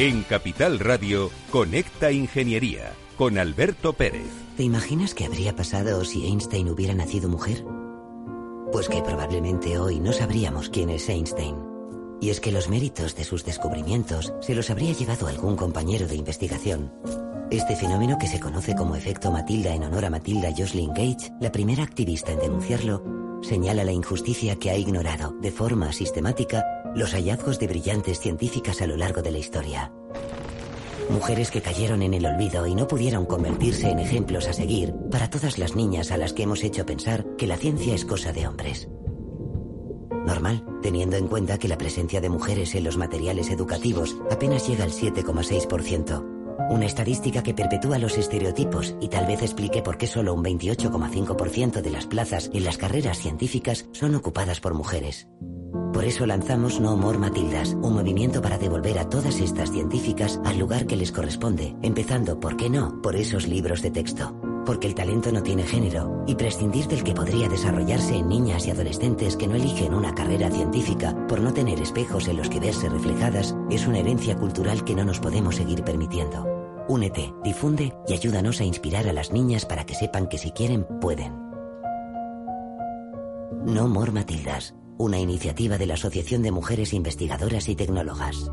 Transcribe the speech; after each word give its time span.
En 0.00 0.22
Capital 0.22 0.78
Radio, 0.78 1.30
Conecta 1.50 2.10
Ingeniería 2.10 2.94
con 3.18 3.36
Alberto 3.36 3.92
Pérez. 3.92 4.32
¿Te 4.56 4.62
imaginas 4.62 5.12
qué 5.12 5.26
habría 5.26 5.54
pasado 5.54 6.06
si 6.06 6.24
Einstein 6.24 6.70
hubiera 6.70 6.94
nacido 6.94 7.28
mujer? 7.28 7.66
Pues 8.72 8.88
que 8.88 9.02
probablemente 9.02 9.78
hoy 9.78 10.00
no 10.00 10.14
sabríamos 10.14 10.70
quién 10.70 10.88
es 10.88 11.06
Einstein. 11.10 11.54
Y 12.18 12.30
es 12.30 12.40
que 12.40 12.50
los 12.50 12.70
méritos 12.70 13.14
de 13.14 13.24
sus 13.24 13.44
descubrimientos 13.44 14.32
se 14.40 14.54
los 14.54 14.70
habría 14.70 14.94
llevado 14.94 15.26
algún 15.26 15.54
compañero 15.54 16.06
de 16.06 16.16
investigación. 16.16 16.94
Este 17.50 17.76
fenómeno 17.76 18.16
que 18.16 18.26
se 18.26 18.40
conoce 18.40 18.74
como 18.74 18.96
efecto 18.96 19.30
Matilda 19.30 19.74
en 19.74 19.82
honor 19.82 20.06
a 20.06 20.10
Matilda 20.10 20.48
Jocelyn 20.56 20.94
Gage, 20.94 21.30
la 21.42 21.52
primera 21.52 21.82
activista 21.82 22.32
en 22.32 22.38
denunciarlo, 22.38 23.04
señala 23.42 23.84
la 23.84 23.92
injusticia 23.92 24.56
que 24.56 24.70
ha 24.70 24.78
ignorado 24.78 25.34
de 25.42 25.52
forma 25.52 25.92
sistemática 25.92 26.64
los 26.94 27.12
hallazgos 27.12 27.58
de 27.58 27.66
brillantes 27.66 28.20
científicas 28.20 28.82
a 28.82 28.86
lo 28.86 28.96
largo 28.96 29.22
de 29.22 29.30
la 29.30 29.38
historia. 29.38 29.92
Mujeres 31.10 31.50
que 31.50 31.60
cayeron 31.60 32.02
en 32.02 32.14
el 32.14 32.24
olvido 32.24 32.66
y 32.66 32.74
no 32.74 32.86
pudieron 32.86 33.26
convertirse 33.26 33.90
en 33.90 33.98
ejemplos 33.98 34.46
a 34.46 34.52
seguir 34.52 34.94
para 35.10 35.28
todas 35.28 35.58
las 35.58 35.74
niñas 35.74 36.12
a 36.12 36.16
las 36.16 36.32
que 36.32 36.44
hemos 36.44 36.62
hecho 36.62 36.86
pensar 36.86 37.26
que 37.36 37.48
la 37.48 37.56
ciencia 37.56 37.94
es 37.94 38.04
cosa 38.04 38.32
de 38.32 38.46
hombres. 38.46 38.88
Normal, 40.24 40.64
teniendo 40.82 41.16
en 41.16 41.26
cuenta 41.26 41.58
que 41.58 41.66
la 41.66 41.78
presencia 41.78 42.20
de 42.20 42.28
mujeres 42.28 42.74
en 42.74 42.84
los 42.84 42.96
materiales 42.96 43.50
educativos 43.50 44.16
apenas 44.30 44.68
llega 44.68 44.84
al 44.84 44.92
7,6%. 44.92 46.24
Una 46.70 46.86
estadística 46.86 47.42
que 47.42 47.54
perpetúa 47.54 47.98
los 47.98 48.16
estereotipos 48.16 48.94
y 49.00 49.08
tal 49.08 49.26
vez 49.26 49.42
explique 49.42 49.82
por 49.82 49.98
qué 49.98 50.06
solo 50.06 50.34
un 50.34 50.44
28,5% 50.44 51.80
de 51.80 51.90
las 51.90 52.06
plazas 52.06 52.50
en 52.52 52.64
las 52.64 52.76
carreras 52.76 53.18
científicas 53.18 53.86
son 53.92 54.14
ocupadas 54.14 54.60
por 54.60 54.74
mujeres. 54.74 55.26
Por 55.92 56.04
eso 56.04 56.26
lanzamos 56.26 56.80
No 56.80 56.96
More 56.96 57.18
Matildas, 57.18 57.74
un 57.82 57.94
movimiento 57.94 58.40
para 58.40 58.58
devolver 58.58 58.98
a 58.98 59.08
todas 59.08 59.40
estas 59.40 59.70
científicas 59.70 60.40
al 60.44 60.58
lugar 60.58 60.86
que 60.86 60.96
les 60.96 61.12
corresponde, 61.12 61.76
empezando, 61.82 62.40
¿por 62.40 62.56
qué 62.56 62.70
no?, 62.70 63.00
por 63.02 63.16
esos 63.16 63.46
libros 63.46 63.82
de 63.82 63.90
texto. 63.90 64.34
Porque 64.64 64.86
el 64.86 64.94
talento 64.94 65.32
no 65.32 65.42
tiene 65.42 65.64
género 65.64 66.24
y 66.26 66.34
prescindir 66.34 66.86
del 66.86 67.02
que 67.02 67.14
podría 67.14 67.48
desarrollarse 67.48 68.16
en 68.16 68.28
niñas 68.28 68.66
y 68.66 68.70
adolescentes 68.70 69.36
que 69.36 69.48
no 69.48 69.56
eligen 69.56 69.94
una 69.94 70.14
carrera 70.14 70.50
científica 70.50 71.16
por 71.26 71.40
no 71.40 71.52
tener 71.52 71.80
espejos 71.80 72.28
en 72.28 72.36
los 72.36 72.48
que 72.48 72.60
verse 72.60 72.88
reflejadas 72.88 73.56
es 73.70 73.86
una 73.86 73.98
herencia 73.98 74.36
cultural 74.36 74.84
que 74.84 74.94
no 74.94 75.04
nos 75.04 75.18
podemos 75.18 75.56
seguir 75.56 75.82
permitiendo. 75.82 76.46
Únete, 76.88 77.32
difunde 77.44 77.94
y 78.08 78.14
ayúdanos 78.14 78.60
a 78.60 78.64
inspirar 78.64 79.08
a 79.08 79.12
las 79.12 79.32
niñas 79.32 79.64
para 79.64 79.84
que 79.86 79.94
sepan 79.94 80.28
que 80.28 80.38
si 80.38 80.50
quieren, 80.50 80.86
pueden. 81.00 81.32
No 83.64 83.88
More 83.88 84.10
Matildas, 84.10 84.74
una 85.00 85.18
iniciativa 85.18 85.78
de 85.78 85.86
la 85.86 85.94
Asociación 85.94 86.42
de 86.42 86.52
Mujeres 86.52 86.92
Investigadoras 86.92 87.70
y 87.70 87.74
Tecnólogas. 87.74 88.50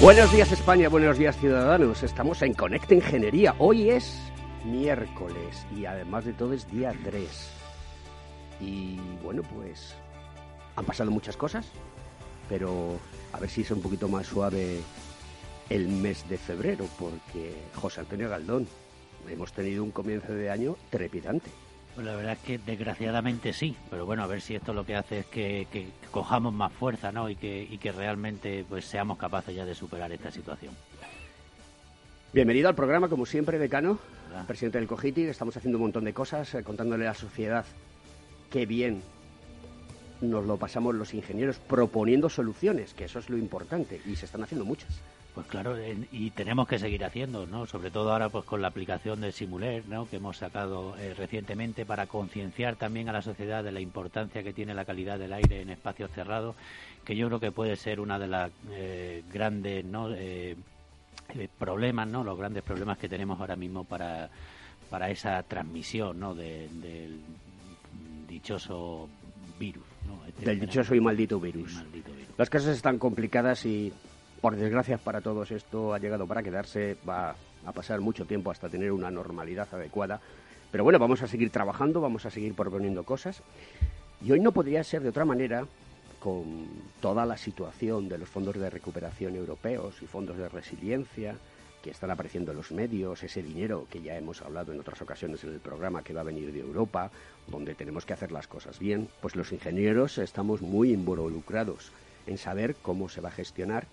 Buenos 0.00 0.30
días 0.32 0.52
España, 0.52 0.88
buenos 0.88 1.18
días 1.18 1.36
ciudadanos. 1.36 2.04
Estamos 2.04 2.40
en 2.42 2.54
Conecta 2.54 2.94
Ingeniería. 2.94 3.56
Hoy 3.58 3.90
es 3.90 4.16
miércoles 4.64 5.66
y 5.76 5.86
además 5.86 6.24
de 6.24 6.34
todo 6.34 6.52
es 6.52 6.70
día 6.70 6.94
3. 7.02 7.28
Y 8.60 8.96
bueno, 9.24 9.42
pues 9.42 9.96
han 10.76 10.84
pasado 10.84 11.10
muchas 11.10 11.36
cosas, 11.36 11.66
pero 12.48 12.96
a 13.32 13.40
ver 13.40 13.50
si 13.50 13.62
es 13.62 13.70
un 13.72 13.82
poquito 13.82 14.06
más 14.06 14.28
suave 14.28 14.78
el 15.68 15.88
mes 15.88 16.28
de 16.28 16.38
febrero, 16.38 16.86
porque 16.96 17.56
José 17.74 18.02
Antonio 18.02 18.28
Galdón, 18.28 18.68
hemos 19.28 19.52
tenido 19.52 19.82
un 19.82 19.90
comienzo 19.90 20.32
de 20.32 20.48
año 20.48 20.76
trepidante. 20.90 21.50
Pues 21.94 22.06
la 22.06 22.16
verdad 22.16 22.32
es 22.32 22.38
que 22.40 22.58
desgraciadamente 22.58 23.52
sí, 23.52 23.76
pero 23.88 24.04
bueno, 24.04 24.24
a 24.24 24.26
ver 24.26 24.40
si 24.40 24.56
esto 24.56 24.74
lo 24.74 24.84
que 24.84 24.96
hace 24.96 25.20
es 25.20 25.26
que, 25.26 25.88
cojamos 26.10 26.52
más 26.52 26.72
fuerza, 26.72 27.12
¿no? 27.12 27.30
Y 27.30 27.36
que, 27.36 27.62
y 27.70 27.78
que 27.78 27.92
realmente 27.92 28.64
pues 28.68 28.84
seamos 28.84 29.16
capaces 29.16 29.54
ya 29.54 29.64
de 29.64 29.74
superar 29.76 30.10
esta 30.10 30.32
situación. 30.32 30.74
Bienvenido 32.32 32.68
al 32.68 32.74
programa, 32.74 33.08
como 33.08 33.26
siempre, 33.26 33.60
decano, 33.60 34.00
presidente 34.48 34.78
del 34.78 34.88
COGITI. 34.88 35.26
Estamos 35.26 35.56
haciendo 35.56 35.78
un 35.78 35.82
montón 35.82 36.04
de 36.04 36.12
cosas, 36.12 36.52
eh, 36.54 36.64
contándole 36.64 37.04
a 37.04 37.10
la 37.10 37.14
sociedad 37.14 37.64
qué 38.50 38.66
bien 38.66 39.02
nos 40.20 40.44
lo 40.44 40.56
pasamos 40.56 40.96
los 40.96 41.14
ingenieros 41.14 41.58
proponiendo 41.58 42.28
soluciones, 42.28 42.92
que 42.92 43.04
eso 43.04 43.20
es 43.20 43.30
lo 43.30 43.38
importante, 43.38 44.00
y 44.04 44.16
se 44.16 44.26
están 44.26 44.42
haciendo 44.42 44.64
muchas. 44.64 44.90
Pues 45.34 45.48
claro, 45.48 45.76
y 46.12 46.30
tenemos 46.30 46.68
que 46.68 46.78
seguir 46.78 47.04
haciendo, 47.04 47.44
¿no? 47.44 47.66
Sobre 47.66 47.90
todo 47.90 48.12
ahora 48.12 48.28
pues 48.28 48.44
con 48.44 48.62
la 48.62 48.68
aplicación 48.68 49.20
del 49.20 49.32
Simuler, 49.32 49.82
¿no? 49.88 50.08
Que 50.08 50.16
hemos 50.16 50.36
sacado 50.36 50.96
eh, 50.96 51.12
recientemente 51.12 51.84
para 51.84 52.06
concienciar 52.06 52.76
también 52.76 53.08
a 53.08 53.12
la 53.12 53.20
sociedad 53.20 53.64
de 53.64 53.72
la 53.72 53.80
importancia 53.80 54.44
que 54.44 54.52
tiene 54.52 54.74
la 54.74 54.84
calidad 54.84 55.18
del 55.18 55.32
aire 55.32 55.60
en 55.60 55.70
espacios 55.70 56.12
cerrados, 56.12 56.54
que 57.04 57.16
yo 57.16 57.26
creo 57.26 57.40
que 57.40 57.50
puede 57.50 57.74
ser 57.74 57.98
una 57.98 58.16
de 58.16 58.28
las 58.28 58.52
eh, 58.70 59.24
grandes, 59.32 59.84
¿no? 59.84 60.14
Eh, 60.14 60.56
problemas, 61.58 62.06
¿no? 62.06 62.22
Los 62.22 62.38
grandes 62.38 62.62
problemas 62.62 62.98
que 62.98 63.08
tenemos 63.08 63.40
ahora 63.40 63.56
mismo 63.56 63.82
para, 63.82 64.30
para 64.88 65.10
esa 65.10 65.42
transmisión, 65.42 66.20
¿no? 66.20 66.32
del 66.34 67.18
dichoso 68.28 69.08
virus, 69.58 69.84
este 70.28 70.44
del 70.44 70.60
dichoso 70.60 70.94
y 70.94 71.00
maldito 71.00 71.40
virus. 71.40 71.82
Las 72.36 72.50
cosas 72.50 72.76
están 72.76 72.98
complicadas 72.98 73.64
y 73.66 73.92
por 74.44 74.56
desgracia 74.56 74.98
para 74.98 75.22
todos 75.22 75.50
esto 75.52 75.94
ha 75.94 75.98
llegado 75.98 76.26
para 76.26 76.42
quedarse, 76.42 76.98
va 77.08 77.34
a 77.64 77.72
pasar 77.72 78.02
mucho 78.02 78.26
tiempo 78.26 78.50
hasta 78.50 78.68
tener 78.68 78.92
una 78.92 79.10
normalidad 79.10 79.66
adecuada. 79.72 80.20
Pero 80.70 80.84
bueno, 80.84 80.98
vamos 80.98 81.22
a 81.22 81.26
seguir 81.26 81.48
trabajando, 81.48 82.02
vamos 82.02 82.26
a 82.26 82.30
seguir 82.30 82.52
proponiendo 82.52 83.04
cosas. 83.04 83.40
Y 84.22 84.32
hoy 84.32 84.40
no 84.40 84.52
podría 84.52 84.84
ser 84.84 85.02
de 85.02 85.08
otra 85.08 85.24
manera 85.24 85.66
con 86.20 86.66
toda 87.00 87.24
la 87.24 87.38
situación 87.38 88.06
de 88.06 88.18
los 88.18 88.28
fondos 88.28 88.56
de 88.56 88.68
recuperación 88.68 89.34
europeos 89.34 90.02
y 90.02 90.06
fondos 90.06 90.36
de 90.36 90.46
resiliencia 90.50 91.36
que 91.82 91.88
están 91.88 92.10
apareciendo 92.10 92.50
en 92.50 92.58
los 92.58 92.70
medios, 92.70 93.22
ese 93.22 93.42
dinero 93.42 93.86
que 93.90 94.02
ya 94.02 94.14
hemos 94.14 94.42
hablado 94.42 94.74
en 94.74 94.80
otras 94.80 95.00
ocasiones 95.00 95.42
en 95.44 95.54
el 95.54 95.60
programa 95.60 96.02
que 96.02 96.12
va 96.12 96.20
a 96.20 96.24
venir 96.24 96.52
de 96.52 96.60
Europa, 96.60 97.10
donde 97.46 97.74
tenemos 97.74 98.04
que 98.04 98.12
hacer 98.12 98.30
las 98.30 98.46
cosas 98.46 98.78
bien, 98.78 99.08
pues 99.22 99.36
los 99.36 99.52
ingenieros 99.52 100.18
estamos 100.18 100.60
muy 100.60 100.92
involucrados 100.92 101.92
en 102.26 102.36
saber 102.36 102.76
cómo 102.82 103.08
se 103.08 103.22
va 103.22 103.30
a 103.30 103.32
gestionar 103.32 103.86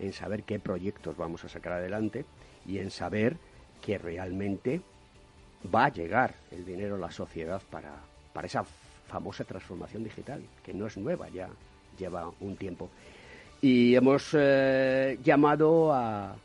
en 0.00 0.12
saber 0.12 0.44
qué 0.44 0.58
proyectos 0.58 1.16
vamos 1.16 1.44
a 1.44 1.48
sacar 1.48 1.74
adelante 1.74 2.24
y 2.66 2.78
en 2.78 2.90
saber 2.90 3.36
que 3.84 3.98
realmente 3.98 4.80
va 5.74 5.86
a 5.86 5.92
llegar 5.92 6.34
el 6.50 6.64
dinero 6.64 6.96
a 6.96 6.98
la 6.98 7.10
sociedad 7.10 7.62
para, 7.70 7.94
para 8.32 8.46
esa 8.46 8.64
famosa 9.08 9.44
transformación 9.44 10.04
digital, 10.04 10.42
que 10.62 10.74
no 10.74 10.86
es 10.86 10.96
nueva, 10.96 11.28
ya 11.28 11.48
lleva 11.98 12.30
un 12.40 12.56
tiempo. 12.56 12.90
Y 13.60 13.94
hemos 13.94 14.30
eh, 14.34 15.18
llamado 15.22 15.92
a, 15.92 16.36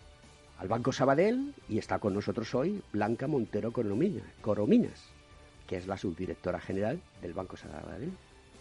al 0.57 0.67
Banco 0.67 0.91
Sabadell 0.91 1.53
y 1.69 1.77
está 1.77 1.99
con 1.99 2.13
nosotros 2.13 2.53
hoy 2.55 2.81
Blanca 2.91 3.27
Montero 3.27 3.71
Corominas, 3.71 5.03
que 5.67 5.77
es 5.77 5.87
la 5.87 5.97
subdirectora 5.97 6.59
general 6.59 6.99
del 7.21 7.33
Banco 7.33 7.57
Sabadell. 7.57 8.11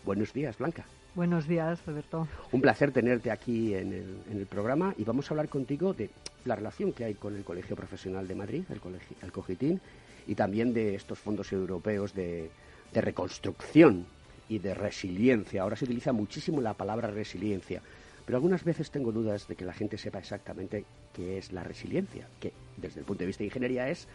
Buenos 0.04 0.32
días, 0.32 0.58
Blanca. 0.58 0.84
Buenos 1.14 1.46
días, 1.46 1.84
Roberto. 1.84 2.26
Un 2.52 2.62
placer 2.62 2.90
tenerte 2.90 3.30
aquí 3.30 3.74
en 3.74 3.92
el, 3.92 4.16
en 4.30 4.38
el, 4.38 4.46
programa 4.46 4.94
y 4.96 5.04
vamos 5.04 5.30
a 5.30 5.34
hablar 5.34 5.50
contigo 5.50 5.92
de 5.92 6.08
la 6.46 6.56
relación 6.56 6.94
que 6.94 7.04
hay 7.04 7.14
con 7.14 7.36
el 7.36 7.44
Colegio 7.44 7.76
Profesional 7.76 8.26
de 8.26 8.34
Madrid, 8.34 8.64
el, 8.70 8.80
colegio, 8.80 9.14
el 9.20 9.30
COGITIN, 9.30 9.78
y 10.26 10.34
también 10.34 10.72
de 10.72 10.94
estos 10.94 11.18
fondos 11.18 11.52
europeos 11.52 12.14
de, 12.14 12.50
de 12.94 13.00
reconstrucción 13.02 14.06
y 14.48 14.58
de 14.58 14.72
resiliencia. 14.72 15.60
Ahora 15.60 15.76
se 15.76 15.84
utiliza 15.84 16.14
muchísimo 16.14 16.62
la 16.62 16.72
palabra 16.72 17.08
resiliencia, 17.08 17.82
pero 18.24 18.38
algunas 18.38 18.64
veces 18.64 18.90
tengo 18.90 19.12
dudas 19.12 19.46
de 19.48 19.54
que 19.54 19.66
la 19.66 19.74
gente 19.74 19.98
sepa 19.98 20.18
exactamente 20.18 20.86
qué 21.12 21.36
es 21.36 21.52
la 21.52 21.62
resiliencia, 21.62 22.26
que 22.40 22.54
desde 22.78 23.00
el 23.00 23.06
punto 23.06 23.20
de 23.20 23.26
vista 23.26 23.40
de 23.40 23.48
ingeniería 23.48 23.86
es 23.90 24.08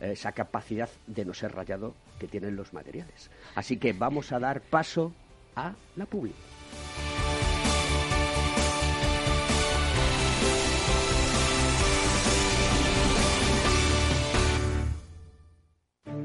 eh, 0.00 0.12
esa 0.12 0.32
capacidad 0.32 0.88
de 1.06 1.26
no 1.26 1.34
ser 1.34 1.54
rayado 1.54 1.94
que 2.18 2.26
tienen 2.26 2.56
los 2.56 2.72
materiales. 2.72 3.30
Así 3.54 3.76
que 3.76 3.92
vamos 3.92 4.32
a 4.32 4.38
dar 4.38 4.62
paso 4.62 5.12
a 5.58 5.74
la 5.96 6.06
publi. 6.06 6.32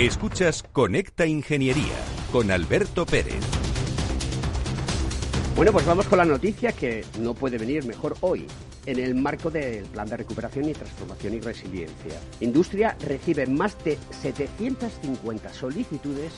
Escuchas 0.00 0.62
Conecta 0.62 1.26
Ingeniería 1.26 1.92
con 2.32 2.50
Alberto 2.50 3.04
Pérez. 3.04 3.44
Bueno, 5.54 5.72
pues 5.72 5.84
vamos 5.84 6.06
con 6.06 6.16
la 6.16 6.24
noticia 6.24 6.72
que 6.72 7.04
no 7.18 7.34
puede 7.34 7.58
venir 7.58 7.84
mejor 7.84 8.16
hoy. 8.22 8.46
En 8.86 8.98
el 8.98 9.14
marco 9.14 9.50
del 9.50 9.84
Plan 9.84 10.08
de 10.08 10.16
Recuperación 10.16 10.70
y 10.70 10.72
Transformación 10.72 11.34
y 11.34 11.40
Resiliencia, 11.40 12.18
Industria 12.40 12.96
recibe 13.06 13.46
más 13.46 13.76
de 13.84 13.98
750 14.22 15.52
solicitudes 15.52 16.32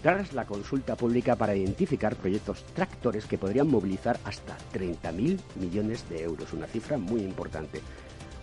tras 0.00 0.32
la 0.32 0.46
consulta 0.46 0.94
pública 0.94 1.34
para 1.34 1.56
identificar 1.56 2.14
proyectos 2.14 2.64
tractores 2.72 3.26
que 3.26 3.36
podrían 3.36 3.66
movilizar 3.66 4.20
hasta 4.24 4.56
30.000 4.74 5.40
millones 5.56 6.08
de 6.08 6.22
euros, 6.22 6.52
una 6.52 6.68
cifra 6.68 6.98
muy 6.98 7.22
importante. 7.22 7.80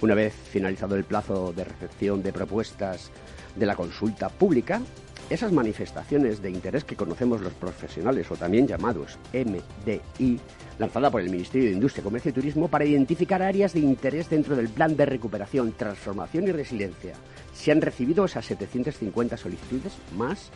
Una 0.02 0.16
vez 0.16 0.34
finalizado 0.34 0.96
el 0.96 1.04
plazo 1.04 1.52
de 1.52 1.66
recepción 1.66 2.24
de 2.24 2.32
propuestas 2.32 3.12
de 3.56 3.66
la 3.66 3.76
consulta 3.76 4.30
pública, 4.30 4.82
esas 5.30 5.52
manifestaciones 5.52 6.42
de 6.42 6.50
interés 6.50 6.86
que 6.86 6.96
conocemos 6.96 7.42
los 7.42 7.54
profesionales 7.54 8.32
o 8.32 8.36
también 8.36 8.66
llamados 8.66 9.20
MDI, 9.34 10.40
lanzada 10.80 11.12
por 11.12 11.22
el 11.22 11.30
Ministerio 11.30 11.68
de 11.68 11.76
Industria, 11.76 12.04
Comercio 12.04 12.30
y 12.30 12.34
Turismo 12.34 12.68
para 12.70 12.86
identificar 12.86 13.44
áreas 13.44 13.74
de 13.74 13.82
interés 13.82 14.30
dentro 14.30 14.56
del 14.56 14.70
plan 14.70 14.96
de 14.96 15.06
recuperación, 15.06 15.74
transformación 15.74 16.48
y 16.48 16.52
resiliencia. 16.54 17.14
Se 17.54 17.72
han 17.72 17.82
recibido 17.82 18.26
esas 18.26 18.46
750 18.46 19.36
solicitudes 19.36 19.94
más 20.18 20.50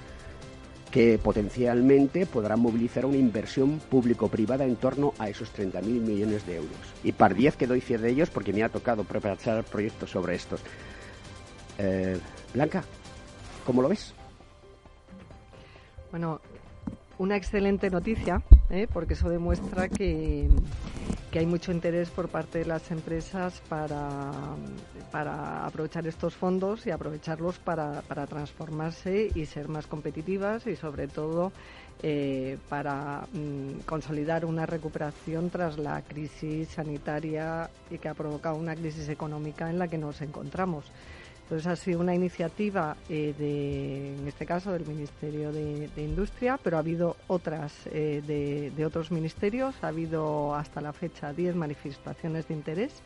que 0.93 1.17
potencialmente 1.17 2.27
podrán 2.27 2.59
movilizar 2.59 3.07
una 3.07 3.17
inversión 3.17 3.79
público-privada 3.79 4.63
en 4.63 4.75
torno 4.75 5.15
a 5.17 5.27
esos 5.27 5.51
30.000 5.51 5.81
millones 5.81 6.45
de 6.45 6.57
euros. 6.57 6.77
Y 7.03 7.13
par 7.13 7.33
10 7.33 7.55
que 7.55 7.65
doy 7.65 7.81
fe 7.81 7.97
de 7.97 8.11
ellos 8.11 8.29
porque 8.29 8.53
me 8.53 8.61
ha 8.61 8.69
tocado 8.69 9.03
preparar 9.03 9.63
proyectos 9.63 10.11
sobre 10.11 10.35
estos. 10.35 10.61
Eh, 11.79 12.19
Blanca, 12.53 12.83
¿cómo 13.65 13.81
lo 13.81 13.89
ves? 13.89 14.13
Bueno, 16.11 16.39
una 17.17 17.35
excelente 17.35 17.89
noticia, 17.89 18.41
¿eh? 18.69 18.87
porque 18.91 19.13
eso 19.13 19.29
demuestra 19.29 19.89
que, 19.89 20.49
hay 21.33 21.45
mucho 21.47 21.71
interés 21.71 22.11
por 22.11 22.29
parte 22.29 22.59
de 22.59 22.65
las 22.65 22.91
empresas 22.91 23.59
para, 23.67 24.31
para 25.11 25.65
aprovechar 25.65 26.05
estos 26.05 26.35
fondos 26.35 26.85
y 26.85 26.91
aprovecharlos 26.91 27.57
para, 27.57 28.03
transformarse 28.27 29.31
y 29.33 29.47
ser 29.47 29.67
más 29.67 29.87
competitivas 29.87 30.67
y 30.67 30.75
sobre 30.75 31.07
todo 31.07 31.51
eh, 32.03 32.59
para 32.69 33.25
mm, 33.33 33.81
consolidar 33.87 34.45
una 34.45 34.67
recuperación 34.67 35.49
tras 35.49 35.79
la 35.79 36.03
crisis 36.03 36.67
sanitaria 36.67 37.67
y 37.89 37.97
que 37.97 38.09
ha 38.09 38.13
provocado 38.13 38.55
una 38.55 38.75
crisis 38.75 39.09
económica 39.09 39.71
en 39.71 39.79
la 39.79 39.87
que 39.87 39.97
nos 39.97 40.21
encontramos. 40.21 40.85
Entonces 41.53 41.71
ha 41.71 41.75
sido 41.75 41.99
una 41.99 42.15
iniciativa 42.15 42.97
eh, 43.09 43.35
de, 43.37 44.15
en 44.15 44.27
este 44.27 44.43
caso, 44.43 44.71
del 44.71 44.87
Ministerio 44.87 45.51
de, 45.51 45.87
Industria, 45.97 46.57
pero 46.57 46.77
ha 46.77 46.79
habido 46.79 47.15
otras 47.27 47.71
eh, 47.91 48.23
de, 48.75 48.83
otros 48.83 49.11
ministerios. 49.11 49.75
Ha 49.83 49.89
habido 49.89 50.55
hasta 50.55 50.81
la 50.81 50.93
fecha 50.93 51.31
10 51.31 51.55
manifestaciones 51.55 52.47
de 52.47 52.55
interés 52.55 53.03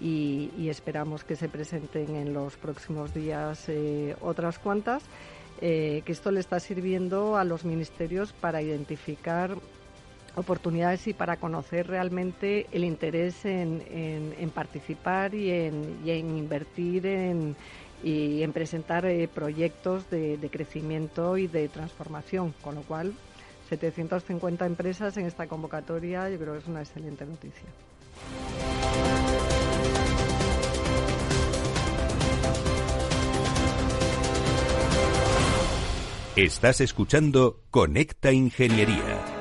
y, 0.00 0.70
esperamos 0.70 1.22
que 1.22 1.36
se 1.36 1.50
presenten 1.50 2.16
en 2.16 2.32
los 2.32 2.56
próximos 2.56 3.12
días 3.12 3.68
eh, 3.68 4.16
otras 4.22 4.58
cuantas. 4.58 5.02
que 5.60 6.02
esto 6.06 6.30
le 6.30 6.40
está 6.40 6.60
sirviendo 6.60 7.36
a 7.36 7.44
los 7.44 7.66
ministerios 7.66 8.32
para 8.32 8.62
identificar 8.62 9.54
oportunidades 10.36 11.06
y 11.08 11.12
para 11.12 11.36
conocer 11.36 11.88
realmente 11.88 12.66
el 12.72 12.84
interés 12.84 13.44
en, 13.44 13.82
en, 13.90 14.50
participar 14.50 15.34
y 15.34 15.50
en, 15.50 15.98
y 16.04 16.10
en 16.10 16.38
invertir 16.38 17.06
en, 17.06 17.54
y 18.02 18.42
en 18.42 18.52
presentar 18.52 19.06
eh, 19.06 19.28
proyectos 19.28 20.08
de, 20.10 20.36
de, 20.36 20.50
crecimiento 20.50 21.36
y 21.36 21.46
de 21.46 21.68
transformación, 21.68 22.54
con 22.62 22.74
lo 22.74 22.82
cual 22.82 23.14
750 23.68 24.66
empresas 24.66 25.16
en 25.16 25.26
esta 25.26 25.46
convocatoria 25.46 26.28
yo 26.28 26.38
creo 26.38 26.52
que 26.54 26.58
es 26.58 26.66
una 26.66 26.80
excelente 26.80 27.24
noticia. 27.24 27.68
Estás 36.34 36.80
escuchando 36.80 37.60
Conecta 37.70 38.32
Ingeniería. 38.32 39.31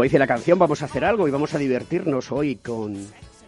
Como 0.00 0.04
dice 0.04 0.18
la 0.18 0.26
canción, 0.26 0.58
vamos 0.58 0.80
a 0.80 0.86
hacer 0.86 1.04
algo 1.04 1.28
y 1.28 1.30
vamos 1.30 1.52
a 1.52 1.58
divertirnos 1.58 2.32
hoy 2.32 2.56
con, 2.56 2.96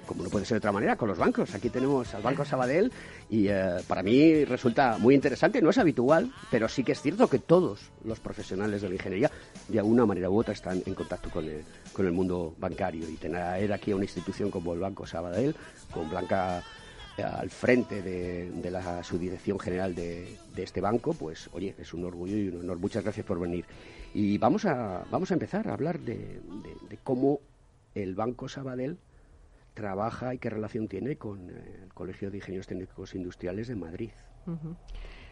como 0.04 0.22
no 0.22 0.28
puede 0.28 0.44
ser 0.44 0.56
de 0.56 0.58
otra 0.58 0.70
manera, 0.70 0.96
con 0.96 1.08
los 1.08 1.16
bancos. 1.16 1.54
Aquí 1.54 1.70
tenemos 1.70 2.14
al 2.14 2.20
Banco 2.20 2.44
Sabadell 2.44 2.92
y 3.30 3.48
eh, 3.48 3.78
para 3.88 4.02
mí 4.02 4.44
resulta 4.44 4.98
muy 4.98 5.14
interesante, 5.14 5.62
no 5.62 5.70
es 5.70 5.78
habitual, 5.78 6.30
pero 6.50 6.68
sí 6.68 6.84
que 6.84 6.92
es 6.92 7.00
cierto 7.00 7.26
que 7.26 7.38
todos 7.38 7.90
los 8.04 8.20
profesionales 8.20 8.82
de 8.82 8.90
la 8.90 8.96
ingeniería 8.96 9.30
de 9.66 9.78
alguna 9.78 10.04
manera 10.04 10.28
u 10.28 10.38
otra 10.38 10.52
están 10.52 10.82
en 10.84 10.94
contacto 10.94 11.30
con 11.30 11.46
el, 11.46 11.64
con 11.90 12.04
el 12.04 12.12
mundo 12.12 12.54
bancario 12.58 13.08
y 13.08 13.14
tener 13.14 13.72
aquí 13.72 13.92
a 13.92 13.96
una 13.96 14.04
institución 14.04 14.50
como 14.50 14.74
el 14.74 14.80
Banco 14.80 15.06
Sabadell, 15.06 15.56
con 15.90 16.10
Blanca 16.10 16.62
eh, 17.16 17.22
al 17.22 17.48
frente 17.48 18.02
de, 18.02 18.70
la 18.70 19.02
subdirección 19.02 19.58
general 19.58 19.94
de, 19.94 20.36
de, 20.54 20.62
este 20.62 20.82
banco, 20.82 21.14
pues 21.14 21.48
oye, 21.54 21.74
es 21.78 21.94
un 21.94 22.04
orgullo 22.04 22.36
y 22.36 22.48
un 22.48 22.60
honor. 22.60 22.78
Muchas 22.78 23.04
gracias 23.04 23.24
por 23.24 23.40
venir. 23.40 23.64
Y 24.14 24.38
vamos 24.38 24.64
a, 24.64 25.04
vamos 25.10 25.30
a 25.30 25.34
empezar 25.34 25.68
a 25.68 25.72
hablar 25.72 26.00
de, 26.00 26.40
cómo 27.02 27.40
el 27.94 28.14
Banco 28.14 28.48
Sabadell 28.48 28.98
trabaja 29.74 30.34
y 30.34 30.38
qué 30.38 30.50
relación 30.50 30.88
tiene 30.88 31.16
con 31.16 31.48
el 31.50 31.92
Colegio 31.94 32.30
de 32.30 32.38
Ingenieros 32.38 32.66
Técnicos 32.66 33.14
Industriales 33.14 33.68
de 33.68 33.76
Madrid. 33.76 34.10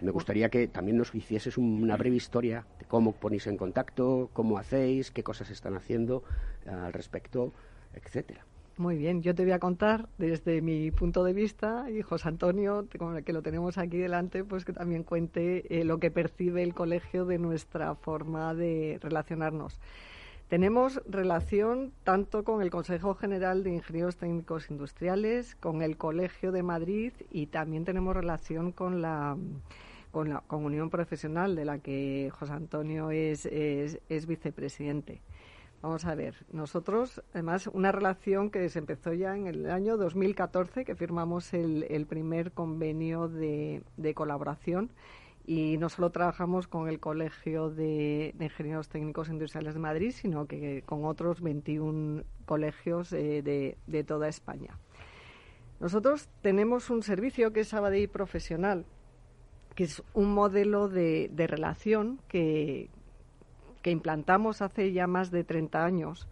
Me 0.01 0.11
gustaría 0.13 0.49
que 0.49 0.69
también 0.69 0.97
nos 0.97 1.15
hicieses 1.15 1.59
una 1.59 1.97
breve 1.97 2.17
historia 2.17 2.65
de 2.79 2.87
cómo 2.87 3.13
ponéis 3.13 3.47
en 3.47 3.59
contacto, 3.59 4.31
cómo 4.33 4.57
hacéis, 4.57 5.11
qué 5.11 5.23
cosas 5.23 5.51
están 5.51 5.75
haciendo 5.75 6.23
al 6.67 6.93
respecto, 6.93 7.53
etcétera. 7.93 8.47
Muy 8.81 8.97
bien, 8.97 9.21
yo 9.21 9.35
te 9.35 9.43
voy 9.43 9.53
a 9.53 9.59
contar 9.59 10.09
desde 10.17 10.63
mi 10.63 10.91
punto 10.91 11.23
de 11.23 11.35
vista 11.35 11.91
y 11.91 12.01
José 12.01 12.29
Antonio, 12.29 12.89
que 12.89 13.33
lo 13.35 13.43
tenemos 13.43 13.77
aquí 13.77 13.99
delante, 13.99 14.43
pues 14.43 14.65
que 14.65 14.73
también 14.73 15.03
cuente 15.03 15.67
eh, 15.69 15.85
lo 15.85 15.99
que 15.99 16.11
percibe 16.11 16.63
el 16.63 16.73
colegio 16.73 17.27
de 17.27 17.37
nuestra 17.37 17.95
forma 17.95 18.55
de 18.55 18.99
relacionarnos. 19.03 19.79
Tenemos 20.49 21.03
relación 21.07 21.93
tanto 22.05 22.43
con 22.43 22.63
el 22.63 22.71
Consejo 22.71 23.15
General 23.15 23.65
de 23.65 23.75
Ingenieros 23.75 24.17
Técnicos 24.17 24.71
Industriales, 24.71 25.57
con 25.57 25.83
el 25.83 25.99
Colegio 25.99 26.51
de 26.51 26.63
Madrid 26.63 27.13
y 27.31 27.49
también 27.49 27.85
tenemos 27.85 28.17
relación 28.17 28.73
con 28.73 29.03
la 29.03 29.37
con 30.11 30.31
la 30.31 30.41
con 30.47 30.65
Unión 30.65 30.89
Profesional 30.89 31.55
de 31.55 31.67
la 31.67 31.81
que 31.81 32.33
José 32.33 32.55
Antonio 32.55 33.11
es, 33.11 33.45
es, 33.45 34.01
es 34.09 34.27
vicepresidente. 34.27 35.21
Vamos 35.83 36.05
a 36.05 36.15
ver, 36.15 36.35
nosotros, 36.53 37.23
además, 37.33 37.67
una 37.69 37.91
relación 37.91 38.51
que 38.51 38.69
se 38.69 38.79
empezó 38.79 39.15
ya 39.15 39.35
en 39.35 39.47
el 39.47 39.71
año 39.71 39.97
2014, 39.97 40.85
que 40.85 40.95
firmamos 40.95 41.55
el, 41.55 42.07
primer 42.07 42.53
convenio 42.53 43.29
de, 43.29 43.83
colaboración 44.15 44.91
y 45.47 45.79
no 45.79 45.89
solo 45.89 46.11
trabajamos 46.11 46.69
con 46.69 46.87
el 46.87 47.01
Colegio 47.01 47.71
de, 47.71 48.35
Ingenieros 48.39 48.91
Técnicos 48.91 49.31
Industriales 49.31 49.73
de 49.73 49.81
Madrid, 49.81 50.11
sino 50.11 50.47
que 50.47 50.83
con 50.85 51.07
otros 51.07 51.41
21 51.41 52.25
colegios 52.45 53.15
eh, 53.15 53.41
de, 53.87 54.05
toda 54.05 54.29
España. 54.29 54.77
Nosotros 55.81 56.29
tenemos 56.43 56.91
un 56.91 57.03
servicio 57.03 57.55
que 57.55 57.61
es 57.61 57.69
Sabadell 57.69 58.11
Profesional, 58.11 58.85
que 59.75 59.85
es 59.85 60.03
un 60.13 60.35
modelo 60.35 60.89
de, 60.89 61.31
de 61.33 61.47
relación 61.47 62.21
que, 62.29 62.91
que 63.83 63.91
implantamos 63.91 64.63
hace 64.63 64.93
ya 64.93 65.07
más 65.07 65.31
de 65.31 65.45
30 65.45 65.85
años, 65.85 66.29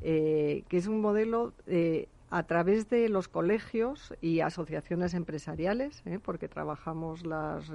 eh, 0.00 0.64
que 0.68 0.76
es 0.76 0.86
un 0.86 1.00
modelo 1.00 1.52
eh, 1.66 2.08
a 2.30 2.44
través 2.44 2.88
de 2.88 3.08
los 3.08 3.28
colegios 3.28 4.14
y 4.20 4.40
asociaciones 4.40 5.14
empresariales, 5.14 6.02
eh, 6.06 6.18
porque 6.22 6.48
trabajamos 6.48 7.22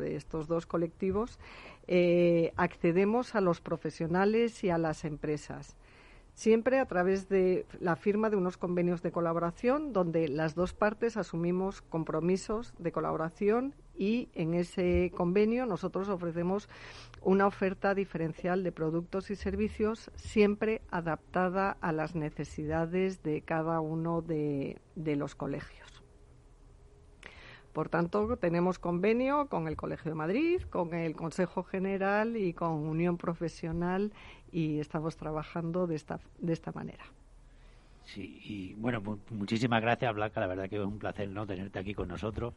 estos 0.03 0.47
dos 0.47 0.65
colectivos, 0.65 1.39
accedemos 2.55 3.35
a 3.35 3.41
los 3.41 3.61
profesionales 3.61 4.63
y 4.63 4.69
a 4.69 4.77
las 4.77 5.05
empresas. 5.05 5.77
Siempre 6.33 6.79
a 6.79 6.85
través 6.85 7.29
de 7.29 7.65
la 7.79 7.95
firma 7.95 8.29
de 8.29 8.35
unos 8.35 8.57
convenios 8.57 9.01
de 9.01 9.11
colaboración 9.11 9.91
donde 9.91 10.27
las 10.27 10.53
dos 10.53 10.73
partes 10.73 11.17
asumimos 11.17 11.81
compromisos 11.81 12.75
de 12.77 12.91
colaboración 12.91 13.73
y 13.97 14.29
en 14.33 14.53
ese 14.53 15.11
convenio 15.15 15.65
nosotros 15.65 16.07
ofrecemos 16.09 16.69
una 17.21 17.47
oferta 17.47 17.95
diferencial 17.95 18.63
de 18.63 18.71
productos 18.71 19.31
y 19.31 19.35
servicios 19.35 20.11
siempre 20.15 20.81
adaptada 20.91 21.77
a 21.81 21.91
las 21.91 22.15
necesidades 22.15 23.23
de 23.23 23.41
cada 23.41 23.81
uno 23.81 24.21
de, 24.21 24.79
los 24.95 25.35
colegios. 25.35 26.03
Por 27.73 27.89
tanto, 27.89 28.37
tenemos 28.37 28.79
convenio 28.79 29.47
con 29.47 29.67
el 29.67 29.75
Colegio 29.75 30.11
de 30.11 30.15
Madrid, 30.15 30.61
con 30.69 30.93
el 30.93 31.15
Consejo 31.15 31.63
General 31.63 32.35
y 32.35 32.53
con 32.53 32.71
Unión 32.71 33.17
Profesional 33.17 34.13
y 34.51 34.79
estamos 34.79 35.15
trabajando 35.15 35.85
de 35.85 35.95
esta, 35.95 36.19
de 36.39 36.53
esta 36.53 36.71
manera. 36.71 37.03
Sí, 38.05 38.39
y 38.45 38.73
bueno, 38.75 39.19
muchísimas 39.31 39.81
gracias, 39.81 40.15
Blanca. 40.15 40.39
La 40.39 40.47
verdad 40.47 40.69
que 40.69 40.77
es 40.77 40.81
un 40.81 40.97
placer 40.97 41.29
no 41.29 41.45
tenerte 41.45 41.77
aquí 41.77 41.93
con 41.93 42.07
nosotros. 42.07 42.53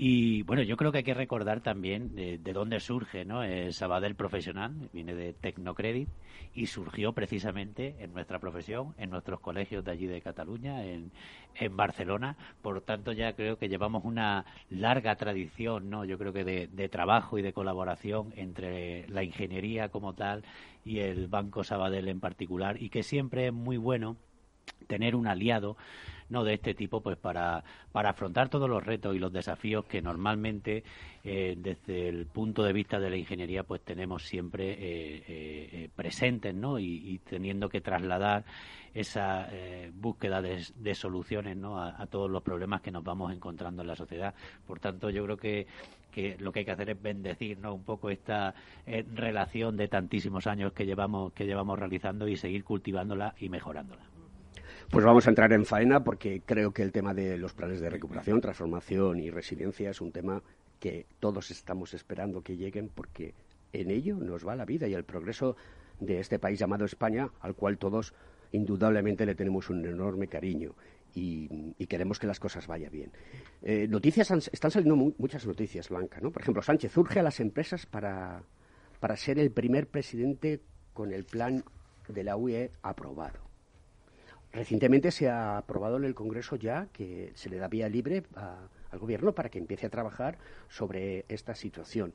Y 0.00 0.42
bueno, 0.44 0.62
yo 0.62 0.76
creo 0.76 0.92
que 0.92 0.98
hay 0.98 1.04
que 1.04 1.12
recordar 1.12 1.60
también 1.60 2.14
de, 2.14 2.38
dónde 2.52 2.78
surge 2.78 3.24
¿no? 3.24 3.42
el 3.42 3.74
Sabadell 3.74 4.14
Profesional, 4.14 4.88
viene 4.92 5.12
de 5.12 5.32
Tecnocredit 5.32 6.08
y 6.54 6.66
surgió 6.66 7.14
precisamente 7.14 7.96
en 7.98 8.12
nuestra 8.12 8.38
profesión, 8.38 8.94
en 8.96 9.10
nuestros 9.10 9.40
colegios 9.40 9.84
de 9.84 9.90
allí 9.90 10.06
de 10.06 10.20
Cataluña, 10.20 10.84
en, 10.84 11.10
en 11.56 11.76
Barcelona. 11.76 12.36
Por 12.62 12.80
tanto, 12.82 13.10
ya 13.10 13.32
creo 13.32 13.58
que 13.58 13.68
llevamos 13.68 14.04
una 14.04 14.46
larga 14.70 15.16
tradición, 15.16 15.90
¿no? 15.90 16.04
yo 16.04 16.16
creo 16.16 16.32
que 16.32 16.44
de 16.44 16.88
trabajo 16.88 17.36
y 17.36 17.42
de 17.42 17.52
colaboración 17.52 18.32
entre 18.36 19.08
la 19.08 19.24
ingeniería 19.24 19.88
como 19.88 20.14
tal 20.14 20.44
y 20.84 21.00
el 21.00 21.26
Banco 21.26 21.64
Sabadell 21.64 22.06
en 22.06 22.20
particular, 22.20 22.80
y 22.80 22.88
que 22.88 23.02
siempre 23.02 23.48
es 23.48 23.52
muy 23.52 23.78
bueno 23.78 24.16
tener 24.86 25.14
un 25.14 25.26
aliado 25.26 25.76
no 26.30 26.44
de 26.44 26.54
este 26.54 26.74
tipo 26.74 27.00
pues 27.00 27.16
para, 27.16 27.64
para 27.92 28.10
afrontar 28.10 28.48
todos 28.48 28.68
los 28.68 28.84
retos 28.84 29.14
y 29.14 29.18
los 29.18 29.32
desafíos 29.32 29.84
que 29.86 30.02
normalmente 30.02 30.84
eh, 31.24 31.56
desde 31.58 32.08
el 32.08 32.26
punto 32.26 32.62
de 32.62 32.72
vista 32.72 32.98
de 33.00 33.10
la 33.10 33.16
ingeniería 33.16 33.62
pues 33.62 33.82
tenemos 33.82 34.24
siempre 34.24 34.72
eh, 34.72 35.24
eh, 35.28 35.90
presentes 35.94 36.54
¿no? 36.54 36.78
Y, 36.78 37.20
teniendo 37.28 37.68
que 37.68 37.80
trasladar 37.80 38.44
esa 38.94 39.48
búsqueda 39.94 40.40
de, 40.40 40.94
soluciones 40.94 41.56
¿no? 41.56 41.82
A, 41.82 42.06
todos 42.06 42.30
los 42.30 42.42
problemas 42.42 42.80
que 42.80 42.90
nos 42.90 43.04
vamos 43.04 43.32
encontrando 43.32 43.82
en 43.82 43.88
la 43.88 43.96
sociedad 43.96 44.34
por 44.66 44.80
tanto 44.80 45.10
yo 45.10 45.24
creo 45.24 45.36
que 45.36 45.66
que 46.10 46.36
lo 46.38 46.52
que 46.52 46.60
hay 46.60 46.64
que 46.64 46.70
hacer 46.72 46.90
es 46.90 47.00
bendecir 47.02 47.58
¿no? 47.58 47.74
un 47.74 47.84
poco 47.84 48.08
esta 48.10 48.54
relación 48.86 49.76
de 49.76 49.88
tantísimos 49.88 50.46
años 50.46 50.72
que 50.72 50.86
llevamos 50.86 51.32
que 51.32 51.44
llevamos 51.44 51.78
realizando 51.78 52.26
y 52.28 52.36
seguir 52.36 52.64
cultivándola 52.64 53.34
y 53.38 53.48
mejorándola. 53.48 54.17
Pues 54.90 55.04
vamos 55.04 55.26
a 55.26 55.30
entrar 55.30 55.52
en 55.52 55.66
faena 55.66 56.02
porque 56.02 56.40
creo 56.44 56.72
que 56.72 56.82
el 56.82 56.92
tema 56.92 57.12
de 57.12 57.36
los 57.36 57.52
planes 57.52 57.80
de 57.80 57.90
recuperación, 57.90 58.40
transformación 58.40 59.20
y 59.20 59.30
resiliencia 59.30 59.90
es 59.90 60.00
un 60.00 60.12
tema 60.12 60.42
que 60.80 61.04
todos 61.20 61.50
estamos 61.50 61.92
esperando 61.92 62.40
que 62.40 62.56
lleguen 62.56 62.88
porque 62.88 63.34
en 63.74 63.90
ello 63.90 64.16
nos 64.16 64.48
va 64.48 64.56
la 64.56 64.64
vida 64.64 64.88
y 64.88 64.94
el 64.94 65.04
progreso 65.04 65.56
de 66.00 66.20
este 66.20 66.38
país 66.38 66.58
llamado 66.58 66.86
España, 66.86 67.28
al 67.40 67.54
cual 67.54 67.76
todos 67.76 68.14
indudablemente 68.52 69.26
le 69.26 69.34
tenemos 69.34 69.68
un 69.68 69.84
enorme 69.84 70.26
cariño 70.26 70.74
y, 71.14 71.48
queremos 71.86 72.18
que 72.18 72.26
las 72.26 72.40
cosas 72.40 72.66
vayan 72.66 72.92
bien. 72.92 73.12
Eh, 73.62 73.86
noticias 73.88 74.30
están 74.30 74.70
saliendo 74.70 74.96
muchas 74.96 75.46
noticias, 75.46 75.90
Blanca, 75.90 76.18
¿no? 76.22 76.30
Por 76.30 76.40
ejemplo, 76.40 76.62
Sánchez 76.62 76.96
urge 76.96 77.20
a 77.20 77.22
las 77.22 77.40
empresas 77.40 77.84
para, 77.84 78.42
para 79.00 79.16
ser 79.16 79.38
el 79.38 79.50
primer 79.50 79.86
presidente 79.86 80.60
con 80.94 81.12
el 81.12 81.24
plan 81.24 81.62
de 82.08 82.24
la 82.24 82.36
UE 82.36 82.70
aprobado. 82.82 83.47
Recientemente 84.52 85.10
se 85.10 85.28
ha 85.28 85.58
aprobado 85.58 85.96
en 85.98 86.04
el 86.04 86.14
Congreso 86.14 86.56
ya 86.56 86.88
que 86.92 87.32
se 87.34 87.50
le 87.50 87.58
da 87.58 87.68
vía 87.68 87.88
libre 87.88 88.24
al 88.90 88.98
Gobierno 88.98 89.32
para 89.32 89.50
que 89.50 89.58
empiece 89.58 89.86
a 89.86 89.90
trabajar 89.90 90.38
sobre 90.68 91.26
esta 91.28 91.54
situación. 91.54 92.14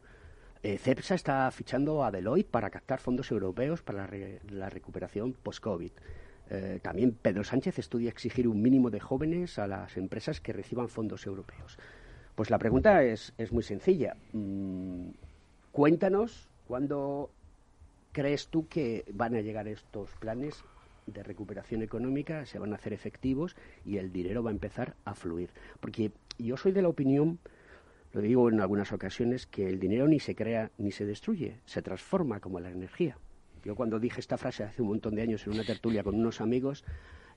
Eh, 0.64 0.78
CEPSA 0.78 1.16
está 1.16 1.52
fichando 1.52 2.04
a 2.04 2.12
Deloitte 2.12 2.50
para 2.50 2.70
captar 2.70 3.00
fondos 3.00 3.30
europeos 3.32 3.82
para 3.82 4.10
la, 4.50 4.70
recuperación 4.70 5.34
post-COVID. 5.34 5.92
Eh, 6.50 6.80
también 6.82 7.12
Pedro 7.12 7.44
Sánchez 7.44 7.80
estudia 7.80 8.10
exigir 8.10 8.48
un 8.48 8.62
mínimo 8.62 8.90
de 8.90 9.02
jóvenes 9.02 9.60
a 9.60 9.68
las 9.68 9.98
empresas 9.98 10.40
que 10.40 10.54
reciban 10.54 10.88
fondos 10.88 11.26
europeos. 11.26 11.78
Pues 12.36 12.50
la 12.50 12.60
pregunta 12.60 13.04
es, 13.04 13.34
muy 13.52 13.64
sencilla. 13.64 14.16
Mm, 14.32 15.10
cuéntanos 15.72 16.48
cuándo 16.66 17.30
crees 18.14 18.48
tú 18.48 18.68
que 18.68 19.04
van 19.14 19.36
a 19.36 19.42
llegar 19.42 19.68
estos 19.68 20.10
planes 20.16 20.64
de 21.06 21.24
recuperación 21.24 21.82
económica 21.82 22.46
se 22.46 22.60
van 22.60 22.74
a 22.74 22.76
hacer 22.76 22.94
efectivos 22.94 23.56
y 23.86 23.98
el 23.98 24.12
dinero 24.12 24.44
va 24.44 24.50
a 24.50 24.54
empezar 24.54 24.96
a 25.06 25.16
fluir. 25.16 25.50
Porque 25.80 26.12
yo 26.38 26.58
soy 26.58 26.72
de 26.72 26.82
la 26.82 26.90
opinión, 26.90 27.40
lo 28.14 28.22
digo 28.22 28.50
en 28.50 28.62
algunas 28.62 28.92
ocasiones, 28.92 29.48
que 29.48 29.68
el 29.68 29.80
dinero 29.80 30.08
ni 30.08 30.20
se 30.20 30.36
crea 30.36 30.72
ni 30.78 30.92
se 30.92 31.06
destruye, 31.06 31.58
se 31.66 31.82
transforma 31.82 32.40
como 32.40 32.60
la 32.60 32.70
energía. 32.70 33.18
Yo 33.64 33.76
cuando 33.76 34.00
dije 34.00 34.20
esta 34.20 34.38
frase 34.38 34.64
hace 34.64 34.82
un 34.82 34.90
montón 34.90 35.16
de 35.16 35.22
años 35.22 35.46
en 35.48 35.54
una 35.54 35.64
tertulia 35.64 36.04
con 36.04 36.16
unos 36.16 36.42
amigos, 36.42 36.84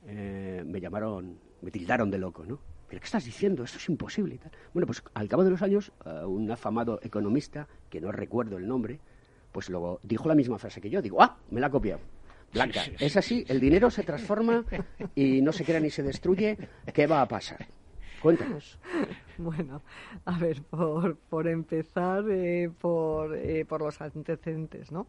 eh, 0.07 0.63
me 0.67 0.81
llamaron, 0.81 1.39
me 1.63 1.71
tildaron 1.71 2.11
de 2.11 2.19
loco, 2.19 2.45
¿no? 2.45 2.59
¿Pero 2.89 3.01
qué 3.01 3.05
estás 3.05 3.25
diciendo? 3.25 3.65
Esto 3.65 3.79
es 3.79 3.89
imposible 3.89 4.37
y 4.37 4.39
tal. 4.39 4.53
Bueno, 4.73 4.87
pues 4.87 5.03
al 5.15 5.29
cabo 5.29 5.45
de 5.45 5.51
los 5.51 5.63
años, 5.63 5.93
eh, 6.05 6.25
un 6.25 6.51
afamado 6.51 7.01
economista, 7.03 7.69
que 7.91 8.01
no 8.01 8.13
recuerdo 8.13 8.57
el 8.59 8.67
nombre, 8.67 9.01
pues 9.53 9.71
luego 9.71 10.01
dijo 10.03 10.29
la 10.29 10.35
misma 10.35 10.59
frase 10.59 10.81
que 10.81 10.91
yo. 10.91 11.03
Digo, 11.03 11.23
ah, 11.23 11.39
me 11.51 11.61
la 11.61 11.69
ha 11.69 11.71
copiado. 11.71 12.01
Blanca, 12.57 12.85
es 12.99 13.19
así, 13.19 13.45
el 13.49 13.61
dinero 13.61 13.91
se 13.91 14.03
transforma 14.03 14.65
y 15.15 15.43
no 15.43 15.53
se 15.53 15.63
crea 15.63 15.79
ni 15.79 15.91
se 15.91 16.03
destruye. 16.03 16.57
¿Qué 16.95 17.07
va 17.07 17.21
a 17.21 17.29
pasar? 17.29 17.67
Cuéntanos. 18.23 18.79
Bueno, 19.39 19.83
a 20.25 20.39
ver, 20.39 20.63
por, 20.63 21.19
por 21.19 21.47
empezar 21.47 22.25
eh, 22.31 22.71
por, 22.81 23.37
eh, 23.37 23.67
por 23.67 23.83
los 23.83 24.01
antecedentes, 24.01 24.91
¿no? 24.91 25.09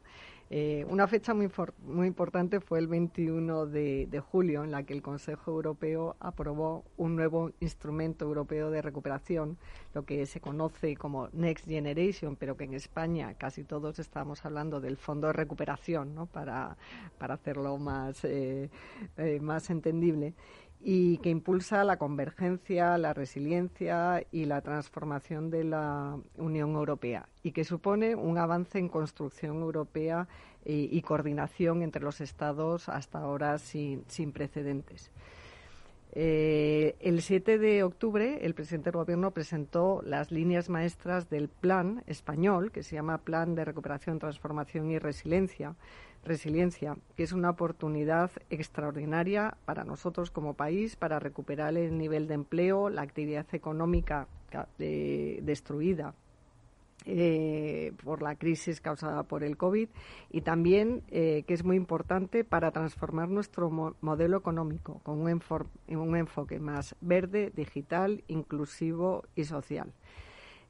Eh, 0.50 0.86
una 0.90 1.08
fecha 1.08 1.34
muy, 1.34 1.50
muy 1.86 2.08
importante 2.08 2.62
fue 2.62 2.80
el 2.80 2.88
21 2.88 3.66
de, 3.66 4.24
julio, 4.32 4.64
en 4.64 4.72
la 4.72 4.84
que 4.84 4.94
el 4.94 5.02
Consejo 5.02 5.52
Europeo 5.52 6.16
aprobó 6.20 6.86
un 6.96 7.16
nuevo 7.16 7.52
instrumento 7.60 8.26
europeo 8.26 8.72
de 8.72 8.82
recuperación, 8.82 9.58
lo 9.94 10.06
que 10.06 10.26
se 10.26 10.40
conoce 10.40 10.96
como 10.96 11.28
Next 11.34 11.68
Generation, 11.68 12.38
pero 12.38 12.56
que 12.56 12.64
en 12.64 12.74
España 12.76 13.34
casi 13.34 13.64
todos 13.64 14.00
estamos 14.00 14.46
hablando 14.46 14.80
del 14.80 14.96
Fondo 14.96 15.28
de 15.28 15.34
Recuperación, 15.34 16.16
¿no? 16.16 16.28
para, 16.28 16.78
para 17.18 17.34
hacerlo 17.34 17.78
más, 17.78 18.24
eh, 18.24 18.70
eh, 19.18 19.40
más 19.42 19.70
entendible 19.70 20.34
y 20.80 21.18
que 21.18 21.30
impulsa 21.30 21.84
la 21.84 21.98
convergencia, 21.98 22.98
la 22.98 23.14
resiliencia 23.14 24.24
y 24.32 24.46
la 24.46 24.62
transformación 24.62 25.50
de 25.50 25.64
la 25.64 26.18
Unión 26.38 26.72
Europea 26.76 27.28
y 27.44 27.52
que 27.52 27.64
supone 27.64 28.16
un 28.16 28.38
avance 28.38 28.78
en 28.78 28.90
construcción 28.90 29.58
europea 29.58 30.28
y, 30.70 31.02
coordinación 31.02 31.82
entre 31.82 32.04
los 32.04 32.20
Estados 32.20 32.90
hasta 32.90 33.20
ahora 33.20 33.58
sin, 33.58 34.04
precedentes. 34.34 35.12
Eh, 36.12 36.96
el 37.00 37.22
7 37.22 37.58
de 37.58 37.84
octubre, 37.84 38.40
el 38.46 38.54
presidente 38.54 38.92
del 38.92 38.98
Gobierno 38.98 39.32
presentó 39.32 40.02
las 40.04 40.32
líneas 40.32 40.68
maestras 40.68 41.30
del 41.30 41.48
plan 41.48 42.04
español, 42.06 42.72
que 42.72 42.84
se 42.84 42.96
llama 42.96 43.20
Plan 43.20 43.56
de 43.56 43.64
Recuperación, 43.64 44.20
Transformación 44.20 44.92
y 44.92 45.00
Resiliencia, 45.00 45.76
resiliencia, 46.24 46.98
que 47.16 47.24
es 47.24 47.32
una 47.32 47.50
oportunidad 47.50 48.32
extraordinaria 48.50 49.58
para 49.66 49.84
nosotros 49.84 50.32
como 50.32 50.54
país 50.54 50.96
para 50.96 51.20
recuperar 51.20 51.78
el 51.78 51.98
nivel 51.98 52.28
de 52.28 52.36
empleo, 52.36 52.90
la 52.90 53.02
actividad 53.02 53.46
económica 53.54 54.28
destruida 54.78 56.14
eh, 57.06 57.94
por 58.04 58.22
la 58.22 58.36
crisis 58.36 58.82
causada 58.82 59.24
por 59.24 59.44
el 59.44 59.56
COVID 59.56 59.88
y 60.30 60.42
también, 60.42 61.04
eh, 61.10 61.44
que 61.48 61.54
es 61.54 61.64
muy 61.64 61.78
importante, 61.78 62.44
para 62.44 62.72
transformar 62.72 63.30
nuestro 63.30 63.70
modelo 64.02 64.38
económico 64.38 65.00
con 65.04 65.22
un, 65.22 65.42
un 65.88 66.16
enfoque 66.18 66.60
más 66.60 66.96
verde, 67.00 67.52
digital, 67.56 68.24
inclusivo 68.28 69.24
y 69.36 69.46
social. 69.46 69.94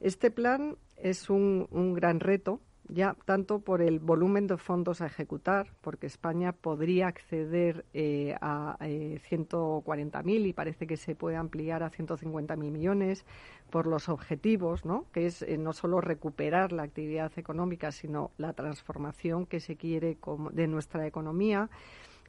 Este 0.00 0.30
plan 0.30 0.76
es 0.96 1.28
un 1.28 1.94
gran 1.94 2.20
reto 2.20 2.60
ya 2.88 3.16
tanto 3.24 3.60
por 3.60 3.82
el 3.82 3.98
volumen 3.98 4.46
de 4.46 4.56
fondos 4.56 5.00
a 5.00 5.06
ejecutar, 5.06 5.72
porque 5.80 6.06
España 6.06 6.52
podría 6.52 7.08
acceder 7.08 7.84
eh, 7.92 8.34
a 8.40 8.76
eh, 8.80 9.20
140.000 9.30 10.46
y 10.46 10.52
parece 10.52 10.86
que 10.86 10.96
se 10.96 11.14
puede 11.14 11.36
ampliar 11.36 11.82
a 11.82 11.90
150.000 11.90 12.56
millones, 12.56 13.24
por 13.70 13.86
los 13.86 14.08
objetivos, 14.08 14.84
¿no? 14.84 15.04
que 15.12 15.26
es 15.26 15.42
eh, 15.42 15.58
no 15.58 15.72
solo 15.72 16.00
recuperar 16.00 16.72
la 16.72 16.82
actividad 16.82 17.32
económica, 17.36 17.92
sino 17.92 18.30
la 18.38 18.52
transformación 18.52 19.46
que 19.46 19.60
se 19.60 19.76
quiere 19.76 20.16
de 20.52 20.66
nuestra 20.66 21.06
economía, 21.06 21.68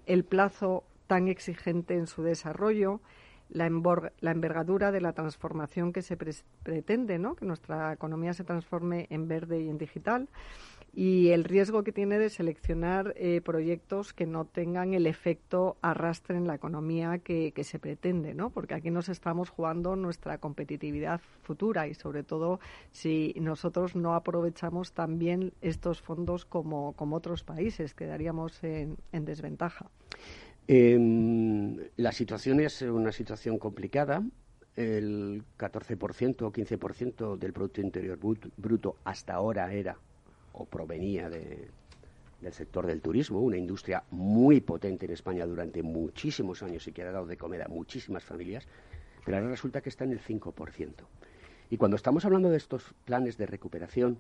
el 0.06 0.24
plazo 0.24 0.84
tan 1.08 1.28
exigente 1.28 1.96
en 1.96 2.08
su 2.08 2.24
desarrollo, 2.24 3.00
la, 3.50 3.66
envergadura 3.66 4.92
de 4.92 5.02
la 5.02 5.14
transformación 5.14 5.94
que 5.94 6.02
se 6.02 6.18
pretende, 6.18 7.20
¿no? 7.20 7.36
que 7.36 7.46
nuestra 7.46 7.94
economía 7.94 8.34
se 8.34 8.44
transforme 8.44 9.08
en 9.10 9.28
verde 9.28 9.62
y 9.62 9.70
en 9.70 9.78
digital 9.78 10.30
y 10.94 11.30
el 11.30 11.44
riesgo 11.44 11.84
que 11.84 11.92
tiene 11.92 12.18
de 12.18 12.30
seleccionar 12.30 13.14
eh, 13.16 13.42
proyectos 13.42 14.14
que 14.14 14.26
no 14.26 14.46
tengan 14.46 14.94
el 14.94 15.06
efecto 15.06 15.78
arrastre 15.82 16.38
en 16.38 16.48
la 16.48 16.56
economía 16.56 17.20
que, 17.20 17.54
se 17.64 17.78
pretende, 17.78 18.34
¿no? 18.34 18.50
Porque 18.50 18.74
aquí 18.74 18.90
nos 18.90 19.10
estamos 19.10 19.50
jugando 19.50 19.96
nuestra 19.96 20.40
competitividad 20.40 21.22
futura 21.44 21.88
y 21.88 21.94
sobre 21.94 22.24
todo 22.24 22.60
si 22.92 23.36
nosotros 23.40 23.96
no 23.96 24.16
aprovechamos 24.16 24.94
también 24.94 25.54
estos 25.62 26.02
fondos 26.02 26.46
como 26.46 26.96
otros 26.98 27.44
países, 27.44 27.94
quedaríamos 27.94 28.64
en 28.64 28.98
desventaja. 29.12 29.92
Em, 30.72 31.78
la 31.98 32.12
situación 32.12 32.60
es 32.60 32.84
una 32.84 33.12
situación 33.12 33.58
complicada. 33.58 34.22
El 34.76 35.44
14% 35.58 36.46
o 36.46 36.52
15% 36.52 37.38
del 37.38 37.54
Producto 37.54 37.82
Interior 37.82 38.20
Bruto 38.56 38.98
hasta 39.04 39.34
ahora 39.34 39.74
era 39.74 39.98
o 40.54 40.66
provenía 40.66 41.28
del 41.28 42.54
sector 42.54 42.86
del 42.86 43.02
turismo, 43.02 43.40
una 43.40 43.58
industria 43.58 44.04
muy 44.12 44.62
potente 44.62 45.08
en 45.08 45.14
España 45.14 45.48
durante 45.48 45.82
muchísimos 45.82 46.62
años 46.62 46.88
y 46.88 46.92
que 46.92 47.02
ha 47.02 47.12
dado 47.12 47.26
de 47.26 47.36
comer 47.36 47.64
a 47.64 47.68
muchísimas 47.68 48.24
familias, 48.24 48.68
pero 49.26 49.38
ahora 49.38 49.50
resulta 49.50 49.82
que 49.82 49.90
está 49.90 50.04
en 50.04 50.12
el 50.12 50.22
5%. 50.22 50.94
Y 51.72 51.78
cuando 51.78 51.96
estamos 51.98 52.26
hablando 52.26 52.52
de 52.52 52.58
estos 52.58 52.94
planes 53.06 53.40
de 53.40 53.48
recuperación, 53.48 54.20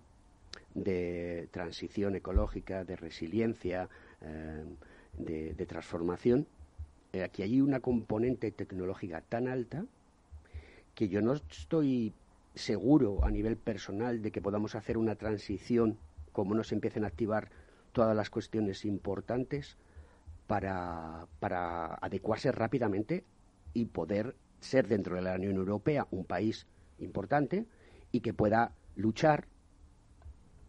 de 0.73 1.47
transición 1.51 2.15
ecológica, 2.15 2.83
de 2.85 2.95
resiliencia, 2.95 3.87
eh, 4.21 4.63
de, 5.19 5.65
transformación, 5.65 6.47
eh, 7.13 7.23
aquí 7.23 7.43
hay 7.43 7.61
una 7.61 7.79
componente 7.79 8.51
tecnológica 8.51 9.21
tan 9.21 9.47
alta 9.47 9.85
que 10.95 11.09
yo 11.09 11.21
no 11.21 11.33
estoy 11.33 12.13
seguro 12.55 13.23
a 13.23 13.31
nivel 13.31 13.57
personal 13.57 14.21
de 14.21 14.31
que 14.31 14.41
podamos 14.41 14.75
hacer 14.75 14.97
una 14.97 15.15
transición 15.15 15.97
como 16.31 16.55
nos 16.55 16.71
empiecen 16.71 17.03
a 17.03 17.07
activar 17.07 17.49
todas 17.91 18.15
las 18.15 18.29
cuestiones 18.29 18.85
importantes 18.85 19.77
para, 20.47 21.27
para 21.39 21.95
adecuarse 21.95 22.51
rápidamente 22.51 23.23
y 23.73 23.85
poder 23.85 24.35
ser 24.59 24.87
dentro 24.87 25.15
de 25.15 25.21
la 25.21 25.35
Unión 25.35 25.55
Europea 25.55 26.07
un 26.11 26.25
país 26.25 26.65
importante 26.99 27.65
y 28.11 28.21
que 28.21 28.33
pueda 28.33 28.73
luchar 28.95 29.47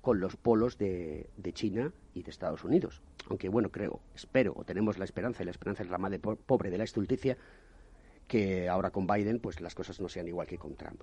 con 0.00 0.20
los 0.20 0.36
polos 0.36 0.78
de, 0.78 1.28
de 1.36 1.52
China 1.52 1.92
y 2.14 2.22
de 2.22 2.30
Estados 2.30 2.64
Unidos. 2.64 3.02
Aunque 3.28 3.48
bueno, 3.48 3.70
creo, 3.70 4.00
espero, 4.14 4.52
o 4.56 4.64
tenemos 4.64 4.98
la 4.98 5.04
esperanza, 5.04 5.42
y 5.42 5.46
la 5.46 5.52
esperanza 5.52 5.82
es 5.82 5.90
la 5.90 5.98
madre 5.98 6.18
pobre 6.18 6.70
de 6.70 6.78
la 6.78 6.84
estulticia, 6.84 7.36
que 8.26 8.68
ahora 8.68 8.90
con 8.90 9.06
Biden 9.06 9.40
pues 9.40 9.60
las 9.60 9.74
cosas 9.74 10.00
no 10.00 10.08
sean 10.08 10.28
igual 10.28 10.46
que 10.46 10.58
con 10.58 10.74
Trump. 10.74 11.02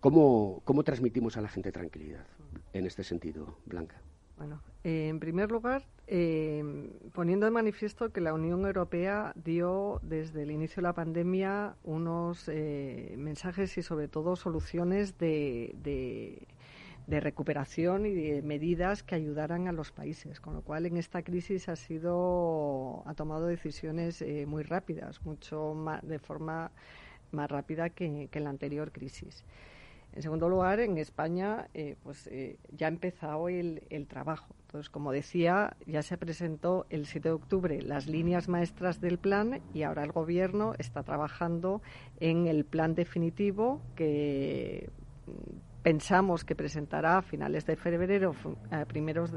¿Cómo, 0.00 0.62
cómo 0.64 0.82
transmitimos 0.82 1.36
a 1.36 1.40
la 1.40 1.48
gente 1.48 1.70
tranquilidad 1.70 2.26
en 2.72 2.86
este 2.86 3.04
sentido, 3.04 3.56
Blanca? 3.66 4.00
Bueno, 4.36 4.60
eh, 4.82 5.08
en 5.08 5.20
primer 5.20 5.52
lugar, 5.52 5.86
eh, 6.08 6.90
poniendo 7.12 7.46
de 7.46 7.52
manifiesto 7.52 8.12
que 8.12 8.20
la 8.20 8.34
Unión 8.34 8.66
Europea 8.66 9.32
dio 9.36 10.00
desde 10.02 10.42
el 10.42 10.50
inicio 10.50 10.76
de 10.76 10.82
la 10.82 10.94
pandemia 10.94 11.76
unos 11.84 12.48
eh, 12.48 13.14
mensajes 13.18 13.78
y 13.78 13.82
sobre 13.82 14.08
todo 14.08 14.34
soluciones 14.34 15.18
de 15.18 15.76
de 15.82 16.48
recuperación 17.08 18.06
y 18.06 18.14
de 18.14 18.42
medidas 18.42 19.02
que 19.02 19.14
ayudaran 19.14 19.68
a 19.68 19.72
los 19.72 19.92
países, 19.92 20.40
con 20.40 20.54
lo 20.54 20.62
cual 20.62 20.86
en 20.86 20.96
esta 20.96 21.22
crisis 21.22 21.68
ha 21.68 21.76
sido 21.76 23.02
ha 23.06 23.14
tomado 23.14 23.46
decisiones 23.46 24.22
eh, 24.22 24.46
muy 24.46 24.62
rápidas, 24.62 25.24
mucho 25.24 25.74
más 25.74 26.06
de 26.06 26.18
forma 26.18 26.70
más 27.32 27.50
rápida 27.50 27.90
que, 27.90 28.28
en 28.30 28.44
la 28.44 28.50
anterior 28.50 28.92
crisis. 28.92 29.44
En 30.12 30.22
segundo 30.22 30.50
lugar, 30.50 30.80
en 30.80 30.98
España 30.98 31.68
eh, 31.72 31.96
pues 32.02 32.26
eh, 32.26 32.58
ya 32.76 32.86
ha 32.86 32.90
empezado 32.90 33.48
el, 33.48 33.82
el 33.88 34.06
trabajo. 34.06 34.54
Entonces, 34.66 34.90
como 34.90 35.10
decía, 35.10 35.76
ya 35.86 36.02
se 36.02 36.18
presentó 36.18 36.86
el 36.90 37.06
7 37.06 37.28
de 37.30 37.34
octubre 37.34 37.82
las 37.82 38.06
líneas 38.06 38.48
maestras 38.48 39.00
del 39.00 39.18
plan 39.18 39.62
y 39.72 39.82
ahora 39.82 40.04
el 40.04 40.12
Gobierno 40.12 40.74
está 40.78 41.02
trabajando 41.02 41.82
en 42.20 42.46
el 42.46 42.64
plan 42.64 42.94
definitivo 42.94 43.80
que 43.96 44.90
pensamos 45.82 46.44
que 46.44 46.54
presentará 46.54 47.18
a 47.18 47.22
finales 47.22 47.66
de 47.66 47.76
febrero 47.76 48.34
primeros, 48.86 49.34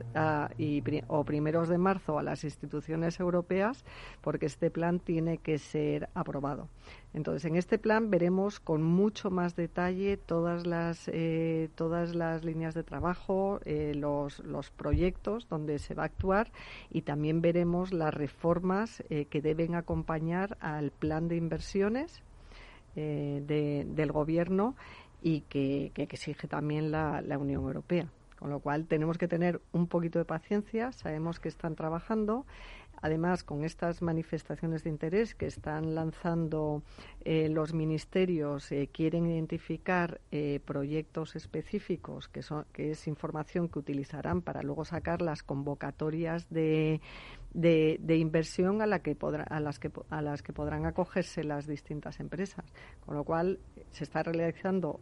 y, 0.58 0.84
o 1.08 1.23
primeros 1.23 1.69
de 1.69 1.77
marzo 1.77 2.19
a 2.19 2.23
las 2.23 2.43
instituciones 2.43 3.19
europeas 3.19 3.84
porque 4.21 4.45
este 4.45 4.69
plan 4.69 4.99
tiene 4.99 5.38
que 5.39 5.58
ser 5.58 6.10
aprobado. 6.13 6.69
Entonces, 7.13 7.45
en 7.45 7.55
este 7.55 7.79
plan 7.79 8.12
veremos 8.12 8.60
con 8.60 8.84
mucho 8.84 9.31
más 9.31 9.55
detalle 9.55 10.17
todas 10.17 10.67
las, 10.67 11.08
eh, 11.08 11.69
todas 11.75 12.13
las 12.13 12.43
líneas 12.43 12.73
de 12.73 12.84
trabajo, 12.84 13.60
eh, 13.65 13.93
los, 13.95 14.39
los, 14.39 14.69
proyectos 14.71 15.47
donde 15.47 15.79
se 15.79 15.93
va 15.93 16.03
a 16.03 16.08
actuar 16.08 16.51
y 16.91 17.03
también 17.03 17.41
veremos 17.41 17.93
las 17.93 18.13
reformas 18.13 19.03
eh, 19.10 19.25
que 19.25 19.41
deben 19.41 19.75
acompañar 19.75 20.58
al 20.60 20.91
plan 20.91 21.27
de 21.27 21.38
inversiones 21.38 22.21
del 22.95 24.12
Gobierno 24.13 24.75
y 25.21 25.41
que, 25.41 25.91
exige 25.95 26.47
también 26.47 26.91
la, 26.91 27.21
Unión 27.39 27.63
Europea. 27.63 28.08
Con 28.39 28.49
lo 28.49 28.60
cual 28.60 28.86
tenemos 28.86 29.17
que 29.17 29.28
tener 29.28 29.62
un 29.71 29.88
poquito 29.88 30.19
de 30.19 30.25
paciencia, 30.25 30.91
sabemos 30.91 31.39
que 31.39 31.47
están 31.47 31.75
trabajando. 31.75 32.45
Además, 33.05 33.43
con 33.43 33.63
estas 33.63 34.01
manifestaciones 34.01 34.83
de 34.83 34.89
interés 34.89 35.35
que 35.35 35.45
están 35.45 35.93
lanzando 35.93 36.81
eh, 37.23 37.49
los 37.49 37.71
ministerios, 37.71 38.71
eh, 38.71 38.89
quieren 38.91 39.27
identificar 39.27 40.21
eh, 40.31 40.59
proyectos 40.65 41.35
específicos, 41.35 42.27
que, 42.27 42.41
son, 42.41 42.65
que 42.73 42.89
es 42.89 43.07
información 43.07 43.69
que 43.69 43.77
utilizarán 43.77 44.41
para 44.41 44.63
luego 44.63 44.85
sacar 44.85 45.21
las 45.21 45.43
convocatorias 45.43 46.49
de, 46.49 46.99
de, 47.53 48.17
inversión 48.17 48.81
a, 48.81 48.87
la 48.87 49.03
que 49.03 49.15
a, 49.21 49.59
las 49.59 49.77
que, 49.77 49.91
a 50.09 50.21
las 50.23 50.41
que 50.41 50.51
podrán 50.51 50.87
acogerse 50.87 51.43
las 51.43 51.67
distintas 51.67 52.19
empresas. 52.19 52.65
Con 53.05 53.15
lo 53.17 53.23
cual, 53.23 53.59
se 53.91 54.03
está 54.03 54.23
realizando 54.23 54.99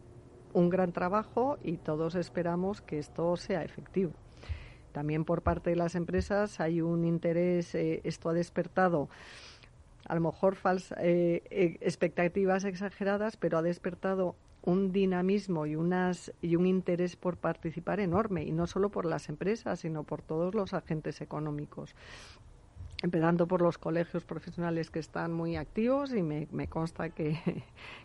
un 0.52 0.68
gran 0.68 0.92
trabajo 0.92 1.56
y 1.62 1.78
todos 1.78 2.16
esperamos 2.16 2.82
que 2.82 2.98
esto 2.98 3.34
sea 3.38 3.62
efectivo. 3.62 4.12
También 4.94 5.24
por 5.24 5.42
parte 5.42 5.70
de 5.70 5.76
las 5.76 5.96
empresas 5.96 6.60
hay 6.60 6.80
un 6.80 7.04
interés, 7.04 7.74
eh, 7.74 8.00
esto 8.04 8.28
ha 8.28 8.32
despertado 8.32 9.08
a 10.06 10.14
lo 10.14 10.20
mejor 10.20 10.54
falsas 10.54 10.96
eh, 11.00 11.42
eh, 11.50 11.78
expectativas 11.80 12.62
exageradas, 12.62 13.36
pero 13.36 13.58
ha 13.58 13.62
despertado 13.62 14.36
un 14.62 14.92
dinamismo 14.92 15.66
y, 15.66 15.74
unas, 15.74 16.32
y 16.40 16.54
un 16.54 16.66
interés 16.66 17.16
por 17.16 17.38
participar 17.38 17.98
enorme, 17.98 18.44
y 18.44 18.52
no 18.52 18.68
solo 18.68 18.90
por 18.90 19.04
las 19.04 19.28
empresas, 19.28 19.80
sino 19.80 20.04
por 20.04 20.22
todos 20.22 20.54
los 20.54 20.74
agentes 20.74 21.20
económicos. 21.20 21.96
Empezando 23.02 23.48
por 23.48 23.62
los 23.62 23.78
colegios 23.78 24.24
profesionales 24.24 24.92
que 24.92 25.00
están 25.00 25.32
muy 25.32 25.56
activos 25.56 26.14
y 26.14 26.22
me 26.22 26.68
consta 26.68 27.10
que, 27.10 27.64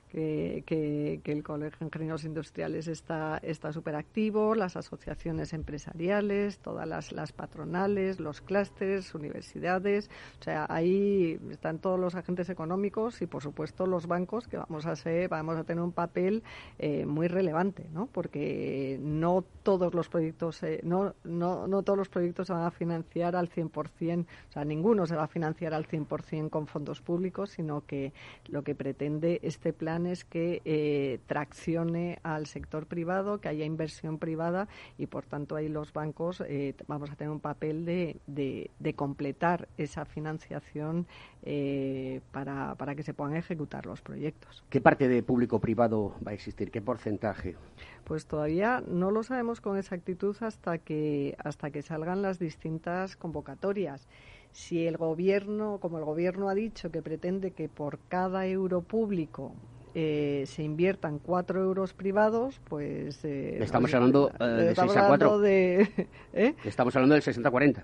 que, 0.10 1.22
el 1.24 1.43
Colegio 1.43 1.80
de 1.80 1.86
Ingenieros 1.86 2.24
Industriales 2.24 2.88
está 2.88 3.39
súper 3.72 3.95
activo, 3.95 4.56
las 4.56 4.76
asociaciones 4.76 5.54
empresariales, 5.54 6.60
todas 6.60 6.88
las, 6.88 7.32
patronales, 7.32 8.19
los 8.19 8.41
clústeres, 8.41 9.13
universidades, 9.13 10.10
o 10.39 10.43
sea, 10.43 10.65
ahí 10.69 11.39
están 11.52 11.80
todos 11.80 12.00
los 12.00 12.15
agentes 12.15 12.50
económicos 12.50 13.22
y, 13.22 13.28
por 13.28 13.43
supuesto, 13.43 13.86
los 13.86 14.08
bancos 14.08 14.48
que 14.48 14.58
vamos 14.58 14.86
a 14.86 14.95
ser, 14.95 15.30
vamos 15.30 15.58
a 15.58 15.63
tener 15.63 15.84
un 15.84 15.91
papel 15.91 16.43
eh, 16.80 17.06
muy 17.06 17.28
relevante, 17.28 17.88
¿no? 17.93 18.08
Porque 18.08 18.98
no 19.02 19.43
todos 19.63 19.93
los 19.93 20.10
proyectos, 20.10 20.63
eh, 20.63 20.82
no, 20.84 21.13
no, 21.24 21.67
no 21.67 21.84
todos 21.84 21.98
los 21.98 22.10
proyectos 22.10 22.48
se 22.48 22.54
van 22.54 22.63
a 22.63 22.72
financiar 22.72 23.36
al 23.36 23.50
100%, 23.50 24.26
o 24.26 24.52
sea, 24.52 24.65
ninguno 24.65 25.06
se 25.06 25.15
va 25.15 25.24
a 25.24 25.28
financiar 25.28 25.74
al 25.74 25.88
100% 25.88 26.50
con 26.50 26.67
fondos 26.67 27.02
públicos, 27.02 27.52
sino 27.52 27.86
que 27.86 28.13
lo 28.48 28.63
que 28.63 28.74
pretende 28.76 29.39
este 29.43 29.74
plan 29.74 29.98
es 30.05 30.25
que 30.25 30.62
eh, 30.65 31.19
traccione 31.27 32.19
al 32.23 32.45
sector 32.45 32.85
privado, 32.85 33.39
que 33.39 33.49
haya 33.49 33.65
inversión 33.65 34.17
privada 34.17 34.67
y, 34.97 35.07
por 35.07 35.25
tanto, 35.25 35.55
ahí 35.55 35.69
los 35.69 35.93
bancos 35.93 36.41
eh, 36.47 36.75
vamos 36.88 37.12
a 37.12 37.15
tener 37.15 37.31
un 37.31 37.39
papel 37.39 37.85
de, 37.85 38.19
de, 38.27 38.93
completar 38.95 39.67
esa 39.77 40.05
financiación 40.05 41.05
eh, 41.43 42.21
para, 42.31 42.75
para 42.75 42.95
que 42.95 43.03
se 43.03 43.13
puedan 43.13 43.35
ejecutar 43.35 43.85
los 43.85 44.01
proyectos. 44.01 44.63
¿Qué 44.69 44.81
parte 44.81 45.07
de 45.07 45.23
público-privado 45.23 46.15
va 46.25 46.31
a 46.31 46.33
existir? 46.33 46.71
¿Qué 46.71 46.81
porcentaje? 46.81 47.55
Pues 48.03 48.25
todavía 48.25 48.83
no 48.88 49.12
lo 49.12 49.23
sabemos 49.23 49.62
con 49.62 49.77
exactitud 49.77 50.35
hasta 50.41 50.79
que, 50.79 51.35
hasta 51.38 51.71
que 51.71 51.81
salgan 51.81 52.21
las 52.21 52.39
distintas 52.39 53.15
convocatorias. 53.15 54.07
Si 54.51 54.88
el 54.88 54.97
gobierno, 54.97 55.77
como 55.79 55.99
el 55.99 56.05
gobierno 56.05 56.49
ha 56.49 56.55
dicho, 56.55 56.91
que 56.91 57.01
pretende 57.01 57.51
que 57.51 57.69
por 57.69 57.99
cada 58.09 58.47
euro 58.47 58.81
público 58.81 59.53
eh, 59.95 60.43
se 60.45 60.63
inviertan 60.63 61.19
cuatro 61.19 61.62
euros 61.62 61.93
privados, 61.93 62.60
pues... 62.67 63.23
Eh, 63.25 63.58
estamos 63.62 63.93
hablando 63.93 64.32
eh, 64.39 64.43
de 64.43 64.75
6 64.75 64.97
a 64.97 65.08
4. 65.08 65.43
Estamos 66.63 66.95
hablando 66.95 67.15
del 67.15 67.23
60-40. 67.23 67.84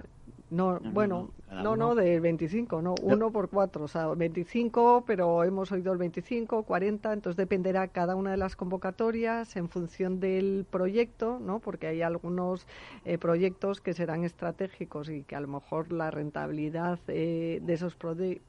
No, 0.55 0.79
bueno, 0.79 1.31
no, 1.51 1.75
no, 1.75 1.95
del 1.95 2.21
25, 2.21 2.81
no, 2.81 2.95
uno 3.01 3.29
por 3.31 3.49
cuatro, 3.49 3.83
o 3.83 3.87
sea, 3.89 4.07
25, 4.07 5.03
pero 5.05 5.43
hemos 5.43 5.69
oído 5.73 5.91
el 5.91 5.97
25, 5.97 6.63
40, 6.63 7.11
entonces 7.11 7.35
dependerá 7.35 7.89
cada 7.89 8.15
una 8.15 8.31
de 8.31 8.37
las 8.37 8.55
convocatorias 8.55 9.55
en 9.57 9.67
función 9.67 10.21
del 10.21 10.65
proyecto, 10.69 11.39
¿no? 11.41 11.59
Porque 11.59 11.87
hay 11.87 12.01
algunos 12.01 12.67
eh, 13.03 13.17
proyectos 13.17 13.81
que 13.81 13.93
serán 13.93 14.23
estratégicos 14.23 15.09
y 15.09 15.23
que 15.23 15.35
a 15.35 15.41
lo 15.41 15.49
mejor 15.49 15.91
la 15.91 16.09
rentabilidad 16.09 16.99
eh, 17.09 17.59
de 17.61 17.73
esos 17.73 17.97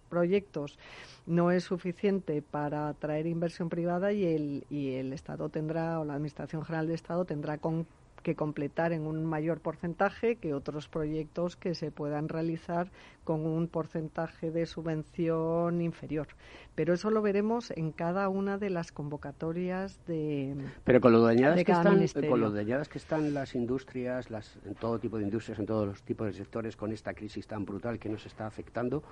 proyectos 0.09 0.79
no 1.27 1.51
es 1.51 1.64
suficiente 1.64 2.40
para 2.40 2.88
atraer 2.88 3.27
inversión 3.27 3.69
privada 3.69 4.12
y 4.12 4.25
el, 4.25 4.64
y 4.71 4.95
el 4.95 5.12
Estado 5.12 5.49
tendrá, 5.49 5.99
o 5.99 6.05
la 6.05 6.14
Administración 6.14 6.64
General 6.64 6.87
de 6.87 6.95
Estado 6.95 7.25
tendrá 7.25 7.59
con 7.59 7.85
que 8.27 8.35
completar 8.35 8.93
en 8.93 9.07
un 9.07 9.25
mayor 9.25 9.61
porcentaje 9.61 10.35
que 10.35 10.53
otros 10.53 10.89
proyectos 10.89 11.55
que 11.55 11.77
se 11.77 11.93
puedan 11.93 12.29
realizar 12.29 12.91
con 13.23 13.47
un 13.47 13.69
porcentaje 13.69 14.51
de 14.51 14.67
subvención 14.67 15.81
inferior. 15.81 16.27
Pero 16.75 16.95
eso 16.95 17.12
lo 17.12 17.23
veremos 17.23 17.71
en 17.71 17.93
cada 17.93 18.29
una 18.29 18.59
de 18.59 18.71
las 18.71 18.91
convocatorias 18.91 20.05
de 20.09 20.57
Pero 20.83 21.01
con 21.01 21.12
lo 21.12 21.21
dañadas, 21.21 21.62
que 21.62 21.71
están, 21.71 22.05
con 22.29 22.41
lo 22.41 22.51
dañadas 22.51 22.89
que 22.89 22.99
están 22.99 23.33
las 23.33 23.55
industrias, 23.55 24.29
las, 24.29 24.59
en 24.65 24.75
todo 24.75 24.99
tipo 24.99 25.19
de 25.19 25.23
industrias, 25.23 25.61
en 25.61 25.67
todos 25.67 25.87
los 25.87 26.03
tipos 26.03 26.27
de 26.27 26.33
sectores, 26.33 26.75
con 26.75 26.91
esta 26.91 27.15
crisis 27.15 27.47
tan 27.47 27.65
brutal 27.65 28.01
que 28.01 28.09
nos 28.09 28.27
está 28.27 28.49
afectando, 28.49 29.05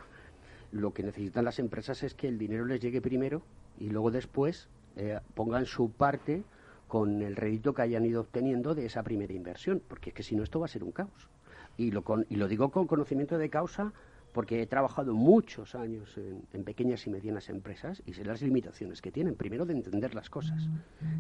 lo 0.73 0.93
que 0.93 1.05
necesitan 1.05 1.45
las 1.45 1.61
empresas 1.61 2.03
es 2.03 2.15
que 2.15 2.27
el 2.27 2.37
dinero 2.37 2.65
les 2.65 2.81
llegue 2.81 3.01
primero 3.01 3.43
y 3.79 3.91
luego 3.91 4.11
después 4.11 4.69
eh, 4.97 5.21
pongan 5.37 5.67
su 5.67 5.93
parte 5.93 6.43
con 6.89 7.23
el 7.23 7.37
rédito 7.37 7.75
que 7.75 7.83
hayan 7.83 8.05
ido 8.05 8.21
obteniendo 8.21 8.75
de 8.75 8.87
esa 8.87 9.03
primera 9.03 9.33
inversión, 9.33 9.83
porque 9.87 10.11
es 10.11 10.15
que 10.15 10.23
si 10.23 10.37
no 10.37 10.43
esto 10.43 10.61
va 10.61 10.67
a 10.67 10.69
ser 10.69 10.85
un 10.85 10.93
caos. 10.93 11.29
Y 11.77 11.91
lo, 11.91 12.05
y 12.29 12.37
lo 12.37 12.47
digo 12.47 12.71
con 12.71 12.87
conocimiento 12.87 13.37
de 13.39 13.51
causa 13.51 13.93
porque 14.35 14.61
he 14.61 14.67
trabajado 14.67 15.15
muchos 15.15 15.77
años 15.77 16.19
en, 16.19 16.65
pequeñas 16.65 17.07
y 17.07 17.11
medianas 17.11 17.49
empresas 17.49 18.03
y 18.05 18.15
sé 18.15 18.25
las 18.25 18.43
limitaciones 18.43 19.01
que 19.01 19.13
tienen. 19.13 19.37
Primero, 19.37 19.65
de 19.65 19.75
entender 19.75 20.13
las 20.13 20.29
cosas. 20.29 20.69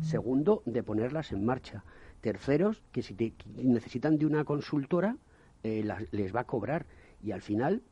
Segundo, 0.03 0.64
de 0.66 0.83
ponerlas 0.83 1.31
en 1.31 1.44
marcha. 1.44 1.85
Terceros, 2.20 2.83
que 2.90 3.03
si 3.03 3.14
necesitan 3.55 4.18
de 4.18 4.27
una 4.27 4.44
consultora, 4.44 5.16
eh, 5.62 5.88
les 6.11 6.35
va 6.35 6.40
a 6.40 6.44
cobrar. 6.44 6.87
Y 7.22 7.31
al 7.31 7.40
final, 7.40 7.83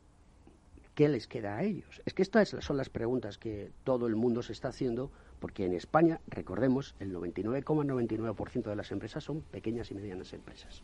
¿qué 0.96 1.08
les 1.08 1.28
queda 1.28 1.56
a 1.56 1.62
ellos? 1.62 2.02
Es 2.04 2.14
que 2.14 2.22
estas 2.22 2.48
son 2.58 2.76
las 2.76 2.90
preguntas 2.90 3.38
que 3.38 3.70
todo 3.84 4.08
el 4.08 4.16
mundo 4.16 4.42
se 4.42 4.52
está 4.52 4.68
haciendo 4.68 5.12
porque 5.42 5.66
en 5.66 5.74
España, 5.74 6.20
recordemos, 6.28 6.94
el 7.00 7.12
99,99% 7.12 8.62
de 8.62 8.76
las 8.76 8.92
empresas 8.92 9.24
son 9.24 9.40
pequeñas 9.40 9.90
y 9.90 9.94
medianas 9.94 10.32
empresas. 10.32 10.80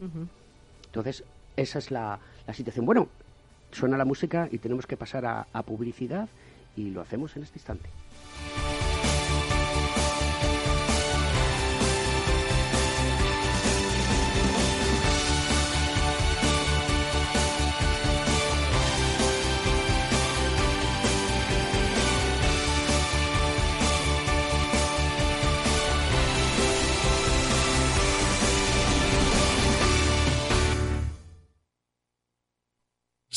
Entonces, 0.86 1.22
esa 1.56 1.78
es 1.78 1.92
la, 1.92 2.18
situación. 2.52 2.84
Bueno, 2.84 3.08
suena 3.70 3.96
la 3.96 4.04
música 4.04 4.48
y 4.50 4.58
tenemos 4.58 4.88
que 4.88 4.96
pasar 4.96 5.24
a 5.26 5.62
publicidad 5.62 6.28
y 6.76 6.90
lo 6.90 7.00
hacemos 7.00 7.36
en 7.36 7.44
este 7.44 7.60
instante. 7.60 7.88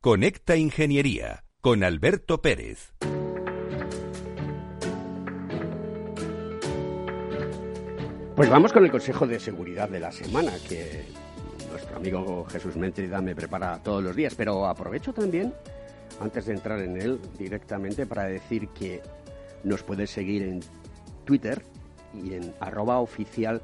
Conecta 0.00 0.54
Ingeniería 0.54 1.42
con 1.60 1.82
Alberto 1.82 2.40
Pérez. 2.40 2.92
Pues 8.36 8.48
vamos 8.48 8.72
con 8.72 8.84
el 8.84 8.92
consejo 8.92 9.26
de 9.26 9.40
seguridad 9.40 9.88
de 9.88 9.98
la 9.98 10.12
semana, 10.12 10.52
que 10.68 11.04
nuestro 11.72 11.96
amigo 11.96 12.44
Jesús 12.44 12.76
Métrida 12.76 13.20
me 13.20 13.34
prepara 13.34 13.82
todos 13.82 14.00
los 14.04 14.14
días, 14.14 14.36
pero 14.36 14.66
aprovecho 14.66 15.12
también, 15.12 15.52
antes 16.20 16.46
de 16.46 16.52
entrar 16.52 16.78
en 16.78 16.96
él 16.96 17.20
directamente, 17.36 18.06
para 18.06 18.26
decir 18.26 18.68
que 18.68 19.02
nos 19.64 19.82
puedes 19.82 20.10
seguir 20.10 20.44
en 20.44 20.60
Twitter 21.24 21.64
y 22.14 22.34
en 22.34 22.54
arroba 22.60 23.00
oficial 23.00 23.60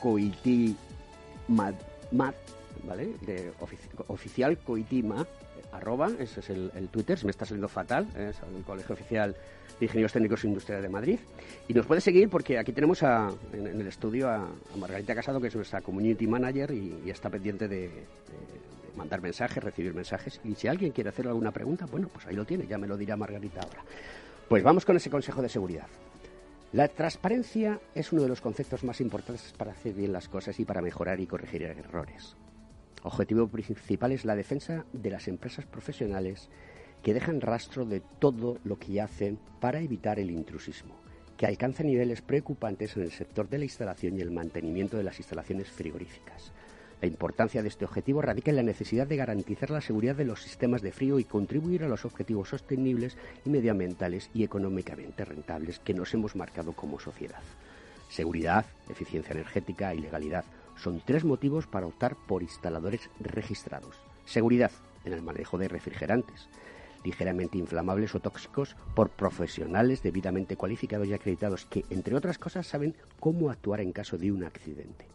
coitimad, 0.00 0.74
¿vale? 2.84 3.14
De 3.20 3.52
oficial 4.08 4.58
coitima, 4.58 5.26
arroba, 5.72 6.10
ese 6.18 6.40
es 6.40 6.50
el, 6.50 6.88
Twitter, 6.90 7.18
se 7.18 7.24
me 7.24 7.30
está 7.30 7.44
saliendo 7.44 7.68
fatal, 7.68 8.06
es 8.16 8.36
el 8.56 8.62
Colegio 8.62 8.94
Oficial 8.94 9.34
de 9.80 9.86
Ingenieros 9.86 10.12
Técnicos 10.12 10.44
Industriales 10.44 10.82
de 10.82 10.88
Madrid. 10.88 11.18
Y 11.68 11.74
nos 11.74 11.86
puede 11.86 12.00
seguir 12.00 12.28
porque 12.28 12.58
aquí 12.58 12.72
tenemos 12.72 13.02
en, 13.02 13.66
el 13.66 13.86
estudio 13.86 14.28
a, 14.28 14.48
Margarita 14.78 15.14
Casado, 15.14 15.40
que 15.40 15.48
es 15.48 15.56
nuestra 15.56 15.80
Community 15.80 16.26
Manager 16.26 16.70
y, 16.72 17.10
está 17.10 17.30
pendiente 17.30 17.68
de, 17.68 17.90
mandar 18.96 19.22
mensajes, 19.22 19.62
recibir 19.62 19.94
mensajes. 19.94 20.40
Y 20.44 20.54
si 20.54 20.68
alguien 20.68 20.92
quiere 20.92 21.10
hacer 21.10 21.26
alguna 21.26 21.50
pregunta, 21.50 21.86
bueno, 21.86 22.08
pues 22.12 22.26
ahí 22.26 22.36
lo 22.36 22.44
tiene, 22.44 22.66
ya 22.66 22.78
me 22.78 22.86
lo 22.86 22.96
dirá 22.96 23.16
Margarita 23.16 23.60
ahora. 23.60 23.82
Pues 24.48 24.62
vamos 24.62 24.84
con 24.84 24.96
ese 24.96 25.08
consejo 25.08 25.40
de 25.40 25.48
seguridad. 25.48 25.86
La 26.72 26.88
transparencia 26.88 27.80
es 27.94 28.12
uno 28.12 28.22
de 28.22 28.28
los 28.28 28.40
conceptos 28.40 28.82
más 28.84 29.00
importantes 29.00 29.52
para 29.56 29.72
hacer 29.72 29.94
bien 29.94 30.12
las 30.12 30.28
cosas 30.28 30.58
y 30.58 30.64
para 30.64 30.80
mejorar 30.80 31.20
y 31.20 31.26
corregir 31.26 31.62
errores. 31.62 32.34
Objetivo 33.04 33.48
principal 33.48 34.12
es 34.12 34.24
la 34.24 34.36
defensa 34.36 34.84
de 34.92 35.10
las 35.10 35.26
empresas 35.26 35.66
profesionales 35.66 36.48
que 37.02 37.14
dejan 37.14 37.40
rastro 37.40 37.84
de 37.84 38.00
todo 38.20 38.58
lo 38.62 38.78
que 38.78 39.00
hacen 39.00 39.40
para 39.60 39.80
evitar 39.80 40.20
el 40.20 40.30
intrusismo, 40.30 40.94
que 41.36 41.46
alcanza 41.46 41.82
niveles 41.82 42.22
preocupantes 42.22 42.96
en 42.96 43.02
el 43.02 43.10
sector 43.10 43.48
de 43.48 43.58
la 43.58 43.64
instalación 43.64 44.16
y 44.16 44.20
el 44.20 44.30
mantenimiento 44.30 44.96
de 44.96 45.02
las 45.02 45.18
instalaciones 45.18 45.68
frigoríficas. 45.68 46.52
La 47.00 47.08
importancia 47.08 47.60
de 47.60 47.66
este 47.66 47.84
objetivo 47.84 48.22
radica 48.22 48.52
en 48.52 48.56
la 48.56 48.62
necesidad 48.62 49.08
de 49.08 49.16
garantizar 49.16 49.70
la 49.70 49.80
seguridad 49.80 50.14
de 50.14 50.24
los 50.24 50.40
sistemas 50.40 50.82
de 50.82 50.92
frío 50.92 51.18
y 51.18 51.24
contribuir 51.24 51.82
a 51.82 51.88
los 51.88 52.04
objetivos 52.04 52.50
sostenibles 52.50 53.16
medioambientales 53.44 54.30
y 54.32 54.44
económicamente 54.44 55.24
rentables 55.24 55.80
que 55.80 55.94
nos 55.94 56.14
hemos 56.14 56.36
marcado 56.36 56.74
como 56.74 57.00
sociedad. 57.00 57.42
Seguridad, 58.08 58.64
eficiencia 58.88 59.32
energética 59.32 59.92
y 59.92 59.98
legalidad 59.98 60.44
son 60.76 61.02
tres 61.04 61.24
motivos 61.24 61.66
para 61.66 61.86
optar 61.86 62.16
por 62.26 62.42
instaladores 62.42 63.10
registrados. 63.20 63.96
Seguridad 64.24 64.72
en 65.04 65.12
el 65.12 65.22
manejo 65.22 65.58
de 65.58 65.68
refrigerantes, 65.68 66.48
ligeramente 67.04 67.58
inflamables 67.58 68.14
o 68.14 68.20
tóxicos 68.20 68.76
por 68.94 69.10
profesionales 69.10 70.02
debidamente 70.02 70.56
cualificados 70.56 71.08
y 71.08 71.14
acreditados 71.14 71.66
que, 71.66 71.84
entre 71.90 72.14
otras 72.14 72.38
cosas, 72.38 72.66
saben 72.66 72.94
cómo 73.20 73.50
actuar 73.50 73.80
en 73.80 73.92
caso 73.92 74.18
de 74.18 74.32
un 74.32 74.44
accidente 74.44 75.06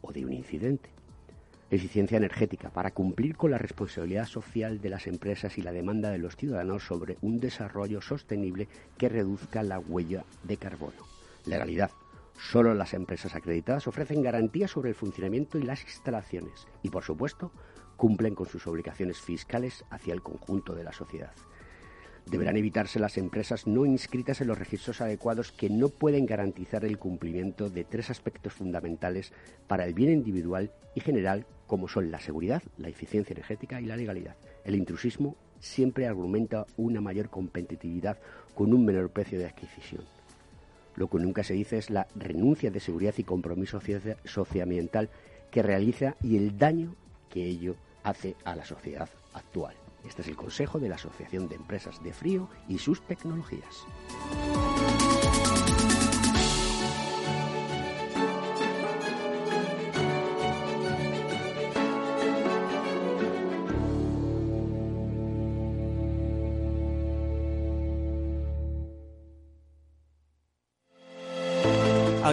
o 0.00 0.12
de 0.12 0.24
un 0.24 0.32
incidente. 0.32 0.90
Eficiencia 1.70 2.16
energética 2.16 2.70
para 2.70 2.90
cumplir 2.90 3.36
con 3.36 3.52
la 3.52 3.58
responsabilidad 3.58 4.26
social 4.26 4.80
de 4.80 4.88
las 4.88 5.06
empresas 5.06 5.56
y 5.56 5.62
la 5.62 5.70
demanda 5.70 6.10
de 6.10 6.18
los 6.18 6.34
ciudadanos 6.34 6.84
sobre 6.84 7.16
un 7.22 7.38
desarrollo 7.38 8.00
sostenible 8.00 8.66
que 8.98 9.08
reduzca 9.08 9.62
la 9.62 9.78
huella 9.78 10.24
de 10.42 10.56
carbono. 10.56 11.06
Legalidad. 11.46 11.90
Solo 12.40 12.74
las 12.74 12.94
empresas 12.94 13.34
acreditadas 13.34 13.86
ofrecen 13.86 14.22
garantías 14.22 14.70
sobre 14.70 14.88
el 14.88 14.94
funcionamiento 14.94 15.58
y 15.58 15.62
las 15.62 15.82
instalaciones 15.82 16.66
y, 16.82 16.88
por 16.88 17.04
supuesto, 17.04 17.52
cumplen 17.96 18.34
con 18.34 18.48
sus 18.48 18.66
obligaciones 18.66 19.20
fiscales 19.20 19.84
hacia 19.90 20.14
el 20.14 20.22
conjunto 20.22 20.74
de 20.74 20.82
la 20.82 20.92
sociedad. 20.92 21.32
Deberán 22.24 22.56
evitarse 22.56 22.98
las 22.98 23.18
empresas 23.18 23.66
no 23.66 23.84
inscritas 23.84 24.40
en 24.40 24.48
los 24.48 24.58
registros 24.58 25.02
adecuados 25.02 25.52
que 25.52 25.68
no 25.68 25.90
pueden 25.90 26.24
garantizar 26.24 26.84
el 26.86 26.98
cumplimiento 26.98 27.68
de 27.68 27.84
tres 27.84 28.08
aspectos 28.08 28.54
fundamentales 28.54 29.32
para 29.68 29.84
el 29.84 29.92
bien 29.92 30.10
individual 30.10 30.72
y 30.94 31.00
general, 31.00 31.46
como 31.66 31.88
son 31.88 32.10
la 32.10 32.20
seguridad, 32.20 32.62
la 32.78 32.88
eficiencia 32.88 33.34
energética 33.34 33.82
y 33.82 33.84
la 33.84 33.96
legalidad. 33.96 34.36
El 34.64 34.76
intrusismo 34.76 35.36
siempre 35.60 36.06
argumenta 36.06 36.66
una 36.78 37.02
mayor 37.02 37.28
competitividad 37.28 38.18
con 38.54 38.72
un 38.72 38.84
menor 38.86 39.10
precio 39.10 39.38
de 39.38 39.46
adquisición. 39.46 40.19
Lo 40.96 41.08
que 41.08 41.18
nunca 41.18 41.44
se 41.44 41.54
dice 41.54 41.78
es 41.78 41.90
la 41.90 42.06
renuncia 42.14 42.70
de 42.70 42.80
seguridad 42.80 43.14
y 43.16 43.24
compromiso 43.24 43.80
socioambiental 44.24 45.08
que 45.50 45.62
realiza 45.62 46.16
y 46.22 46.36
el 46.36 46.58
daño 46.58 46.94
que 47.28 47.44
ello 47.44 47.76
hace 48.02 48.36
a 48.44 48.56
la 48.56 48.64
sociedad 48.64 49.08
actual. 49.34 49.74
Este 50.06 50.22
es 50.22 50.28
el 50.28 50.36
consejo 50.36 50.78
de 50.78 50.88
la 50.88 50.94
Asociación 50.94 51.48
de 51.48 51.56
Empresas 51.56 52.02
de 52.02 52.12
Frío 52.12 52.48
y 52.68 52.78
sus 52.78 53.02
tecnologías. 53.02 53.84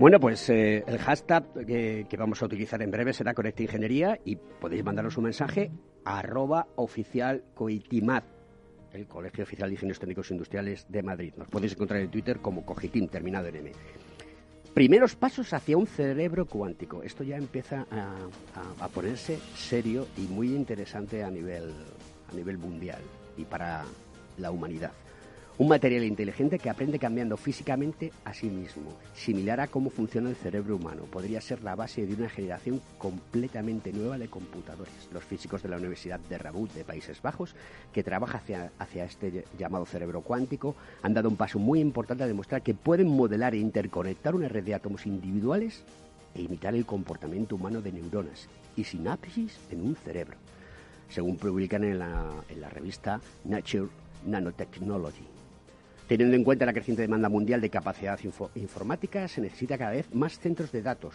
Bueno, 0.00 0.18
pues 0.18 0.48
eh, 0.48 0.82
el 0.86 0.96
hashtag 0.96 1.44
que, 1.66 2.16
vamos 2.18 2.40
a 2.40 2.46
utilizar 2.46 2.80
en 2.80 2.90
breve 2.90 3.12
será 3.12 3.34
Conecta 3.34 3.64
Ingeniería 3.64 4.18
y 4.24 4.36
podéis 4.36 4.82
mandaros 4.82 5.18
un 5.18 5.24
mensaje 5.24 5.70
arroba 6.06 6.68
oficial 6.76 7.44
coitimat, 7.52 8.24
el 8.94 9.06
Colegio 9.06 9.44
Oficial 9.44 9.68
de 9.68 9.74
Ingenieros 9.74 9.98
Técnicos 9.98 10.30
Industriales 10.30 10.86
de 10.88 11.02
Madrid. 11.02 11.34
Nos 11.36 11.48
podéis 11.48 11.74
encontrar 11.74 12.00
en 12.00 12.10
Twitter 12.10 12.38
como 12.38 12.64
Cogitim, 12.64 13.08
terminado 13.08 13.48
en 13.48 13.56
M. 13.56 13.72
Primeros 14.72 15.16
pasos 15.16 15.52
hacia 15.52 15.76
un 15.76 15.86
cerebro 15.86 16.46
cuántico. 16.46 17.02
Esto 17.02 17.22
ya 17.22 17.36
empieza 17.36 17.86
a, 17.90 18.16
a 18.82 18.88
ponerse 18.88 19.38
serio 19.54 20.06
y 20.16 20.22
muy 20.22 20.54
interesante 20.54 21.22
a 21.22 21.30
nivel, 21.30 21.74
a 22.32 22.34
nivel 22.34 22.56
mundial 22.56 23.02
y 23.36 23.44
para 23.44 23.84
la 24.38 24.50
humanidad. 24.50 24.92
Un 25.60 25.68
material 25.68 26.04
inteligente 26.04 26.58
que 26.58 26.70
aprende 26.70 26.98
cambiando 26.98 27.36
físicamente 27.36 28.14
a 28.24 28.32
sí 28.32 28.48
mismo, 28.48 28.96
similar 29.12 29.60
a 29.60 29.66
cómo 29.66 29.90
funciona 29.90 30.30
el 30.30 30.36
cerebro 30.36 30.76
humano. 30.76 31.02
Podría 31.02 31.42
ser 31.42 31.62
la 31.62 31.74
base 31.74 32.06
de 32.06 32.14
una 32.14 32.30
generación 32.30 32.80
completamente 32.96 33.92
nueva 33.92 34.16
de 34.16 34.28
computadores. 34.28 35.10
Los 35.12 35.22
físicos 35.22 35.62
de 35.62 35.68
la 35.68 35.76
Universidad 35.76 36.18
de 36.18 36.38
Rabat 36.38 36.72
de 36.72 36.82
Países 36.82 37.20
Bajos, 37.20 37.54
que 37.92 38.02
trabaja 38.02 38.40
hacia, 38.78 39.04
este 39.04 39.44
llamado 39.58 39.84
cerebro 39.84 40.22
cuántico, 40.22 40.76
han 41.02 41.12
dado 41.12 41.28
un 41.28 41.36
paso 41.36 41.58
muy 41.58 41.80
importante 41.80 42.24
a 42.24 42.26
demostrar 42.26 42.62
que 42.62 42.72
pueden 42.72 43.08
modelar 43.08 43.52
e 43.54 43.58
interconectar 43.58 44.34
una 44.34 44.48
red 44.48 44.64
de 44.64 44.74
átomos 44.74 45.04
individuales 45.04 45.84
e 46.34 46.40
imitar 46.40 46.74
el 46.74 46.86
comportamiento 46.86 47.56
humano 47.56 47.82
de 47.82 47.92
neuronas 47.92 48.48
y 48.76 48.84
sinapsis 48.84 49.58
en 49.70 49.82
un 49.82 49.94
cerebro. 49.94 50.38
según 51.10 51.36
publican 51.36 51.84
en 51.84 51.98
la 51.98 52.70
revista 52.72 53.20
Nature 53.44 53.90
Nanotechnology. 54.24 55.29
Teniendo 56.10 56.34
en 56.34 56.42
cuenta 56.42 56.66
la 56.66 56.72
creciente 56.72 57.02
demanda 57.02 57.28
mundial 57.28 57.60
de 57.60 57.70
capacidad 57.70 58.18
informática, 58.56 59.28
se 59.28 59.40
necesita 59.40 59.78
cada 59.78 59.92
vez 59.92 60.12
más 60.12 60.40
centros 60.40 60.72
de 60.72 60.82
datos, 60.82 61.14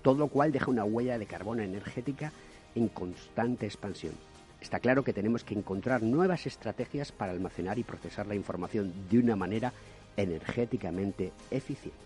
todo 0.00 0.16
lo 0.16 0.28
cual 0.28 0.52
deja 0.52 0.70
una 0.70 0.84
huella 0.84 1.18
de 1.18 1.26
carbono 1.26 1.64
energética 1.64 2.30
en 2.76 2.86
constante 2.86 3.66
expansión. 3.66 4.12
Está 4.60 4.78
claro 4.78 5.02
que 5.02 5.12
tenemos 5.12 5.42
que 5.42 5.54
encontrar 5.54 6.04
nuevas 6.04 6.46
estrategias 6.46 7.10
para 7.10 7.32
almacenar 7.32 7.80
y 7.80 7.82
procesar 7.82 8.28
la 8.28 8.36
información 8.36 8.92
de 9.10 9.18
una 9.18 9.34
manera 9.34 9.72
energéticamente 10.16 11.32
eficiente. 11.50 11.98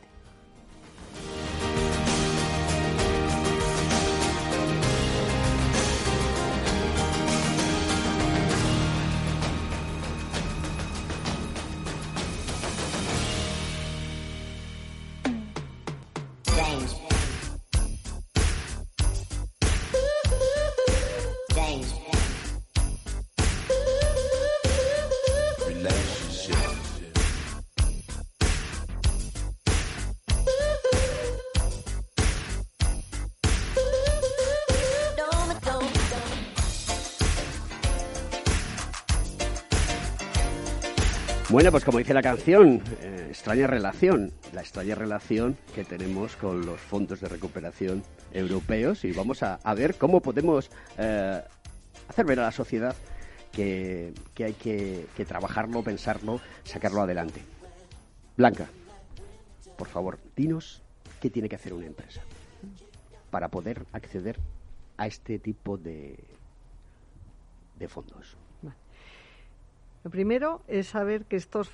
Bueno, 41.50 41.72
pues 41.72 41.84
como 41.84 41.98
dice 41.98 42.14
la 42.14 42.22
canción, 42.22 42.80
eh, 43.00 43.26
extraña 43.30 43.66
relación, 43.66 44.32
la 44.52 44.60
extraña 44.60 44.94
relación 44.94 45.56
que 45.74 45.84
tenemos 45.84 46.36
con 46.36 46.64
los 46.64 46.80
fondos 46.80 47.20
de 47.20 47.28
recuperación 47.28 48.04
europeos 48.32 49.04
y 49.04 49.10
vamos 49.10 49.42
a, 49.42 49.58
ver 49.74 49.96
cómo 49.96 50.20
podemos 50.20 50.70
eh, 50.96 51.42
hacer 52.08 52.24
ver 52.24 52.38
a 52.38 52.44
la 52.44 52.52
sociedad 52.52 52.94
que, 53.50 54.14
hay 54.38 54.52
que, 54.52 55.06
que, 55.16 55.24
trabajarlo, 55.24 55.82
pensarlo, 55.82 56.40
sacarlo 56.62 57.02
adelante. 57.02 57.42
Blanca, 58.36 58.68
por 59.76 59.88
favor, 59.88 60.20
dinos 60.36 60.82
qué 61.20 61.30
tiene 61.30 61.48
que 61.48 61.56
hacer 61.56 61.74
una 61.74 61.86
empresa 61.86 62.22
para 63.32 63.48
poder 63.48 63.86
acceder 63.92 64.38
a 64.98 65.08
este 65.08 65.40
tipo 65.40 65.76
de, 65.76 66.16
de 67.76 67.88
fondos. 67.88 68.36
Lo 70.02 70.10
primero 70.10 70.62
es 70.66 70.88
saber 70.88 71.26
que 71.26 71.36
estos, 71.36 71.70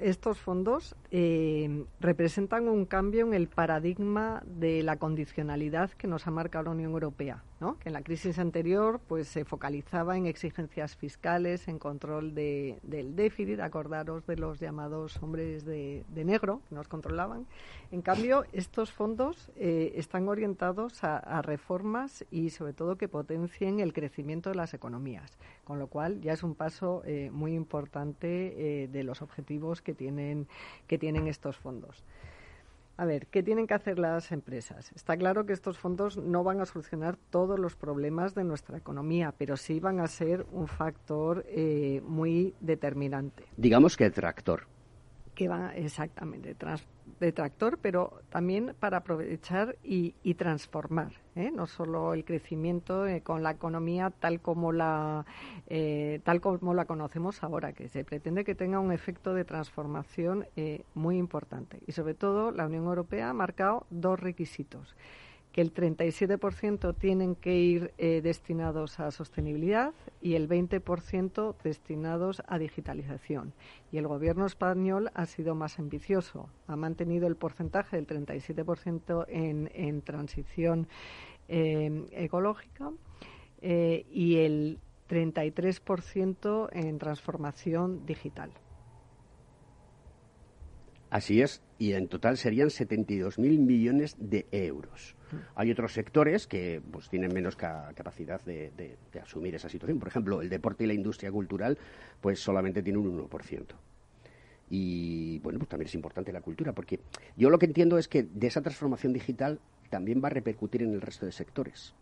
estos 0.00 0.38
fondos 0.38 0.94
eh, 1.10 1.84
representan 1.98 2.68
un 2.68 2.84
cambio 2.84 3.26
en 3.26 3.32
el 3.32 3.48
paradigma 3.48 4.42
de 4.44 4.82
la 4.82 4.96
condicionalidad 4.96 5.90
que 5.92 6.06
nos 6.06 6.26
ha 6.26 6.30
marcado 6.30 6.64
la 6.66 6.70
Unión 6.72 6.92
Europea 6.92 7.42
que 7.60 7.90
en 7.90 7.92
la 7.92 8.02
crisis 8.02 8.38
anterior 8.38 9.00
pues 9.06 9.28
se 9.28 9.44
focalizaba 9.44 10.16
en 10.16 10.24
exigencias 10.24 10.96
fiscales, 10.96 11.68
en 11.68 11.78
control 11.78 12.34
de, 12.34 12.78
del 12.82 13.14
déficit, 13.14 13.60
acordaros 13.60 14.26
de 14.26 14.36
los 14.36 14.58
llamados 14.58 15.22
hombres 15.22 15.66
de, 15.66 16.04
negro 16.24 16.62
que 16.68 16.74
nos 16.74 16.88
controlaban. 16.88 17.46
En 17.92 18.00
cambio, 18.00 18.44
estos 18.52 18.92
fondos 18.92 19.50
eh, 19.56 19.92
están 19.96 20.28
orientados 20.28 21.04
a, 21.04 21.42
reformas 21.42 22.24
y 22.30 22.50
sobre 22.50 22.72
todo 22.72 22.96
que 22.96 23.08
potencien 23.08 23.80
el 23.80 23.92
crecimiento 23.92 24.48
de 24.50 24.56
las 24.56 24.72
economías, 24.72 25.36
con 25.64 25.78
lo 25.78 25.86
cual 25.86 26.20
ya 26.22 26.32
es 26.32 26.42
un 26.42 26.54
paso 26.54 27.02
eh, 27.04 27.30
muy 27.30 27.54
importante 27.54 28.84
eh, 28.84 28.88
de 28.88 29.04
los 29.04 29.20
objetivos 29.20 29.82
que 29.82 29.94
tienen, 29.94 30.48
que 30.86 30.98
tienen 30.98 31.26
estos 31.26 31.56
fondos. 31.56 32.04
A 33.00 33.06
ver, 33.06 33.28
¿qué 33.28 33.42
tienen 33.42 33.66
que 33.66 33.72
hacer 33.72 33.98
las 33.98 34.30
empresas? 34.30 34.92
Está 34.94 35.16
claro 35.16 35.46
que 35.46 35.54
estos 35.54 35.78
fondos 35.78 36.18
no 36.18 36.44
van 36.44 36.60
a 36.60 36.66
solucionar 36.66 37.16
todos 37.30 37.58
los 37.58 37.74
problemas 37.74 38.34
de 38.34 38.44
nuestra 38.44 38.76
economía, 38.76 39.32
pero 39.38 39.56
sí 39.56 39.80
van 39.80 40.00
a 40.00 40.06
ser 40.06 40.44
un 40.52 40.68
factor 40.68 41.46
eh, 41.48 42.02
muy 42.04 42.54
determinante. 42.60 43.44
Digamos 43.56 43.96
que 43.96 44.10
tractor. 44.10 44.66
Que 45.40 45.48
va 45.48 45.74
exactamente, 45.74 46.54
de 47.18 47.32
tractor, 47.32 47.78
pero 47.80 48.20
también 48.28 48.74
para 48.78 48.98
aprovechar 48.98 49.78
y, 49.82 50.12
transformar, 50.34 51.12
¿eh? 51.34 51.50
no 51.50 51.66
solo 51.66 52.12
el 52.12 52.26
crecimiento 52.26 53.06
eh, 53.06 53.22
con 53.22 53.42
la 53.42 53.52
economía 53.52 54.10
tal 54.10 54.42
como 54.42 54.70
la 54.70 55.24
eh, 55.66 56.20
tal 56.24 56.42
como 56.42 56.74
la 56.74 56.84
conocemos 56.84 57.42
ahora, 57.42 57.72
que 57.72 57.88
se 57.88 58.04
pretende 58.04 58.44
que 58.44 58.54
tenga 58.54 58.80
un 58.80 58.92
efecto 58.92 59.32
de 59.32 59.46
transformación 59.46 60.46
muy 60.92 61.16
importante. 61.16 61.80
Y 61.86 61.92
sobre 61.92 62.12
todo, 62.12 62.50
la 62.50 62.66
Unión 62.66 62.84
Europea 62.84 63.30
ha 63.30 63.32
marcado 63.32 63.86
dos 63.88 64.20
requisitos 64.20 64.94
que 65.52 65.60
el 65.60 65.74
37% 65.74 66.94
tienen 66.96 67.34
que 67.34 67.56
ir 67.56 67.92
eh, 67.98 68.20
destinados 68.22 69.00
a 69.00 69.10
sostenibilidad 69.10 69.92
y 70.22 70.34
el 70.34 70.48
20% 70.48 71.56
destinados 71.62 72.42
a 72.46 72.58
digitalización. 72.58 73.52
Y 73.90 73.98
el 73.98 74.06
gobierno 74.06 74.46
español 74.46 75.10
ha 75.14 75.26
sido 75.26 75.54
más 75.54 75.78
ambicioso. 75.78 76.48
Ha 76.66 76.76
mantenido 76.76 77.26
el 77.26 77.36
porcentaje 77.36 77.96
del 77.96 78.06
37% 78.06 79.24
en, 79.28 79.70
en 79.74 80.02
transición 80.02 80.86
eh, 81.48 82.06
ecológica 82.12 82.92
eh, 83.60 84.06
y 84.10 84.36
el 84.36 84.78
33% 85.08 86.68
en 86.72 86.98
transformación 86.98 88.06
digital. 88.06 88.52
Así 91.10 91.42
es, 91.42 91.60
y 91.76 91.92
en 91.92 92.06
total 92.06 92.36
serían 92.36 92.68
72.000 92.68 93.58
millones 93.58 94.16
de 94.20 94.46
euros. 94.52 95.16
Hay 95.56 95.70
otros 95.72 95.92
sectores 95.92 96.46
que 96.46 96.80
pues, 96.90 97.08
tienen 97.08 97.34
menos 97.34 97.56
capacidad 97.56 98.40
de, 98.42 98.96
asumir 99.20 99.56
esa 99.56 99.68
situación. 99.68 99.98
Por 99.98 100.06
ejemplo, 100.06 100.40
el 100.40 100.48
deporte 100.48 100.84
y 100.84 100.86
la 100.86 100.94
industria 100.94 101.32
cultural 101.32 101.76
pues 102.20 102.40
solamente 102.40 102.82
tiene 102.82 103.00
un 103.00 103.28
1%. 103.28 103.66
Y 104.70 105.40
bueno, 105.40 105.58
pues 105.58 105.68
también 105.68 105.88
es 105.88 105.94
importante 105.96 106.32
la 106.32 106.42
cultura, 106.42 106.72
porque 106.72 107.00
yo 107.36 107.50
lo 107.50 107.58
que 107.58 107.66
entiendo 107.66 107.98
es 107.98 108.06
que 108.06 108.22
de 108.22 108.46
esa 108.46 108.62
transformación 108.62 109.12
digital 109.12 109.58
también 109.88 110.22
va 110.22 110.28
a 110.28 110.30
repercutir 110.30 110.82
en 110.82 110.92
el 110.92 111.00
resto 111.00 111.26
de 111.26 111.32
sectores. 111.32 111.92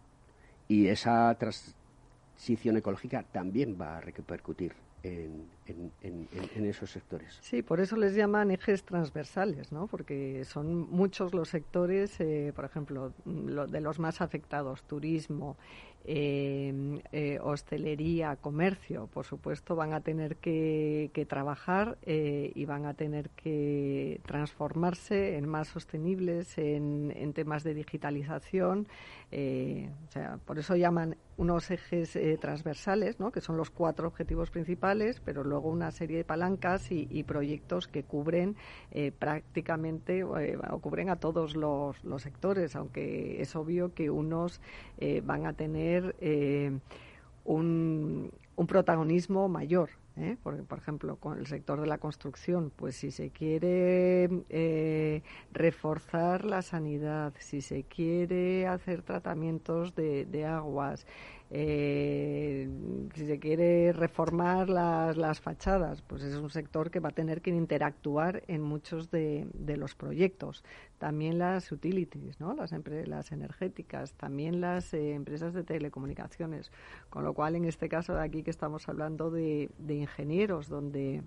Y 0.68 0.88
esa 0.88 1.34
transición 1.38 2.76
ecológica 2.76 3.22
también 3.22 3.78
va 3.80 3.96
a 3.96 4.00
repercutir 4.02 4.74
en, 5.02 6.64
esos 6.64 6.90
sectores. 6.90 7.38
Sí, 7.40 7.62
por 7.62 7.80
eso 7.80 7.96
les 7.96 8.14
llaman 8.14 8.50
ejes 8.50 8.84
transversales, 8.84 9.72
¿no? 9.72 9.86
Porque 9.86 10.44
son 10.44 10.90
muchos 10.90 11.34
los 11.34 11.48
sectores, 11.48 12.20
eh, 12.20 12.52
por 12.54 12.64
ejemplo, 12.64 13.12
de 13.24 13.80
los 13.80 13.98
más 13.98 14.20
afectados, 14.20 14.82
turismo, 14.82 15.56
eh, 16.04 17.02
eh, 17.12 17.38
hostelería, 17.42 18.36
comercio, 18.36 19.08
por 19.12 19.26
supuesto, 19.26 19.76
van 19.76 19.92
a 19.92 20.00
tener 20.00 20.36
que, 20.36 21.10
trabajar 21.28 21.98
eh, 22.02 22.52
y 22.54 22.64
van 22.64 22.86
a 22.86 22.94
tener 22.94 23.28
que 23.30 24.20
transformarse 24.24 25.36
en 25.36 25.46
más 25.46 25.68
sostenibles, 25.68 26.56
en, 26.56 27.32
temas 27.34 27.62
de 27.62 27.74
digitalización. 27.74 28.88
o 29.30 30.10
sea, 30.10 30.38
por 30.46 30.58
eso 30.58 30.76
llaman 30.76 31.16
unos 31.36 31.70
ejes 31.70 32.18
transversales, 32.40 33.20
¿no? 33.20 33.30
que 33.30 33.40
son 33.40 33.56
los 33.56 33.70
cuatro 33.70 34.08
objetivos 34.08 34.50
principales, 34.50 35.20
pero 35.24 35.44
luego 35.44 35.68
una 35.68 35.90
serie 35.90 36.16
de 36.16 36.24
palancas 36.24 36.90
y, 36.90 37.22
proyectos 37.24 37.86
que 37.86 38.02
cubren 38.02 38.56
prácticamente 39.18 40.24
o 40.24 40.78
cubren 40.80 41.10
a 41.10 41.16
todos 41.16 41.54
los 41.54 42.22
sectores, 42.22 42.74
aunque 42.74 43.40
es 43.42 43.54
obvio 43.54 43.92
que 43.94 44.10
unos 44.10 44.60
van 45.22 45.46
a 45.46 45.52
tener 45.52 45.87
eh, 46.20 46.78
un, 47.44 48.30
protagonismo 48.66 49.48
mayor. 49.48 49.90
¿eh? 50.16 50.36
Por, 50.42 50.64
por, 50.64 50.78
ejemplo, 50.78 51.16
con 51.16 51.38
el 51.38 51.46
sector 51.46 51.80
de 51.80 51.86
la 51.86 51.98
construcción, 51.98 52.72
pues 52.74 52.96
si 52.96 53.10
se 53.10 53.30
quiere 53.30 54.28
eh, 54.48 55.22
reforzar 55.52 56.44
la 56.44 56.62
sanidad, 56.62 57.32
si 57.38 57.60
se 57.60 57.84
quiere 57.84 58.66
hacer 58.66 59.02
tratamientos 59.02 59.94
de 59.94 60.44
aguas, 60.44 61.06
eh, 61.50 62.68
si 63.14 63.26
se 63.26 63.38
quiere 63.38 63.92
reformar 63.92 64.68
las, 64.68 65.16
las, 65.16 65.40
fachadas, 65.40 66.02
pues 66.02 66.22
es 66.22 66.34
un 66.36 66.50
sector 66.50 66.90
que 66.90 67.00
va 67.00 67.08
a 67.08 67.12
tener 67.12 67.40
que 67.40 67.50
interactuar 67.50 68.42
en 68.48 68.62
muchos 68.62 69.10
de, 69.10 69.46
los 69.76 69.94
proyectos. 69.94 70.62
También 70.98 71.38
las 71.38 71.72
utilities, 71.72 72.38
¿no? 72.38 72.54
las, 72.54 72.72
las 73.06 73.32
energéticas, 73.32 74.12
también 74.12 74.60
las 74.60 74.92
eh, 74.92 75.14
empresas 75.14 75.54
de 75.54 75.64
telecomunicaciones. 75.64 76.70
Con 77.08 77.24
lo 77.24 77.32
cual, 77.32 77.56
en 77.56 77.64
este 77.64 77.88
caso 77.88 78.14
de 78.14 78.22
aquí 78.22 78.42
que 78.42 78.50
estamos 78.50 78.88
hablando 78.88 79.30
de, 79.30 79.70
de 79.78 79.94
ingenieros, 79.94 80.68
donde 80.68 81.22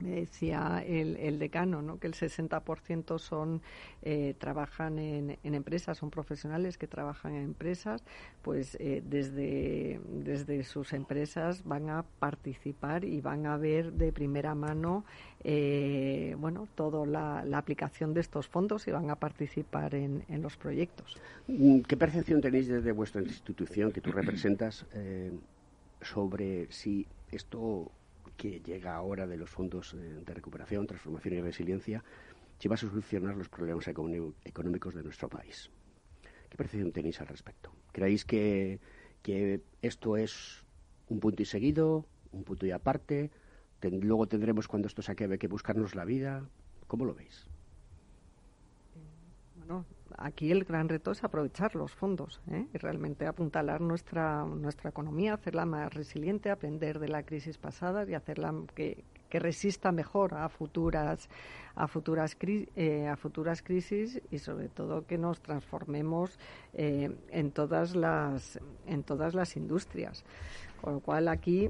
me 0.00 0.20
decía 0.20 0.82
el, 0.86 1.38
decano, 1.38 1.82
¿no? 1.82 1.98
que 1.98 2.06
el 2.06 2.14
60% 2.14 3.18
son 3.18 3.62
eh, 4.02 4.34
trabajan 4.38 4.98
en, 4.98 5.38
empresas, 5.42 5.98
son 5.98 6.10
profesionales 6.10 6.78
que 6.78 6.86
trabajan 6.86 7.34
en 7.34 7.44
empresas, 7.44 8.02
pues 8.42 8.76
eh, 8.80 9.02
desde, 9.04 10.00
desde 10.08 10.62
sus 10.64 10.92
empresas 10.92 11.64
van 11.64 11.90
a 11.90 12.04
participar 12.18 13.04
y 13.04 13.20
van 13.20 13.46
a 13.46 13.56
ver 13.56 13.92
de 13.92 14.12
primera 14.12 14.54
mano 14.54 15.04
eh, 15.44 16.34
bueno, 16.38 16.68
toda 16.74 17.06
la, 17.06 17.58
aplicación 17.58 18.14
de 18.14 18.20
estos 18.20 18.46
fondos 18.46 18.86
y 18.86 18.92
van 18.92 19.10
a 19.10 19.16
participar 19.16 19.94
en, 19.94 20.24
en, 20.28 20.42
los 20.42 20.56
proyectos. 20.56 21.16
¿Qué 21.46 21.96
percepción 21.96 22.40
tenéis 22.40 22.68
desde 22.68 22.92
vuestra 22.92 23.20
institución 23.20 23.90
que 23.90 24.00
tú 24.00 24.12
representas 24.12 24.86
sobre 26.00 26.70
si 26.70 27.06
esto 27.32 27.90
que 28.38 28.60
llega 28.60 28.94
ahora 28.94 29.26
de 29.26 29.36
los 29.36 29.50
fondos 29.50 29.92
eh, 29.94 30.22
de 30.24 30.32
recuperación, 30.32 30.86
transformación 30.86 31.34
y 31.34 31.40
resiliencia, 31.40 32.02
si 32.58 32.68
va 32.68 32.76
a 32.76 32.78
solucionar 32.78 33.36
los 33.36 33.48
problemas 33.48 33.86
económicos 33.88 34.94
de 34.94 35.02
nuestro 35.02 35.28
país. 35.28 35.70
¿Qué 36.48 36.56
percepción 36.56 36.92
tenéis 36.92 37.20
al 37.20 37.26
respecto? 37.26 37.72
¿Creéis 37.92 38.24
que, 38.24 38.80
que 39.22 39.60
esto 39.82 40.16
es 40.16 40.64
un 41.08 41.20
punto 41.20 41.42
y 41.42 41.46
seguido, 41.46 42.06
un 42.32 42.44
punto 42.44 42.64
y 42.64 42.70
aparte? 42.70 43.30
luego 43.82 44.26
tendremos, 44.26 44.66
cuando 44.66 44.88
esto 44.88 45.02
se 45.02 45.12
acabe, 45.12 45.38
que 45.38 45.48
buscarnos 45.48 45.94
la 45.94 46.04
vida. 46.04 46.48
¿Cómo 46.86 47.04
lo 47.04 47.14
veis? 47.14 47.46
Bueno, 49.56 49.84
aquí 50.18 50.50
el 50.50 50.64
gran 50.64 50.88
reto 50.88 51.12
es 51.12 51.24
aprovechar 51.24 51.74
los 51.74 51.92
fondos 51.92 52.40
¿eh? 52.50 52.66
y 52.72 52.78
realmente 52.78 53.26
apuntalar 53.26 53.80
nuestra, 53.80 54.44
nuestra 54.44 54.90
economía, 54.90 55.34
hacerla 55.34 55.64
más 55.64 55.94
resiliente, 55.94 56.50
aprender 56.50 56.98
de 56.98 57.08
la 57.08 57.22
crisis 57.22 57.56
pasada 57.58 58.04
y 58.08 58.14
hacerla 58.14 58.52
que, 58.74 59.04
resista 59.30 59.92
mejor 59.92 60.32
a 60.32 60.48
futuras 60.48 61.28
a 61.74 61.86
futuras 61.86 62.34
eh, 62.42 63.06
a 63.06 63.14
futuras 63.14 63.62
crisis 63.62 64.22
y 64.30 64.38
sobre 64.38 64.70
todo 64.70 65.06
que 65.06 65.18
nos 65.18 65.42
transformemos 65.42 66.38
eh, 66.72 67.14
en 67.28 67.50
todas 67.50 67.94
las 67.94 68.58
en 68.86 69.02
todas 69.02 69.34
las 69.34 69.54
industrias 69.58 70.24
con 70.80 70.94
lo 70.94 71.00
cual 71.00 71.28
aquí 71.28 71.68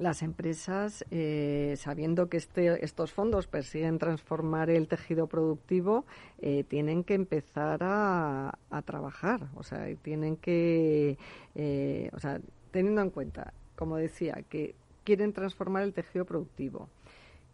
las 0.00 0.22
empresas, 0.22 1.04
eh, 1.10 1.74
sabiendo 1.76 2.28
que 2.30 2.38
este, 2.38 2.84
estos 2.84 3.12
fondos 3.12 3.46
persiguen 3.46 3.98
transformar 3.98 4.70
el 4.70 4.88
tejido 4.88 5.26
productivo, 5.26 6.06
eh, 6.38 6.64
tienen 6.64 7.04
que 7.04 7.14
empezar 7.14 7.80
a, 7.82 8.56
trabajar. 8.86 9.48
O 9.56 9.62
sea, 9.62 9.86
tienen 10.02 10.36
que, 10.36 11.18
eh, 11.54 12.10
o 12.14 12.18
sea, 12.18 12.40
teniendo 12.70 13.02
en 13.02 13.10
cuenta, 13.10 13.52
como 13.76 13.96
decía, 13.96 14.42
que 14.48 14.74
quieren 15.04 15.34
transformar 15.34 15.82
el 15.82 15.92
tejido 15.92 16.24
productivo, 16.24 16.88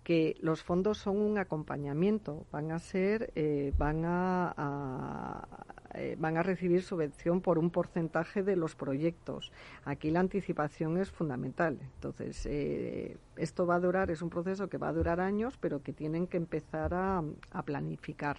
que 0.05 0.37
los 0.41 0.63
fondos 0.63 0.99
son 0.99 1.17
un 1.17 1.39
acompañamiento, 1.39 2.47
van 2.53 2.71
a 2.71 2.79
ser, 2.79 3.33
van 3.77 4.05
a, 4.05 5.49
eh, 5.97 6.17
van 6.19 6.37
a 6.37 6.43
recibir 6.43 6.83
subvención 6.83 7.41
por 7.41 7.59
un 7.59 7.71
porcentaje 7.71 8.43
de 8.43 8.55
los 8.55 8.75
proyectos. 8.75 9.51
Aquí 9.85 10.11
la 10.11 10.21
anticipación 10.21 10.99
es 10.99 11.11
fundamental. 11.11 11.79
Entonces, 11.95 12.45
eh, 12.47 13.17
esto 13.37 13.67
va 13.67 13.77
a 13.77 13.81
durar, 13.81 14.11
es 14.11 14.21
un 14.21 14.29
proceso 14.29 14.69
que 14.69 14.77
va 14.77 14.89
a 14.89 14.93
durar 14.93 15.21
años, 15.21 15.57
pero 15.59 15.83
que 15.83 15.93
tienen 15.93 16.27
que 16.27 16.37
empezar 16.37 16.93
a, 16.93 17.23
planificar. 17.65 18.37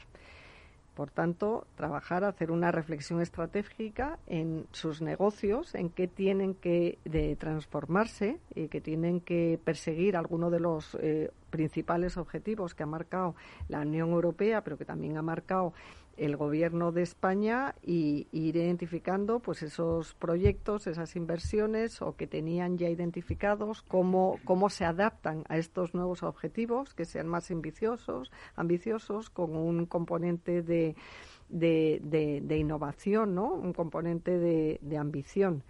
Por 0.93 1.11
tanto, 1.11 1.67
trabajar, 1.75 2.23
hacer 2.23 2.51
una 2.51 2.71
reflexión 2.71 3.21
estratégica 3.21 4.19
en 4.27 4.65
sus 4.71 5.01
negocios, 5.01 5.75
en 5.75 5.89
qué 5.89 6.07
tienen 6.07 6.55
que 6.55 6.97
transformarse 7.39 8.39
y 8.55 8.67
que 8.67 8.81
tienen 8.81 9.19
que 9.19 9.59
perseguir 9.63 10.15
alguno 10.15 10.49
de 10.49 10.59
los 10.59 10.95
eh, 11.01 11.31
principales 11.49 12.17
objetivos 12.17 12.73
que 12.73 12.83
ha 12.83 12.87
marcado 12.87 13.35
la 13.69 13.81
Unión 13.81 14.09
Europea, 14.09 14.61
pero 14.63 14.77
que 14.77 14.85
también 14.85 15.17
ha 15.17 15.21
marcado 15.21 15.73
el 16.17 16.35
gobierno 16.35 16.91
de 16.91 17.03
España 17.03 17.75
y, 17.81 18.27
ir 18.31 18.55
identificando 18.57 19.39
pues 19.39 19.61
esos 19.63 20.13
proyectos, 20.15 20.87
esas 20.87 21.15
inversiones 21.15 22.01
o 22.01 22.15
que 22.15 22.27
tenían 22.27 22.77
ya 22.77 22.89
identificados, 22.89 23.83
cómo, 23.83 24.39
cómo 24.43 24.69
se 24.69 24.85
adaptan 24.85 25.43
a 25.47 25.57
estos 25.57 25.93
nuevos 25.93 26.23
objetivos, 26.23 26.93
que 26.93 27.05
sean 27.05 27.27
más 27.27 27.49
ambiciosos, 27.51 28.31
ambiciosos 28.55 29.29
con 29.29 29.55
un 29.55 29.85
componente 29.85 30.61
de, 30.63 30.95
de, 31.49 31.99
de, 32.43 32.57
innovación, 32.57 33.35
¿no? 33.35 33.53
un 33.53 33.73
componente 33.73 34.37
de, 34.37 34.79
de 34.81 34.97
ambición 34.97 35.63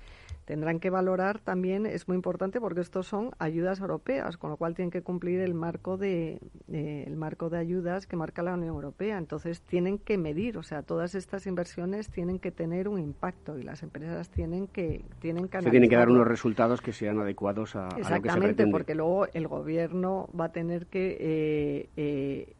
tendrán 0.48 0.80
que 0.80 0.90
valorar 0.90 1.42
también, 1.42 1.86
es 1.86 2.08
muy 2.08 2.16
importante 2.16 2.62
porque 2.62 2.80
estos 2.80 3.06
son 3.06 3.32
ayudas 3.38 3.82
europeas, 3.82 4.38
con 4.38 4.50
lo 4.50 4.56
cual 4.56 4.76
tienen 4.76 4.92
que 4.92 5.02
cumplir 5.02 5.42
el 5.42 5.54
marco 5.54 5.98
de, 5.98 6.40
el 6.70 7.18
marco 7.18 7.50
de 7.50 7.58
ayudas 7.58 8.08
que 8.08 8.16
marca 8.16 8.42
la 8.44 8.54
Unión 8.54 8.70
Europea. 8.70 9.18
Entonces 9.18 9.62
tienen 9.62 9.98
que 9.98 10.18
medir, 10.18 10.58
o 10.58 10.64
sea, 10.64 10.84
todas 10.84 11.16
estas 11.16 11.48
inversiones 11.48 12.10
tienen 12.10 12.40
que 12.40 12.52
tener 12.52 12.88
un 12.88 12.98
impacto 12.98 13.60
y 13.60 13.64
las 13.64 13.84
empresas 13.84 14.30
tienen 14.30 14.68
que 14.68 15.04
tienen 15.20 15.50
que 15.50 15.62
se 15.62 15.70
tienen 15.70 15.90
que 15.90 15.98
dar 15.98 16.10
unos 16.10 16.26
resultados 16.26 16.80
que 16.80 16.94
sean 16.94 17.20
adecuados 17.20 17.76
a, 17.76 17.90
Exactamente, 17.98 18.10
a 18.10 18.16
lo 18.16 18.22
que 18.22 18.30
se 18.30 18.40
pretende. 18.40 18.72
porque 18.72 18.96
luego 18.96 19.28
el 19.34 19.50
gobierno 19.50 20.30
va 20.40 20.46
a 20.46 20.52
tener 20.54 20.88
que 20.88 21.18
eh, 21.20 21.90
eh, 21.98 22.56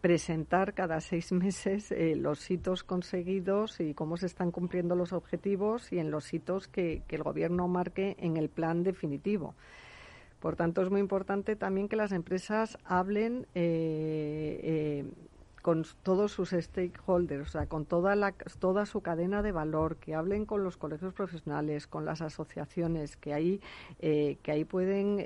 presentar 0.00 0.74
cada 0.74 1.00
seis 1.00 1.32
meses 1.32 1.90
eh, 1.90 2.14
los 2.16 2.50
hitos 2.50 2.84
conseguidos 2.84 3.80
y 3.80 3.94
cómo 3.94 4.16
se 4.16 4.26
están 4.26 4.50
cumpliendo 4.50 4.94
los 4.94 5.12
objetivos 5.12 5.92
y 5.92 5.98
en 5.98 6.10
los 6.10 6.32
hitos 6.32 6.68
que, 6.68 7.02
el 7.08 7.22
Gobierno 7.22 7.68
marque 7.68 8.16
en 8.18 8.36
el 8.36 8.48
plan 8.48 8.82
definitivo. 8.82 9.54
Por 10.40 10.54
tanto, 10.54 10.82
es 10.82 10.90
muy 10.90 11.00
importante 11.00 11.56
también 11.56 11.88
que 11.88 11.96
las 11.96 12.12
empresas 12.12 12.78
hablen 12.84 13.46
eh, 13.56 14.60
eh, 14.62 15.04
con 15.62 15.84
todos 16.04 16.30
sus 16.30 16.50
stakeholders, 16.50 17.48
o 17.48 17.50
sea, 17.50 17.66
con 17.66 17.84
toda, 17.84 18.14
la, 18.14 18.32
toda 18.60 18.86
su 18.86 19.00
cadena 19.00 19.42
de 19.42 19.50
valor, 19.50 19.96
que 19.96 20.14
hablen 20.14 20.46
con 20.46 20.62
los 20.62 20.76
colegios 20.76 21.12
profesionales, 21.12 21.88
con 21.88 22.04
las 22.04 22.22
asociaciones, 22.22 23.16
que 23.16 23.34
ahí, 23.34 23.60
que 23.98 24.52
ahí 24.52 24.64
pueden 24.64 25.18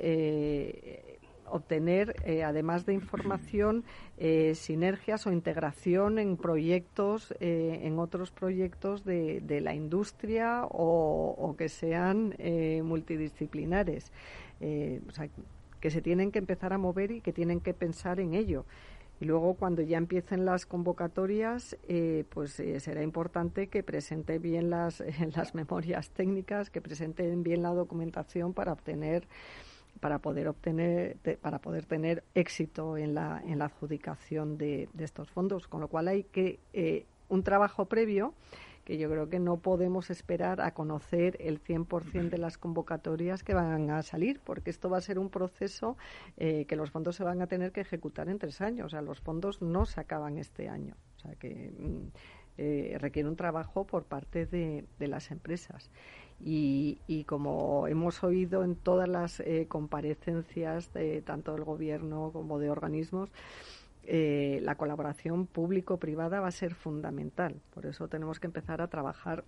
obtener, 1.52 2.16
eh, 2.24 2.42
además 2.42 2.86
de 2.86 2.94
información, 2.94 3.84
eh, 4.16 4.54
sinergias 4.54 5.26
o 5.26 5.32
integración 5.32 6.18
en 6.18 6.36
proyectos, 6.36 7.34
eh, 7.40 7.80
en 7.82 7.98
otros 7.98 8.30
proyectos 8.30 9.04
de, 9.04 9.60
la 9.62 9.74
industria 9.74 10.64
o, 10.64 11.54
que 11.56 11.68
sean 11.68 12.34
multidisciplinares. 12.82 14.10
o 14.60 15.10
sea, 15.10 15.28
que 15.80 15.90
se 15.90 16.00
tienen 16.00 16.30
que 16.32 16.38
empezar 16.38 16.72
a 16.72 16.78
mover 16.78 17.10
y 17.10 17.20
que 17.20 17.32
tienen 17.32 17.60
que 17.60 17.74
pensar 17.74 18.18
en 18.18 18.34
ello. 18.34 18.64
Y 19.20 19.24
luego, 19.24 19.54
cuando 19.54 19.82
ya 19.82 19.98
empiecen 19.98 20.44
las 20.44 20.66
convocatorias, 20.66 21.76
pues 22.30 22.60
será 22.78 23.02
importante 23.02 23.68
que 23.68 23.82
presente 23.82 24.38
bien 24.38 24.70
las, 24.70 25.02
las 25.36 25.54
memorias 25.54 26.10
técnicas, 26.10 26.70
que 26.70 26.80
presenten 26.80 27.42
bien 27.42 27.62
la 27.62 27.74
documentación 27.74 28.52
para 28.54 28.72
obtener 28.72 29.28
para 30.02 30.18
poder 30.18 30.48
obtener 30.48 31.16
para 31.40 31.60
poder 31.60 31.86
tener 31.86 32.24
éxito 32.34 32.96
en 32.98 33.14
la, 33.14 33.40
en 33.46 33.60
la 33.60 33.66
adjudicación 33.66 34.58
de, 34.58 34.88
estos 34.98 35.30
fondos 35.30 35.68
con 35.68 35.80
lo 35.80 35.86
cual 35.86 36.08
hay 36.08 36.24
que 36.24 36.58
eh, 36.72 37.06
un 37.28 37.44
trabajo 37.44 37.84
previo 37.86 38.34
que 38.84 38.98
yo 38.98 39.08
creo 39.08 39.28
que 39.28 39.38
no 39.38 39.58
podemos 39.58 40.10
esperar 40.10 40.60
a 40.60 40.72
conocer 40.74 41.36
el 41.38 41.62
100% 41.62 42.30
de 42.30 42.38
las 42.38 42.58
convocatorias 42.58 43.44
que 43.44 43.54
van 43.54 43.90
a 43.90 44.02
salir, 44.02 44.40
porque 44.42 44.70
esto 44.70 44.90
va 44.90 44.98
a 44.98 45.00
ser 45.00 45.20
un 45.20 45.30
proceso 45.30 45.96
eh, 46.36 46.64
que 46.64 46.74
los 46.74 46.90
fondos 46.90 47.14
se 47.14 47.22
van 47.22 47.40
a 47.42 47.46
tener 47.46 47.70
que 47.70 47.82
ejecutar 47.82 48.28
en 48.28 48.40
tres 48.40 48.60
años. 48.60 48.86
O 48.86 48.88
sea, 48.88 49.00
los 49.00 49.20
fondos 49.20 49.62
no 49.62 49.86
se 49.86 50.00
acaban 50.00 50.36
este 50.36 50.68
año. 50.68 50.96
O 51.14 51.20
sea, 51.20 51.36
que 51.36 51.70
mm, 51.78 52.08
eh, 52.58 52.96
requiere 52.98 53.28
un 53.28 53.36
trabajo 53.36 53.86
por 53.86 54.02
parte 54.02 54.46
de, 54.46 54.84
de 54.98 55.06
las 55.06 55.30
empresas. 55.30 55.88
Y, 56.40 57.24
como 57.26 57.86
hemos 57.88 58.22
oído 58.24 58.64
en 58.64 58.74
todas 58.74 59.08
las 59.08 59.40
eh, 59.40 59.66
comparecencias 59.68 60.92
de 60.92 61.22
tanto 61.22 61.52
del 61.52 61.64
gobierno 61.64 62.30
como 62.32 62.58
de 62.58 62.70
organismos, 62.70 63.30
eh, 64.04 64.58
la 64.62 64.74
colaboración 64.74 65.46
público-privada 65.46 66.40
va 66.40 66.48
a 66.48 66.52
ser 66.52 66.74
fundamental. 66.74 67.60
Por 67.72 67.86
eso 67.86 68.08
tenemos 68.08 68.40
que 68.40 68.48
empezar 68.48 68.82
a 68.82 68.88
trabajar 68.88 69.44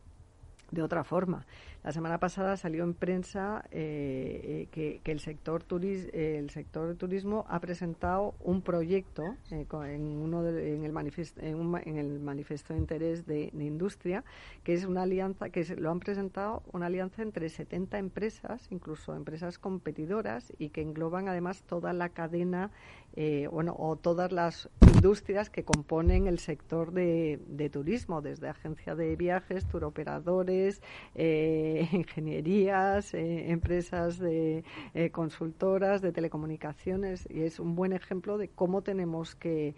de 0.71 0.83
otra 0.83 1.05
forma. 1.05 1.47
La 1.85 1.93
semana 1.93 2.19
pasada 2.19 2.57
salió 2.57 2.83
en 2.83 2.95
prensa 2.95 3.63
eh, 3.71 4.67
eh, 4.73 5.01
que, 5.05 5.13
el 5.13 5.21
sector 5.21 5.63
turis, 5.63 6.09
el 6.15 6.49
sector 6.49 6.95
turismo 6.97 7.45
ha 7.47 7.61
presentado 7.61 8.35
un 8.41 8.63
proyecto 8.63 9.23
eh, 9.51 9.67
en 9.71 10.03
uno 10.03 10.49
en 10.49 10.85
el 10.85 10.93
manifiesto 10.93 11.43
en, 11.43 11.99
el 11.99 12.21
manifiesto 12.21 12.73
de 12.73 12.79
interés 12.79 13.27
de, 13.27 13.51
industria 13.55 14.25
que 14.63 14.73
es 14.73 14.87
una 14.87 15.03
alianza 15.03 15.51
que 15.51 15.63
lo 15.77 15.91
han 15.91 16.01
presentado 16.01 16.63
una 16.73 16.87
alianza 16.87 17.21
entre 17.21 17.51
70 17.51 17.99
empresas, 17.99 18.67
incluso 18.71 19.15
empresas 19.15 19.59
competidoras 19.59 20.55
y 20.59 20.71
que 20.71 20.81
engloban 20.81 21.29
además 21.29 21.63
toda 21.63 21.93
la 21.93 22.09
cadena 22.09 22.71
eh, 23.17 23.49
bueno, 23.51 23.77
o 23.79 23.97
todas 23.97 24.33
las 24.33 24.69
industrias 24.81 25.49
que 25.49 25.65
componen 25.65 26.27
el 26.27 26.39
sector 26.39 26.93
de, 26.93 27.71
turismo, 27.73 28.23
desde 28.23 28.49
agencia 28.49 28.95
de 28.95 29.15
viajes, 29.15 29.67
turoperadores, 29.67 30.83
eh, 31.15 31.89
ingenierías, 31.93 33.15
eh, 33.15 33.51
empresas 33.51 34.19
de 34.19 34.65
consultoras, 35.13 36.03
de 36.03 36.13
telecomunicaciones, 36.13 37.29
y 37.31 37.43
es 37.43 37.61
un 37.61 37.77
buen 37.77 37.93
ejemplo 37.93 38.37
de 38.39 38.49
cómo 38.49 38.83
tenemos 38.83 39.35
que 39.35 39.75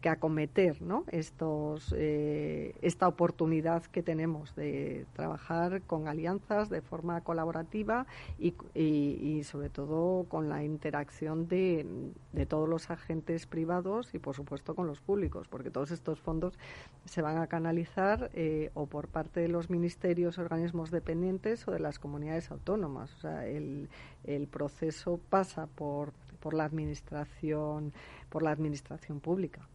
que 0.00 0.08
acometer 0.08 0.80
¿no? 0.80 1.04
Estos, 1.08 1.94
eh, 1.96 2.74
esta 2.82 3.06
oportunidad 3.06 3.84
que 3.84 4.02
tenemos 4.02 4.54
de 4.54 5.06
trabajar 5.12 5.82
con 5.82 6.08
alianzas 6.08 6.70
de 6.70 6.80
forma 6.80 7.20
colaborativa 7.20 8.06
y, 8.38 8.54
y, 8.74 9.44
sobre 9.44 9.68
todo 9.68 10.24
con 10.28 10.48
la 10.48 10.64
interacción 10.64 11.48
de, 11.48 11.86
de, 12.32 12.46
todos 12.46 12.68
los 12.68 12.90
agentes 12.90 13.46
privados 13.46 14.14
y 14.14 14.18
por 14.18 14.34
supuesto 14.34 14.74
con 14.74 14.86
los 14.86 15.00
públicos, 15.00 15.48
porque 15.48 15.70
todos 15.70 15.90
estos 15.90 16.20
fondos 16.20 16.58
se 17.04 17.22
van 17.22 17.38
a 17.38 17.46
canalizar 17.46 18.30
eh, 18.34 18.70
o 18.74 18.86
por 18.86 19.08
parte 19.08 19.40
de 19.40 19.48
los 19.48 19.70
ministerios, 19.70 20.38
organismos 20.38 20.90
dependientes 20.90 21.66
o 21.68 21.72
de 21.72 21.80
las 21.80 21.98
comunidades 21.98 22.50
autónomas. 22.50 23.12
O 23.16 23.20
sea, 23.20 23.46
el, 23.46 23.88
el 24.24 24.46
proceso 24.46 25.20
pasa 25.28 25.66
por, 25.66 26.12
por 26.40 26.54
la 26.54 26.64
administración 26.64 27.92
por 28.28 28.42
la 28.42 28.50
administración 28.50 29.20
pública. 29.20 29.68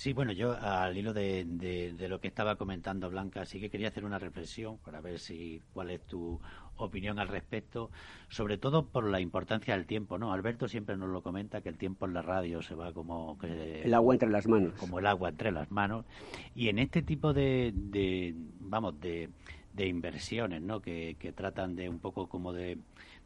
Sí, 0.00 0.14
bueno, 0.14 0.32
yo 0.32 0.56
al 0.58 0.96
hilo 0.96 1.12
de, 1.12 1.44
de, 1.44 2.08
lo 2.08 2.22
que 2.22 2.28
estaba 2.28 2.56
comentando 2.56 3.10
Blanca, 3.10 3.44
sí 3.44 3.60
que 3.60 3.68
quería 3.68 3.88
hacer 3.88 4.06
una 4.06 4.18
reflexión 4.18 4.78
para 4.78 5.02
ver 5.02 5.18
si 5.18 5.60
cuál 5.74 5.90
es 5.90 6.00
tu 6.06 6.40
opinión 6.76 7.18
al 7.18 7.28
respecto, 7.28 7.90
sobre 8.30 8.56
todo 8.56 8.86
por 8.86 9.04
la 9.04 9.20
importancia 9.20 9.76
del 9.76 9.84
tiempo, 9.84 10.16
¿no? 10.16 10.32
Alberto 10.32 10.68
siempre 10.68 10.96
nos 10.96 11.10
lo 11.10 11.22
comenta 11.22 11.60
que 11.60 11.68
el 11.68 11.76
tiempo 11.76 12.06
en 12.06 12.14
la 12.14 12.22
radio 12.22 12.62
se 12.62 12.74
va 12.74 12.94
como 12.94 13.36
el 13.42 13.92
agua 13.92 14.14
entre 14.14 14.30
las 14.30 14.48
manos, 14.48 14.72
como 14.78 15.00
el 15.00 15.06
agua 15.06 15.28
entre 15.28 15.52
las 15.52 15.70
manos, 15.70 16.06
y 16.54 16.70
en 16.70 16.78
este 16.78 17.02
tipo 17.02 17.34
de, 17.34 17.74
de 17.74 18.34
vamos 18.58 18.98
de, 19.02 19.28
de 19.74 19.86
inversiones, 19.86 20.62
¿no? 20.62 20.80
Que, 20.80 21.16
que 21.18 21.32
tratan 21.32 21.76
de 21.76 21.90
un 21.90 21.98
poco 21.98 22.26
como 22.26 22.54
de, 22.54 22.78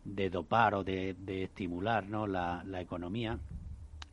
de 0.05 0.30
dopar 0.30 0.74
o 0.74 0.84
de, 0.84 1.14
de 1.18 1.44
estimular, 1.44 2.07
¿no? 2.09 2.26
La, 2.26 2.62
la 2.64 2.80
economía 2.80 3.38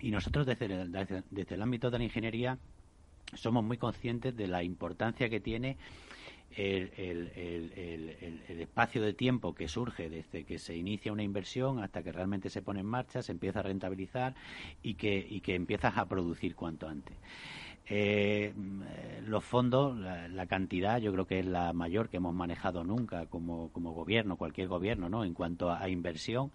y 0.02 0.10
nosotros 0.10 0.46
desde 0.46 0.66
el, 0.66 0.92
desde, 0.92 1.56
el 1.56 1.62
ámbito 1.62 1.92
de 1.92 2.00
la 2.00 2.04
ingeniería 2.04 2.58
somos 3.36 3.64
muy 3.64 3.78
conscientes 3.78 4.36
de 4.36 4.48
la 4.48 4.64
importancia 4.64 5.30
que 5.30 5.40
tiene 5.40 5.78
el, 6.58 6.92
el, 6.98 8.60
espacio 8.60 9.02
de 9.02 9.14
tiempo 9.14 9.56
que 9.56 9.70
surge 9.70 10.10
desde 10.10 10.44
que 10.44 10.60
se 10.60 10.76
inicia 10.76 11.14
una 11.14 11.24
inversión 11.24 11.80
hasta 11.80 12.04
que 12.04 12.12
realmente 12.12 12.50
se 12.50 12.62
pone 12.62 12.82
en 12.82 12.88
marcha, 12.88 13.22
se 13.22 13.32
empieza 13.32 13.60
a 13.60 13.64
rentabilizar 13.64 14.36
y 14.84 14.96
que, 14.96 15.26
y 15.30 15.40
que 15.40 15.56
empiezas 15.56 15.98
a 15.98 16.08
producir 16.08 16.56
cuanto 16.56 16.90
antes. 16.90 17.16
Eh, 17.88 18.54
los 19.26 19.44
fondos, 19.44 19.98
la, 19.98 20.46
cantidad, 20.46 21.00
yo 21.00 21.12
creo 21.12 21.26
que 21.26 21.40
es 21.40 21.46
la 21.46 21.74
mayor 21.74 22.10
que 22.10 22.18
hemos 22.18 22.34
manejado 22.34 22.84
nunca 22.84 23.26
como, 23.26 23.70
como 23.72 23.92
gobierno, 23.92 24.38
cualquier 24.38 24.68
gobierno, 24.68 25.10
¿no? 25.10 25.26
En 25.26 25.34
cuanto 25.34 25.72
a 25.72 25.90
inversión 25.90 26.52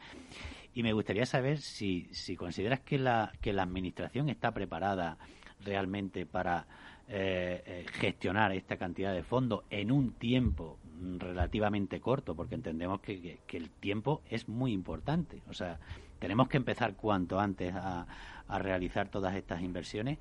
y 0.77 0.83
me 0.83 0.93
gustaría 0.93 1.25
saber 1.25 1.57
si, 1.59 2.07
si 2.13 2.37
consideras 2.37 2.81
que 2.81 2.99
la, 2.99 3.33
que 3.41 3.55
la 3.55 3.63
Administración 3.63 4.29
está 4.29 4.53
preparada 4.53 5.17
realmente 5.65 6.27
para 6.27 6.67
eh, 7.09 7.63
eh, 7.65 7.87
gestionar 7.93 8.53
esta 8.53 8.77
cantidad 8.77 9.15
de 9.15 9.23
fondos 9.23 9.65
en 9.71 9.91
un 9.91 10.13
tiempo 10.13 10.79
relativamente 11.17 11.99
corto, 11.99 12.35
porque 12.35 12.57
entendemos 12.57 13.01
que, 13.01 13.39
el 13.49 13.71
tiempo 13.71 14.21
es 14.29 14.51
muy 14.51 14.75
importante. 14.75 15.41
O 15.49 15.55
sea, 15.55 15.81
tenemos 16.19 16.47
que 16.49 16.59
empezar 16.59 16.95
cuanto 16.95 17.41
antes 17.41 17.75
a, 17.75 18.07
a 18.47 18.59
realizar 18.59 19.09
todas 19.09 19.35
estas 19.35 19.63
inversiones 19.63 20.19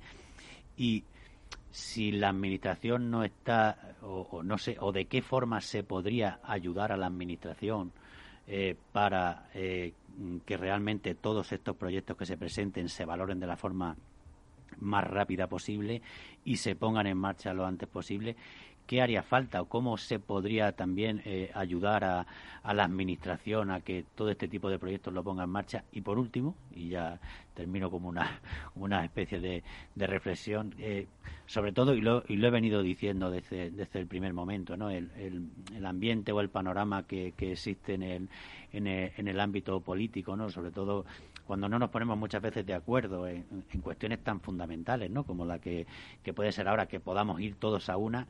y 0.76 1.04
si 1.70 2.12
la 2.12 2.30
administración 2.30 3.10
no 3.10 3.24
está 3.24 3.96
o, 4.02 4.42
no 4.42 4.58
sé 4.58 4.76
o 4.80 4.92
de 4.92 5.06
qué 5.06 5.22
forma 5.22 5.60
se 5.60 5.82
podría 5.82 6.40
ayudar 6.42 6.92
a 6.92 6.96
la 6.96 7.06
administración 7.06 7.92
eh, 8.46 8.76
para 8.92 9.50
eh, 9.54 9.92
que 10.44 10.56
realmente 10.56 11.14
todos 11.14 11.52
estos 11.52 11.76
proyectos 11.76 12.16
que 12.16 12.26
se 12.26 12.38
presenten 12.38 12.88
se 12.88 13.04
valoren 13.04 13.40
de 13.40 13.46
la 13.46 13.56
forma 13.56 13.96
más 14.78 15.04
rápida 15.04 15.46
posible 15.46 16.02
y 16.44 16.56
se 16.56 16.76
pongan 16.76 17.06
en 17.06 17.18
marcha 17.18 17.52
lo 17.52 17.66
antes 17.66 17.88
posible 17.88 18.36
qué 18.86 19.02
haría 19.02 19.22
falta 19.22 19.60
o 19.60 19.66
cómo 19.66 19.96
se 19.96 20.18
podría 20.18 20.72
también 20.72 21.22
eh, 21.24 21.50
ayudar 21.54 22.04
a, 22.04 22.26
la 22.72 22.84
administración 22.84 23.70
a 23.70 23.80
que 23.80 24.04
todo 24.14 24.30
este 24.30 24.48
tipo 24.48 24.68
de 24.68 24.78
proyectos 24.78 25.14
lo 25.14 25.22
ponga 25.22 25.44
en 25.44 25.50
marcha. 25.50 25.84
Y 25.92 26.00
por 26.00 26.18
último, 26.18 26.56
y 26.74 26.88
ya 26.88 27.20
termino 27.54 27.90
como 27.90 28.08
una, 28.08 28.40
una 28.74 29.04
especie 29.04 29.40
de, 29.40 29.62
reflexión, 29.96 30.74
eh, 30.78 31.06
sobre 31.46 31.72
todo, 31.72 31.94
y 31.94 32.00
lo, 32.00 32.24
y 32.28 32.36
lo 32.36 32.48
he 32.48 32.50
venido 32.50 32.82
diciendo 32.82 33.30
desde, 33.30 33.70
desde 33.70 34.00
el 34.00 34.06
primer 34.06 34.32
momento, 34.32 34.76
¿no? 34.76 34.90
el, 34.90 35.10
el, 35.16 35.86
ambiente 35.86 36.32
o 36.32 36.40
el 36.40 36.48
panorama 36.48 37.04
que, 37.04 37.32
que 37.36 37.52
existe 37.52 37.94
en 37.94 38.02
el, 38.02 38.28
en 38.72 38.86
el, 38.86 39.12
en 39.16 39.28
el 39.28 39.38
ámbito 39.38 39.80
político, 39.80 40.36
¿no? 40.36 40.50
sobre 40.50 40.72
todo 40.72 41.04
cuando 41.46 41.68
no 41.68 41.78
nos 41.78 41.90
ponemos 41.90 42.18
muchas 42.18 42.42
veces 42.42 42.66
de 42.66 42.74
acuerdo 42.74 43.26
en, 43.28 43.44
cuestiones 43.82 44.22
tan 44.22 44.40
fundamentales, 44.40 45.10
¿no? 45.10 45.24
Como 45.24 45.44
la 45.44 45.58
que, 45.60 45.86
puede 46.34 46.52
ser 46.52 46.68
ahora 46.68 46.86
que 46.86 47.00
podamos 47.00 47.40
ir 47.40 47.54
todos 47.54 47.88
a 47.88 47.96
una. 47.96 48.26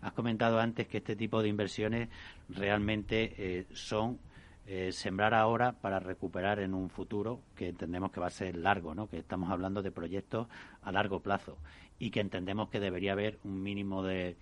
Has 0.00 0.12
comentado 0.12 0.60
antes 0.60 0.88
que 0.88 0.98
este 0.98 1.16
tipo 1.16 1.42
de 1.42 1.48
inversiones 1.48 2.08
realmente 2.48 3.34
eh, 3.38 3.66
son 3.72 4.18
eh, 4.66 4.90
sembrar 4.90 5.32
ahora 5.32 5.72
para 5.72 6.00
recuperar 6.00 6.58
en 6.58 6.74
un 6.74 6.90
futuro 6.90 7.40
que 7.54 7.68
entendemos 7.68 8.10
que 8.10 8.20
va 8.20 8.26
a 8.26 8.30
ser 8.30 8.56
largo, 8.56 8.94
¿no? 8.94 9.08
Que 9.08 9.18
estamos 9.18 9.50
hablando 9.50 9.80
de 9.80 9.92
proyectos 9.92 10.48
a 10.82 10.90
largo 10.90 11.20
plazo 11.20 11.56
y 11.98 12.10
que 12.10 12.20
entendemos 12.20 12.68
que 12.68 12.80
debería 12.80 13.12
haber 13.12 13.38
un 13.44 13.62
mínimo 13.62 14.02
de 14.02 14.36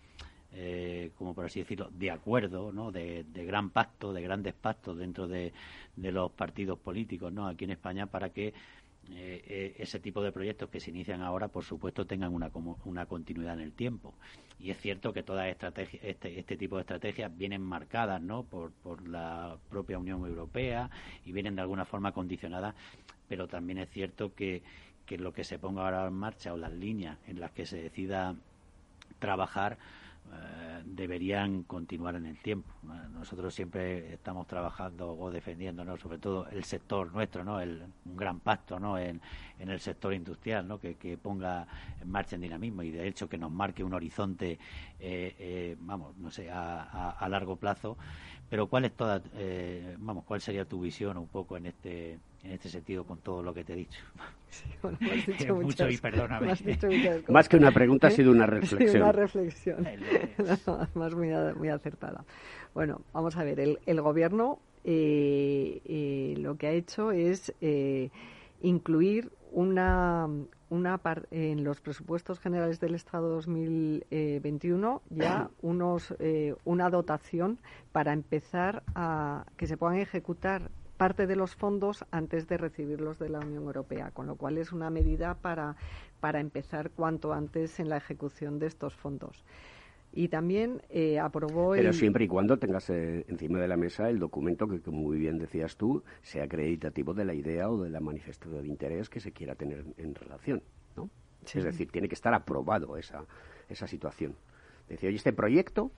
eh, 0.56 1.10
como 1.18 1.34
por 1.34 1.46
así 1.46 1.60
decirlo, 1.60 1.90
de 1.92 2.10
acuerdo, 2.12 2.72
¿no? 2.72 2.92
de, 2.92 3.24
gran 3.34 3.70
pacto, 3.70 4.12
de 4.12 4.22
grandes 4.22 4.54
pactos 4.54 4.96
dentro 4.96 5.26
de, 5.26 5.52
los 5.96 6.30
partidos 6.30 6.78
políticos 6.78 7.32
¿no? 7.32 7.48
aquí 7.48 7.64
en 7.64 7.72
España 7.72 8.06
para 8.06 8.30
que 8.30 8.48
eh, 8.48 8.52
eh, 9.10 9.74
ese 9.78 9.98
tipo 9.98 10.22
de 10.22 10.32
proyectos 10.32 10.70
que 10.70 10.80
se 10.80 10.90
inician 10.90 11.22
ahora, 11.22 11.48
por 11.48 11.64
supuesto, 11.64 12.06
tengan 12.06 12.32
una, 12.32 12.50
una 12.84 13.06
continuidad 13.06 13.54
en 13.54 13.60
el 13.60 13.72
tiempo. 13.72 14.14
Y 14.60 14.70
es 14.70 14.78
cierto 14.78 15.12
que 15.12 15.24
todas 15.24 15.48
este, 15.48 16.38
este 16.38 16.56
tipo 16.56 16.76
de 16.76 16.82
estrategias 16.82 17.36
vienen 17.36 17.60
marcadas 17.60 18.22
¿no? 18.22 18.44
por, 18.44 18.70
por 18.70 19.06
la 19.08 19.58
propia 19.68 19.98
Unión 19.98 20.24
Europea 20.24 20.88
y 21.24 21.32
vienen 21.32 21.56
de 21.56 21.62
alguna 21.62 21.84
forma 21.84 22.12
condicionadas, 22.12 22.74
pero 23.28 23.48
también 23.48 23.78
es 23.78 23.90
cierto 23.90 24.34
que, 24.34 24.62
que 25.04 25.18
lo 25.18 25.32
que 25.32 25.42
se 25.42 25.58
ponga 25.58 25.84
ahora 25.84 26.06
en 26.06 26.14
marcha 26.14 26.52
o 26.52 26.56
las 26.56 26.72
líneas 26.72 27.18
en 27.26 27.40
las 27.40 27.50
que 27.50 27.66
se 27.66 27.82
decida 27.82 28.36
trabajar, 29.18 29.78
eh, 30.32 30.82
deberían 30.84 31.62
continuar 31.64 32.16
en 32.16 32.26
el 32.26 32.38
tiempo. 32.38 32.70
Nosotros 33.12 33.54
siempre 33.54 34.12
estamos 34.12 34.46
trabajando 34.46 35.16
o 35.16 35.30
defendiéndonos, 35.30 36.00
sobre 36.00 36.18
todo 36.18 36.46
el 36.48 36.64
sector 36.64 37.12
nuestro, 37.12 37.44
¿no? 37.44 37.60
El, 37.60 37.82
un 38.04 38.16
gran 38.16 38.40
pacto, 38.40 38.78
¿no? 38.78 38.98
En, 38.98 39.20
el 39.58 39.80
sector 39.80 40.12
industrial, 40.12 40.68
¿no? 40.68 40.78
Que, 40.78 41.18
ponga 41.20 41.66
en 42.00 42.10
marcha 42.10 42.36
el 42.36 42.42
dinamismo 42.42 42.82
y 42.82 42.90
de 42.90 43.08
hecho 43.08 43.28
que 43.28 43.38
nos 43.38 43.50
marque 43.50 43.82
un 43.82 43.94
horizonte, 43.94 44.52
eh, 45.00 45.34
eh, 45.38 45.76
vamos, 45.80 46.16
no 46.18 46.30
sé, 46.30 46.50
a, 46.50 47.10
a, 47.10 47.28
largo 47.28 47.56
plazo. 47.56 47.96
Pero 48.50 48.66
cuál 48.66 48.84
es 48.84 48.92
toda, 48.92 49.22
vamos, 49.98 50.24
cuál 50.24 50.40
sería 50.40 50.64
tu 50.66 50.80
visión 50.80 51.16
un 51.16 51.28
poco 51.28 51.56
en 51.56 51.66
este 51.66 52.18
en 52.44 52.52
este 52.52 52.68
sentido 52.68 53.04
con 53.04 53.18
todo 53.18 53.42
lo 53.42 53.52
que 53.52 53.64
te 53.64 53.72
he 53.72 53.76
dicho. 53.76 54.00
Sí, 54.50 54.64
bueno, 54.82 54.98
me 55.00 55.12
has 55.12 55.26
dicho 55.26 55.54
mucho 55.60 55.88
y 55.88 55.96
perdóname. 55.96 56.46
Más 57.28 57.48
que 57.48 57.56
una 57.56 57.72
pregunta 57.72 58.08
ha 58.08 58.10
sido 58.10 58.30
una 58.30 58.46
reflexión. 58.46 58.90
Sí, 58.90 58.96
una 58.98 59.12
reflexión. 59.12 59.88
más 60.94 61.14
muy, 61.14 61.30
muy, 61.56 61.68
acertada. 61.68 62.24
Bueno, 62.74 63.00
vamos 63.12 63.36
a 63.36 63.44
ver, 63.44 63.58
el, 63.60 63.78
el 63.86 64.00
gobierno 64.00 64.60
eh, 64.84 65.80
eh, 65.86 66.34
lo 66.38 66.56
que 66.56 66.66
ha 66.66 66.72
hecho 66.72 67.10
es 67.10 67.54
eh, 67.62 68.10
incluir 68.60 69.32
una, 69.50 70.28
una 70.68 71.00
en 71.30 71.64
los 71.64 71.80
presupuestos 71.80 72.38
generales 72.38 72.80
del 72.80 72.94
Estado 72.94 73.30
2021 73.30 75.02
ya 75.08 75.48
unos 75.62 76.14
una 76.64 76.90
dotación 76.90 77.58
para 77.92 78.12
empezar 78.12 78.82
a 78.94 79.46
que 79.56 79.66
se 79.66 79.76
puedan 79.78 79.96
ejecutar 79.96 80.70
parte 80.96 81.26
de 81.26 81.36
los 81.36 81.54
fondos 81.54 82.04
antes 82.10 82.48
de 82.48 82.56
recibirlos 82.56 83.18
de 83.18 83.28
la 83.28 83.40
Unión 83.40 83.64
Europea, 83.64 84.10
con 84.12 84.26
lo 84.26 84.36
cual 84.36 84.58
es 84.58 84.72
una 84.72 84.90
medida 84.90 85.34
para, 85.34 85.76
para 86.20 86.40
empezar 86.40 86.90
cuanto 86.90 87.32
antes 87.32 87.80
en 87.80 87.88
la 87.88 87.96
ejecución 87.96 88.58
de 88.58 88.66
estos 88.66 88.94
fondos. 88.94 89.44
Y 90.16 90.28
también 90.28 90.80
eh, 90.90 91.18
aprobó. 91.18 91.72
Pero 91.72 91.92
siempre 91.92 92.24
y 92.24 92.28
cuando 92.28 92.56
tengas 92.56 92.88
eh, 92.90 93.24
encima 93.28 93.58
de 93.58 93.66
la 93.66 93.76
mesa 93.76 94.08
el 94.08 94.20
documento 94.20 94.68
que, 94.68 94.80
como 94.80 94.98
muy 94.98 95.18
bien 95.18 95.38
decías 95.38 95.76
tú, 95.76 96.04
sea 96.22 96.44
acreditativo 96.44 97.14
de 97.14 97.24
la 97.24 97.34
idea 97.34 97.68
o 97.68 97.82
de 97.82 97.90
la 97.90 97.98
manifestación 97.98 98.62
de 98.62 98.68
interés 98.68 99.08
que 99.08 99.18
se 99.18 99.32
quiera 99.32 99.56
tener 99.56 99.84
en 99.96 100.14
relación. 100.14 100.62
¿no? 100.96 101.10
Es 101.52 101.64
decir, 101.64 101.90
tiene 101.90 102.08
que 102.08 102.14
estar 102.14 102.32
aprobado 102.32 102.96
esa, 102.96 103.24
esa 103.68 103.88
situación. 103.88 104.36
Decir, 104.88 105.08
oye, 105.08 105.16
este 105.16 105.32
proyecto 105.32 105.90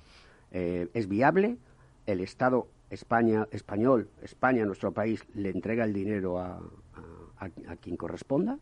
eh, 0.51 0.89
es 0.95 1.09
viable, 1.09 1.59
el 2.07 2.21
Estado 2.21 2.69
España, 2.91 3.49
español, 3.51 4.09
España, 4.23 4.65
nuestro 4.65 4.93
país, 4.93 5.25
le 5.35 5.51
entrega 5.51 5.85
el 5.85 5.93
dinero 5.93 6.39
a, 6.39 6.61
a, 7.39 7.77
quien 7.77 7.97
corresponda 7.97 8.59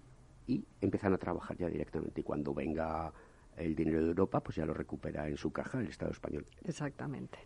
y 0.47 0.65
empiezan 0.81 1.13
a 1.13 1.19
trabajar 1.19 1.57
ya 1.57 1.69
directamente. 1.69 2.21
Y 2.21 2.25
cuando 2.25 2.55
venga 2.55 3.13
el 3.57 3.75
dinero 3.75 4.03
de 4.03 4.09
Europa, 4.09 4.41
pues 4.41 4.57
ya 4.57 4.67
lo 4.67 4.75
recupera 4.75 5.29
en 5.29 5.37
su 5.37 5.53
caja 5.53 5.81
el 5.81 5.89
Estado 5.89 6.13
español. 6.13 6.47
Exactamente. 6.65 7.39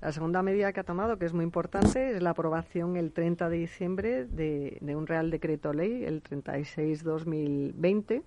La 0.00 0.12
segunda 0.12 0.42
medida 0.42 0.72
que 0.72 0.80
ha 0.80 0.84
tomado, 0.84 1.18
que 1.18 1.26
es 1.26 1.34
muy 1.34 1.44
importante, 1.44 2.16
es 2.16 2.22
la 2.22 2.30
aprobación 2.30 2.96
el 2.96 3.12
30 3.12 3.50
de 3.50 3.56
diciembre 3.58 4.24
de, 4.24 4.78
de 4.80 4.96
un 4.96 5.06
Real 5.06 5.30
Decreto 5.30 5.74
Ley, 5.74 6.04
el 6.04 6.22
36-2020, 6.22 8.22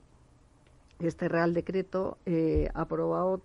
este 1.07 1.27
Real 1.27 1.53
Decreto 1.53 2.17
eh, 2.25 2.69
aprobado 2.73 3.41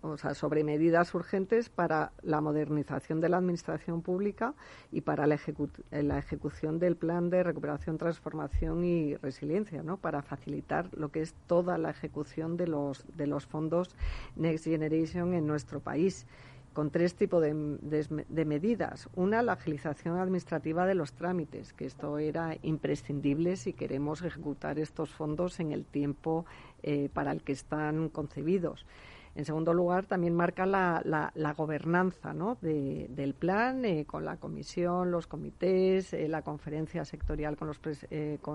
o 0.00 0.16
sea, 0.16 0.34
sobre 0.34 0.64
medidas 0.64 1.14
urgentes 1.14 1.68
para 1.68 2.12
la 2.22 2.40
modernización 2.40 3.20
de 3.20 3.28
la 3.28 3.38
Administración 3.38 4.02
Pública 4.02 4.54
y 4.90 5.02
para 5.02 5.26
la, 5.26 5.34
ejecución 5.34 6.78
del 6.78 6.96
Plan 6.96 7.30
de 7.30 7.42
Recuperación, 7.42 7.98
Transformación 7.98 8.84
y 8.84 9.16
Resiliencia, 9.16 9.82
¿no? 9.82 9.96
para 9.96 10.22
facilitar 10.22 10.88
lo 10.96 11.10
que 11.10 11.20
es 11.20 11.34
toda 11.46 11.78
la 11.78 11.90
ejecución 11.90 12.56
de 12.56 12.66
los 12.66 13.46
fondos 13.46 13.94
Next 14.36 14.64
Generation 14.64 15.34
en 15.34 15.46
nuestro 15.46 15.80
país 15.80 16.26
con 16.72 16.90
tres 16.90 17.14
tipos 17.14 17.42
de, 17.42 18.44
medidas. 18.44 19.08
Una, 19.14 19.42
la 19.42 19.52
agilización 19.52 20.18
administrativa 20.18 20.86
de 20.86 20.94
los 20.94 21.12
trámites, 21.12 21.72
que 21.72 21.84
esto 21.84 22.18
era 22.18 22.56
imprescindible 22.62 23.56
si 23.56 23.72
queremos 23.72 24.22
ejecutar 24.22 24.78
estos 24.78 25.10
fondos 25.10 25.60
en 25.60 25.72
el 25.72 25.84
tiempo 25.84 26.46
eh, 26.82 27.08
para 27.12 27.32
el 27.32 27.42
que 27.42 27.52
están 27.52 28.08
concebidos. 28.08 28.86
En 29.34 29.44
segundo 29.46 29.72
lugar, 29.72 30.04
también 30.04 30.34
marca 30.34 30.66
la, 30.66 31.54
gobernanza 31.56 32.34
¿no? 32.34 32.58
del 32.60 33.34
plan 33.34 33.84
eh, 33.84 34.04
con 34.04 34.24
la 34.24 34.36
comisión, 34.36 35.10
los 35.10 35.26
comités, 35.26 36.12
eh, 36.12 36.28
la 36.28 36.42
conferencia 36.42 37.04
sectorial 37.04 37.56
con 37.56 37.68
los 37.68 37.80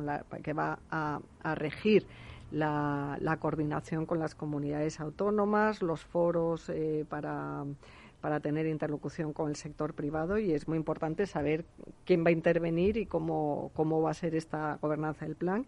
la, 0.03 0.23
que 0.43 0.53
va 0.53 0.77
a, 0.91 1.19
regir 1.55 2.05
la, 2.51 3.37
coordinación 3.39 4.05
con 4.05 4.19
las 4.19 4.35
comunidades 4.35 4.99
autónomas, 4.99 5.81
los 5.81 6.03
foros 6.03 6.69
para 7.09 8.39
tener 8.39 8.67
interlocución 8.67 9.33
con 9.33 9.49
el 9.49 9.55
sector 9.55 9.93
privado 9.93 10.37
y 10.37 10.51
es 10.51 10.67
muy 10.67 10.77
importante 10.77 11.25
saber 11.25 11.65
quién 12.05 12.23
va 12.23 12.29
a 12.29 12.33
intervenir 12.33 12.97
y 12.97 13.05
cómo 13.05 13.71
va 14.03 14.11
a 14.11 14.13
ser 14.13 14.35
esta 14.35 14.77
gobernanza 14.81 15.25
del 15.25 15.35
plan. 15.35 15.65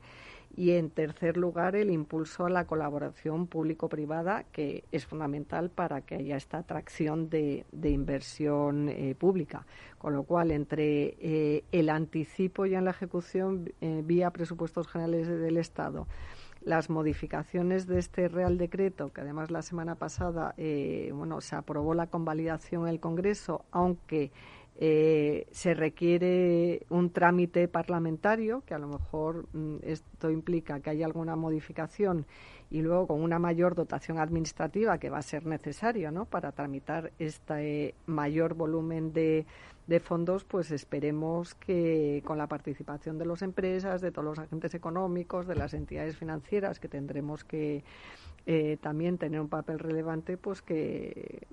Y 0.56 0.72
en 0.72 0.90
tercer 0.90 1.38
lugar, 1.38 1.76
el 1.76 1.90
impulso 1.90 2.46
a 2.46 2.50
la 2.50 2.66
colaboración 2.66 3.48
público-privada, 3.48 4.44
que 4.52 4.84
es 4.92 5.06
fundamental 5.06 5.70
para 5.70 6.02
que 6.02 6.16
haya 6.16 6.36
esta 6.36 6.58
atracción 6.58 7.30
de, 7.30 7.66
inversión 7.84 8.90
eh, 8.90 9.16
pública. 9.18 9.66
Con 9.98 10.14
lo 10.14 10.24
cual, 10.24 10.52
entre 10.52 11.16
eh, 11.20 11.64
el 11.72 11.90
anticipo 11.90 12.66
ya 12.66 12.80
en 12.80 12.86
la 12.86 12.92
ejecución 12.92 13.72
eh, 13.80 14.02
vía 14.04 14.32
presupuestos 14.32 14.88
generales 14.88 15.28
del 15.28 15.58
Estado, 15.58 16.08
las 16.62 16.90
modificaciones 16.90 17.88
de 17.88 18.00
este 18.00 18.28
Real 18.28 18.58
Decreto, 18.58 19.14
que 19.14 19.22
además 19.22 19.50
la 19.52 19.62
semana 19.62 19.96
pasada 19.96 20.56
bueno, 21.14 21.40
se 21.40 21.56
aprobó 21.56 21.94
la 21.94 22.08
convalidación 22.08 22.84
en 22.84 22.90
el 22.90 23.00
Congreso, 23.00 23.64
aunque 23.72 24.32
eh, 24.82 25.46
se 25.52 25.74
requiere 25.74 26.86
un 26.88 27.10
trámite 27.10 27.68
parlamentario, 27.68 28.64
que 28.66 28.74
a 28.74 28.80
lo 28.80 28.88
mejor 28.88 29.46
mm, 29.52 29.80
esto 29.84 30.32
implica 30.32 30.80
que 30.80 30.90
haya 30.90 31.06
alguna 31.06 31.36
modificación 31.36 32.26
y 32.72 32.82
luego 32.82 33.08
con 33.08 33.22
una 33.22 33.40
mayor 33.40 33.76
dotación 33.76 34.20
administrativa 34.20 34.98
que 34.98 35.10
va 35.10 35.18
a 35.18 35.22
ser 35.22 35.46
necesario 35.46 36.12
¿no? 36.12 36.24
para 36.24 36.54
tramitar 36.54 37.12
este 37.20 37.94
mayor 38.06 38.54
volumen 38.54 39.12
de 39.12 39.46
fondos, 40.02 40.46
pues 40.46 40.72
esperemos 40.72 41.56
que 41.56 42.22
con 42.24 42.38
la 42.38 42.48
participación 42.48 43.18
de 43.18 43.26
las 43.26 43.42
empresas, 43.42 44.00
de 44.00 44.12
todos 44.12 44.24
los 44.24 44.40
agentes 44.40 44.74
económicos, 44.76 45.46
de 45.46 45.56
las 45.56 45.74
entidades 45.74 46.16
financieras 46.16 46.80
que 46.80 46.88
tendremos 46.88 47.44
que 47.44 47.84
eh, 48.46 48.78
también 48.82 49.18
tener 49.18 49.40
un 49.40 49.50
papel 49.50 49.80
relevante, 49.80 50.38
pues 50.38 50.62
que, 50.62 51.48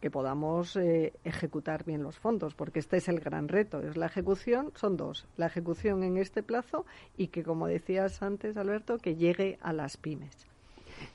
que 0.00 0.10
podamos 0.10 0.76
eh, 0.76 1.12
ejecutar 1.24 1.84
bien 1.84 2.02
los 2.02 2.18
fondos, 2.18 2.54
porque 2.54 2.78
este 2.78 2.96
es 2.96 3.08
el 3.08 3.20
gran 3.20 3.48
reto. 3.48 3.80
Es 3.80 3.96
la 3.96 4.06
ejecución, 4.06 4.72
son 4.74 4.96
dos, 4.96 5.26
la 5.36 5.46
ejecución 5.46 6.02
en 6.02 6.16
este 6.16 6.42
plazo 6.42 6.84
y 7.16 7.28
que, 7.28 7.42
como 7.42 7.66
decías 7.66 8.22
antes, 8.22 8.56
Alberto, 8.56 8.98
que 8.98 9.14
llegue 9.16 9.58
a 9.62 9.72
las 9.72 9.96
pymes. 9.96 10.52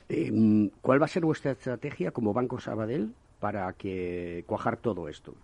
Em, 0.08 0.70
¿Cuál 0.80 1.00
va 1.00 1.06
a 1.06 1.08
ser 1.08 1.24
vuestra 1.24 1.52
estrategia 1.52 2.10
como 2.10 2.32
Banco 2.32 2.58
Sabadell 2.60 3.12
para 3.40 3.72
que 3.72 4.44
cuajar 4.46 4.76
todo 4.76 5.08
esto? 5.08 5.34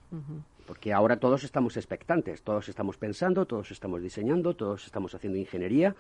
Porque 0.67 0.93
ahora 0.93 1.19
todos 1.19 1.45
estamos 1.45 1.77
expectantes, 1.77 2.43
todos 2.43 2.69
estamos 2.69 2.97
pensando, 2.97 3.47
todos 3.47 3.71
estamos 3.71 4.03
diseñando, 4.03 4.55
todos 4.55 4.87
estamos 4.87 5.15
haciendo 5.15 5.39
ingeniería, 5.39 5.95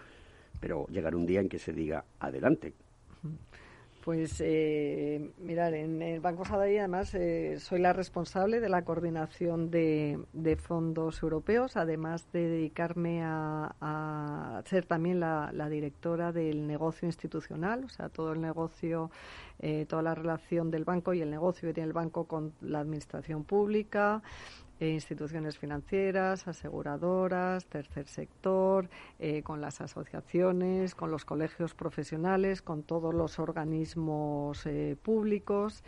pero 0.60 0.86
llegará 0.88 1.16
un 1.16 1.26
día 1.26 1.40
en 1.40 1.48
que 1.48 1.58
se 1.58 1.72
diga 1.72 2.04
adelante. 2.18 2.72
Pues 4.04 4.38
eh, 4.44 5.32
mirar, 5.38 5.72
en 5.72 6.02
el 6.02 6.20
Banco 6.20 6.44
Sabadell 6.44 6.80
además 6.80 7.14
eh, 7.14 7.58
soy 7.58 7.80
la 7.80 7.94
responsable 7.94 8.60
de 8.60 8.68
la 8.68 8.84
coordinación 8.84 9.70
de, 9.70 10.58
fondos 10.60 11.22
europeos, 11.22 11.78
además 11.78 12.30
de 12.30 12.46
dedicarme 12.46 13.22
a, 13.24 14.62
ser 14.66 14.84
también 14.84 15.20
la, 15.20 15.68
directora 15.70 16.32
del 16.32 16.66
negocio 16.66 17.06
institucional, 17.06 17.84
o 17.84 17.88
sea, 17.88 18.10
todo 18.10 18.34
el 18.34 18.42
negocio, 18.42 19.10
eh, 19.58 19.86
toda 19.88 20.02
la 20.02 20.14
relación 20.14 20.70
del 20.70 20.84
banco 20.84 21.14
y 21.14 21.22
el 21.22 21.30
negocio 21.30 21.66
que 21.66 21.72
tiene 21.72 21.86
el 21.86 21.94
banco 21.94 22.24
con 22.26 22.52
la 22.60 22.80
administración 22.80 23.44
pública, 23.44 24.22
eh, 24.80 24.88
instituciones 24.88 25.58
financieras, 25.58 26.48
aseguradoras, 26.48 27.64
tercer 27.66 28.08
sector, 28.08 28.88
eh, 29.18 29.42
con 29.42 29.60
las 29.60 29.80
asociaciones, 29.80 30.94
con 30.94 31.10
los 31.10 31.24
colegios 31.24 31.74
profesionales, 31.74 32.60
con 32.60 32.82
todos 32.82 33.14
los 33.14 33.38
organismos 33.38 34.66
eh, 34.66 34.96
públicos. 35.00 35.84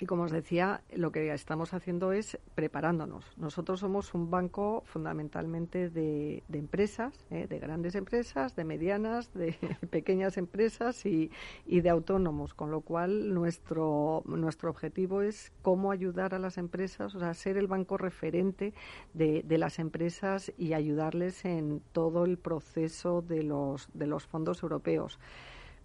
Y 0.00 0.06
como 0.06 0.24
os 0.24 0.32
decía, 0.32 0.82
lo 0.94 1.12
que 1.12 1.32
estamos 1.32 1.74
haciendo 1.74 2.12
es 2.12 2.38
preparándonos. 2.54 3.24
Nosotros 3.36 3.80
somos 3.80 4.14
un 4.14 4.30
banco 4.30 4.82
fundamentalmente 4.84 5.90
de, 5.90 6.42
empresas, 6.52 7.24
¿eh? 7.30 7.46
de 7.46 7.58
grandes 7.58 7.94
empresas, 7.94 8.56
de 8.56 8.64
medianas, 8.64 9.32
de 9.32 9.54
pequeñas 9.90 10.38
empresas 10.38 11.06
y, 11.06 11.30
de 11.66 11.88
autónomos, 11.88 12.54
con 12.54 12.70
lo 12.70 12.80
cual 12.80 13.32
nuestro, 13.32 14.22
nuestro 14.26 14.70
objetivo 14.70 15.22
es 15.22 15.52
cómo 15.62 15.92
ayudar 15.92 16.34
a 16.34 16.38
las 16.38 16.58
empresas, 16.58 17.14
o 17.14 17.20
sea, 17.20 17.34
ser 17.34 17.56
el 17.56 17.66
banco 17.66 17.96
referente 17.96 18.74
de, 19.14 19.42
de 19.44 19.58
las 19.58 19.78
empresas 19.78 20.52
y 20.56 20.72
ayudarles 20.72 21.44
en 21.44 21.80
todo 21.92 22.24
el 22.24 22.38
proceso 22.38 23.22
de 23.22 23.42
los, 23.42 23.88
de 23.94 24.06
los 24.06 24.26
fondos 24.26 24.62
europeos. 24.62 25.18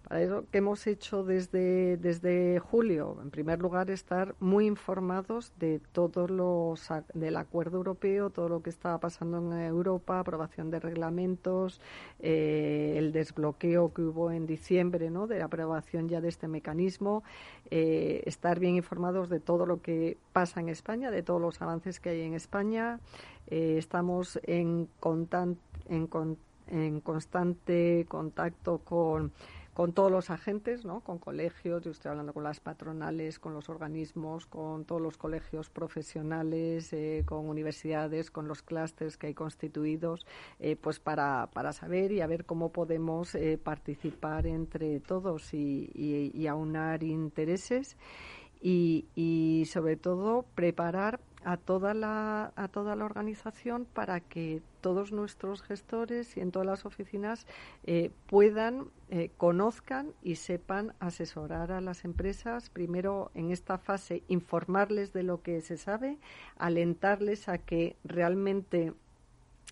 Que 0.08 0.56
hemos 0.56 0.86
hecho 0.86 1.22
desde, 1.22 1.98
desde 1.98 2.58
julio, 2.60 3.18
en 3.20 3.30
primer 3.30 3.60
lugar, 3.60 3.90
estar 3.90 4.34
muy 4.40 4.64
informados 4.64 5.52
de 5.58 5.82
todos 5.92 6.30
los 6.30 6.88
del 7.12 7.36
acuerdo 7.36 7.76
europeo, 7.76 8.30
todo 8.30 8.48
lo 8.48 8.62
que 8.62 8.70
estaba 8.70 8.98
pasando 9.00 9.36
en 9.36 9.60
Europa, 9.60 10.18
aprobación 10.18 10.70
de 10.70 10.80
reglamentos, 10.80 11.82
eh, 12.20 12.94
el 12.96 13.12
desbloqueo 13.12 13.92
que 13.92 14.00
hubo 14.00 14.30
en 14.30 14.46
diciembre, 14.46 15.10
¿no? 15.10 15.26
De 15.26 15.40
la 15.40 15.44
aprobación 15.44 16.08
ya 16.08 16.22
de 16.22 16.28
este 16.28 16.48
mecanismo, 16.48 17.22
eh, 17.70 18.22
estar 18.24 18.58
bien 18.58 18.76
informados 18.76 19.28
de 19.28 19.40
todo 19.40 19.66
lo 19.66 19.82
que 19.82 20.16
pasa 20.32 20.60
en 20.60 20.70
España, 20.70 21.10
de 21.10 21.22
todos 21.22 21.40
los 21.40 21.60
avances 21.60 22.00
que 22.00 22.08
hay 22.08 22.22
en 22.22 22.32
España. 22.32 22.98
Eh, 23.48 23.76
estamos 23.76 24.40
en, 24.44 24.88
en, 25.90 26.08
en 26.70 27.00
constante 27.00 28.06
contacto 28.08 28.78
con 28.78 29.32
con 29.78 29.92
todos 29.92 30.10
los 30.10 30.28
agentes, 30.30 30.84
¿no? 30.84 31.02
con 31.02 31.18
colegios, 31.18 31.84
yo 31.84 31.92
estoy 31.92 32.10
hablando 32.10 32.32
con 32.32 32.42
las 32.42 32.58
patronales, 32.58 33.38
con 33.38 33.54
los 33.54 33.68
organismos, 33.68 34.44
con 34.44 34.84
todos 34.84 35.00
los 35.00 35.16
colegios 35.16 35.70
profesionales, 35.70 36.92
eh, 36.92 37.22
con 37.24 37.48
universidades, 37.48 38.32
con 38.32 38.48
los 38.48 38.64
clústeres 38.64 39.16
que 39.16 39.28
hay 39.28 39.34
constituidos, 39.34 40.26
eh, 40.58 40.74
pues 40.74 40.98
para, 40.98 41.48
para 41.52 41.72
saber 41.72 42.10
y 42.10 42.22
a 42.22 42.26
ver 42.26 42.44
cómo 42.44 42.72
podemos 42.72 43.36
eh, 43.36 43.56
participar 43.56 44.48
entre 44.48 44.98
todos 44.98 45.54
y, 45.54 45.92
y 45.94 46.46
aunar 46.48 47.04
intereses 47.04 47.96
y, 48.60 49.06
y 49.14 49.66
sobre 49.66 49.96
todo 49.96 50.44
preparar 50.56 51.20
a 51.44 51.56
toda 51.56 51.94
la 51.94 52.52
a 52.56 52.66
toda 52.66 52.96
la 52.96 53.04
organización 53.04 53.84
para 53.84 54.18
que 54.18 54.60
todos 54.88 55.12
nuestros 55.12 55.60
gestores 55.60 56.38
y 56.38 56.40
en 56.40 56.50
todas 56.50 56.66
las 56.66 56.86
oficinas 56.86 57.46
eh, 57.84 58.10
puedan 58.26 58.86
eh, 59.10 59.30
conozcan 59.36 60.14
y 60.22 60.36
sepan 60.36 60.94
asesorar 60.98 61.72
a 61.72 61.82
las 61.82 62.06
empresas 62.06 62.70
primero 62.70 63.30
en 63.34 63.50
esta 63.50 63.76
fase 63.76 64.22
informarles 64.28 65.12
de 65.12 65.24
lo 65.24 65.42
que 65.42 65.60
se 65.60 65.76
sabe 65.76 66.16
alentarles 66.56 67.50
a 67.50 67.58
que 67.58 67.96
realmente 68.02 68.94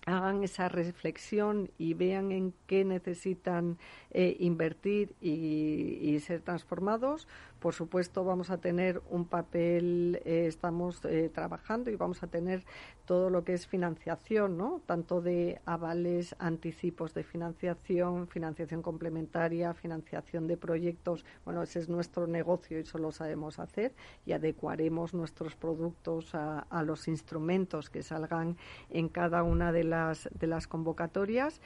hagan 0.05 0.43
esa 0.43 0.69
reflexión 0.69 1.71
y 1.77 1.93
vean 1.95 2.31
en 2.31 2.53
qué 2.67 2.85
necesitan 2.85 3.77
eh, 4.11 4.37
invertir 4.39 5.15
y, 5.19 6.17
ser 6.19 6.41
transformados, 6.41 7.27
Por 7.59 7.73
supuesto, 7.73 8.23
vamos 8.23 8.51
a 8.51 8.57
tener 8.59 9.01
un 9.09 9.25
papel, 9.25 10.21
eh, 10.25 10.45
estamos 10.47 11.03
eh, 11.05 11.31
trabajando 11.33 11.89
y 11.89 11.95
vamos 11.95 12.21
a 12.21 12.27
tener 12.27 12.63
todo 13.05 13.29
lo 13.29 13.43
que 13.43 13.53
es 13.53 13.65
financiación, 13.65 14.57
¿no? 14.57 14.81
Tanto 14.85 15.21
de 15.21 15.59
avales, 15.65 16.35
anticipos 16.39 17.13
de 17.15 17.23
financiación, 17.23 18.27
financiación 18.27 18.81
complementaria, 18.81 19.73
financiación 19.73 20.45
de 20.47 20.57
proyectos. 20.57 21.25
Bueno, 21.45 21.63
ese 21.63 21.79
es 21.79 21.89
nuestro 21.89 22.27
negocio 22.27 22.77
y 22.77 22.81
eso 22.81 22.99
lo 22.99 23.11
sabemos 23.11 23.59
hacer 23.59 23.93
y 24.25 24.33
adecuaremos 24.33 25.13
nuestros 25.13 25.55
productos 25.55 26.35
a, 26.35 26.59
a 26.59 26.83
los 26.83 27.07
instrumentos 27.07 27.89
que 27.89 28.03
salgan 28.03 28.57
en 28.89 29.09
cada 29.09 29.41
una 29.41 29.71
de 29.71 29.83
las, 29.83 30.29
de 30.37 30.47
las 30.47 30.67
convocatorias 30.67 31.59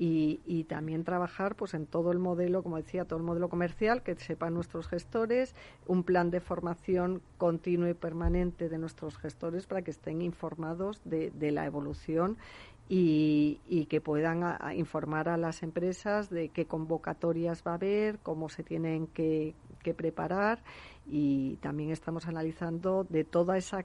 y, 0.00 0.64
también 0.68 1.02
trabajar 1.02 1.56
pues 1.56 1.74
en 1.74 1.86
todo 1.86 2.12
el 2.12 2.20
modelo, 2.20 2.62
como 2.62 2.76
decía, 2.76 3.04
todo 3.04 3.18
el 3.18 3.24
modelo 3.24 3.48
comercial, 3.48 4.02
que 4.02 4.14
sepan 4.14 4.54
nuestros 4.54 4.86
gestores, 4.86 5.54
un 5.86 6.04
plan 6.04 6.30
de 6.30 6.40
formación 6.40 7.20
continuo 7.36 7.88
y 7.88 7.94
permanente 7.94 8.68
de 8.68 8.78
nuestros 8.78 9.18
gestores 9.18 9.66
para 9.66 9.82
que 9.82 9.90
estén 9.90 10.22
informados 10.22 11.00
de, 11.04 11.32
la 11.50 11.66
evolución 11.66 12.36
y, 12.88 13.86
que 13.90 14.00
puedan 14.00 14.44
informar 14.76 15.28
a 15.28 15.36
las 15.36 15.64
empresas 15.64 16.30
de 16.30 16.50
qué 16.50 16.66
convocatorias 16.66 17.64
va 17.66 17.72
a 17.72 17.74
haber, 17.74 18.20
cómo 18.20 18.48
se 18.48 18.62
tienen 18.62 19.08
que 19.08 19.54
preparar. 19.96 20.62
Y 21.10 21.56
también 21.56 21.90
estamos 21.90 22.26
analizando 22.26 23.04
de 23.08 23.24
toda 23.24 23.56
esa 23.56 23.84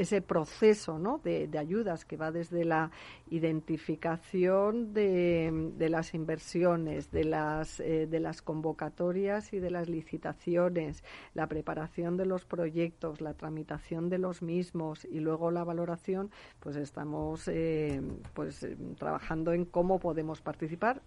ese 0.00 0.22
proceso 0.22 0.98
¿no? 0.98 1.20
de, 1.22 1.50
ayudas 1.58 2.06
que 2.06 2.16
va 2.16 2.30
desde 2.30 2.64
la 2.64 2.90
identificación 3.28 4.94
de, 4.94 5.88
las 5.90 6.14
inversiones, 6.14 7.10
de 7.10 7.24
las, 7.24 7.80
eh, 7.80 8.06
de 8.06 8.18
las 8.18 8.40
convocatorias 8.40 9.52
y 9.52 9.58
de 9.58 9.70
las 9.70 9.90
licitaciones, 9.90 11.04
la 11.34 11.46
preparación 11.48 12.16
de 12.16 12.24
los 12.24 12.46
proyectos, 12.46 13.20
la 13.20 13.34
tramitación 13.34 14.08
de 14.08 14.16
los 14.16 14.40
mismos 14.40 15.04
y 15.04 15.20
luego 15.20 15.50
la 15.50 15.64
valoración, 15.64 16.30
pues 16.60 16.76
estamos 16.76 17.46
eh, 17.48 18.00
pues, 18.32 18.66
trabajando 18.98 19.52
en 19.52 19.66
cómo 19.66 19.98
podemos 19.98 20.40
participar 20.40 21.02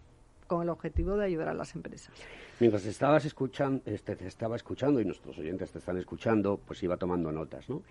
con 0.45 0.61
el 0.61 0.69
objetivo 0.69 1.17
de 1.17 1.25
ayudar 1.25 1.47
a 1.47 1.55
las 1.55 1.73
empresas. 1.73 2.13
Mientras 2.59 2.85
estabas 2.85 3.25
escuchando, 3.25 3.81
este, 3.85 4.15
te 4.15 4.27
estaba 4.27 4.55
escuchando 4.55 5.01
y 5.01 5.05
nuestros 5.05 5.35
oyentes 5.39 5.71
te 5.71 5.79
están 5.79 5.97
escuchando, 5.97 6.59
pues 6.63 6.83
iba 6.83 6.95
tomando 6.95 7.31
notas, 7.31 7.67
¿no? 7.69 7.81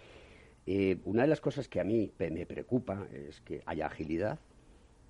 Eh, 0.67 0.99
una 1.05 1.23
de 1.23 1.29
las 1.29 1.41
cosas 1.41 1.69
que 1.69 1.81
a 1.81 1.85
mí 1.85 2.13
me 2.19 2.47
preocupa 2.47 3.07
es 3.13 3.41
que 3.41 3.63
haya 3.67 3.87
agilidad, 3.87 4.39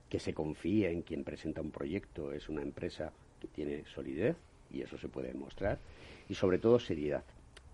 que 0.09 0.19
se 0.19 0.35
confíe 0.35 0.91
en 0.91 1.03
quien 1.03 1.25
presenta 1.25 1.61
un 1.61 1.71
proyecto, 1.71 2.33
es 2.33 2.49
una 2.49 2.63
empresa 2.63 3.13
que 3.41 3.49
tiene 3.49 3.85
solidez 3.87 4.37
y 4.71 4.83
eso 4.83 4.97
se 4.97 5.09
puede 5.09 5.29
demostrar, 5.29 5.79
y 6.29 6.35
sobre 6.35 6.59
todo 6.59 6.79
seriedad. 6.79 7.25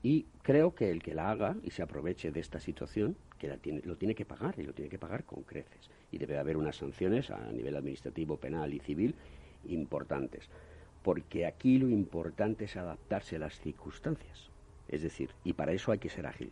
Y 0.02 0.26
creo 0.42 0.74
que 0.74 0.90
el 0.90 1.02
que 1.02 1.14
la 1.14 1.30
haga 1.30 1.56
y 1.62 1.70
se 1.70 1.82
aproveche 1.82 2.30
de 2.30 2.40
esta 2.40 2.60
situación, 2.60 3.16
que 3.38 3.48
la 3.48 3.56
tiene, 3.56 3.82
lo 3.84 3.96
tiene 3.96 4.14
que 4.14 4.24
pagar 4.24 4.54
y 4.58 4.62
lo 4.62 4.72
tiene 4.72 4.88
que 4.88 4.98
pagar 4.98 5.24
con 5.24 5.42
creces. 5.42 5.90
Y 6.10 6.18
debe 6.18 6.38
haber 6.38 6.56
unas 6.56 6.76
sanciones 6.76 7.30
a 7.30 7.52
nivel 7.52 7.76
administrativo, 7.76 8.36
penal 8.36 8.72
y 8.72 8.80
civil 8.80 9.14
importantes. 9.68 10.48
Porque 11.02 11.46
aquí 11.46 11.78
lo 11.78 11.88
importante 11.88 12.64
es 12.64 12.76
adaptarse 12.76 13.36
a 13.36 13.40
las 13.40 13.60
circunstancias. 13.60 14.50
Es 14.88 15.02
decir, 15.02 15.30
y 15.44 15.52
para 15.52 15.72
eso 15.72 15.92
hay 15.92 15.98
que 15.98 16.08
ser 16.08 16.26
ágil. 16.26 16.50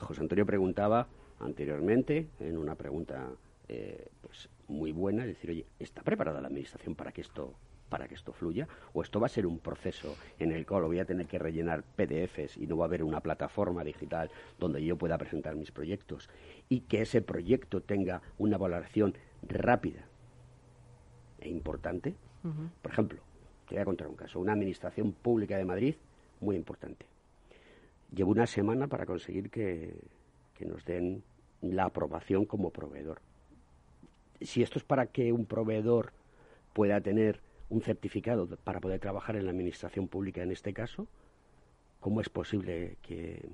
José 0.00 0.20
Antonio 0.20 0.46
preguntaba 0.46 1.08
anteriormente, 1.40 2.28
en 2.40 2.56
una 2.56 2.74
pregunta 2.74 3.30
eh, 3.68 4.08
pues 4.22 4.48
muy 4.66 4.92
buena, 4.92 5.24
decir, 5.26 5.50
oye, 5.50 5.66
¿está 5.78 6.02
preparada 6.02 6.40
la 6.40 6.48
Administración 6.48 6.94
para 6.94 7.12
que 7.12 7.20
esto 7.20 7.54
para 7.88 8.06
que 8.06 8.14
esto 8.14 8.34
fluya? 8.34 8.68
¿O 8.92 9.02
esto 9.02 9.18
va 9.18 9.26
a 9.26 9.30
ser 9.30 9.46
un 9.46 9.58
proceso 9.58 10.14
en 10.38 10.52
el 10.52 10.66
cual 10.66 10.82
voy 10.82 10.98
a 10.98 11.06
tener 11.06 11.26
que 11.26 11.38
rellenar 11.38 11.82
PDFs 11.82 12.58
y 12.58 12.66
no 12.66 12.76
va 12.76 12.84
a 12.84 12.88
haber 12.88 13.02
una 13.02 13.20
plataforma 13.20 13.82
digital 13.82 14.30
donde 14.58 14.84
yo 14.84 14.96
pueda 14.96 15.16
presentar 15.16 15.56
mis 15.56 15.70
proyectos 15.70 16.28
y 16.68 16.80
que 16.80 17.00
ese 17.00 17.22
proyecto 17.22 17.80
tenga 17.80 18.20
una 18.36 18.58
valoración 18.58 19.14
rápida 19.42 20.04
e 21.40 21.48
importante? 21.48 22.14
Por 22.82 22.92
ejemplo, 22.92 23.20
te 23.68 23.74
voy 23.74 23.82
a 23.82 23.86
contar 23.86 24.06
un 24.06 24.16
caso. 24.16 24.38
Una 24.38 24.52
administración 24.52 25.12
pública 25.12 25.56
de 25.56 25.64
Madrid 25.64 25.94
muy 26.40 26.56
importante 26.56 27.06
llevo 28.14 28.30
una 28.30 28.46
semana 28.46 28.86
para 28.86 29.06
conseguir 29.06 29.50
que, 29.50 29.94
nos 30.60 30.84
den 30.84 31.22
la 31.60 31.84
aprobación 31.84 32.44
como 32.44 32.70
proveedor. 32.70 33.20
Si 34.40 34.62
esto 34.62 34.78
es 34.78 34.84
para 34.84 35.06
que 35.06 35.32
un 35.32 35.46
proveedor 35.46 36.12
pueda 36.72 37.00
tener 37.00 37.40
un 37.68 37.80
certificado 37.80 38.48
para 38.64 38.80
poder 38.80 38.98
trabajar 39.00 39.36
en 39.36 39.44
la 39.44 39.50
administración 39.50 40.08
pública 40.08 40.42
en 40.42 40.50
este 40.50 40.72
caso, 40.72 41.06
¿cómo 42.00 42.20
es 42.20 42.28
posible 42.28 42.96
que... 43.02 43.48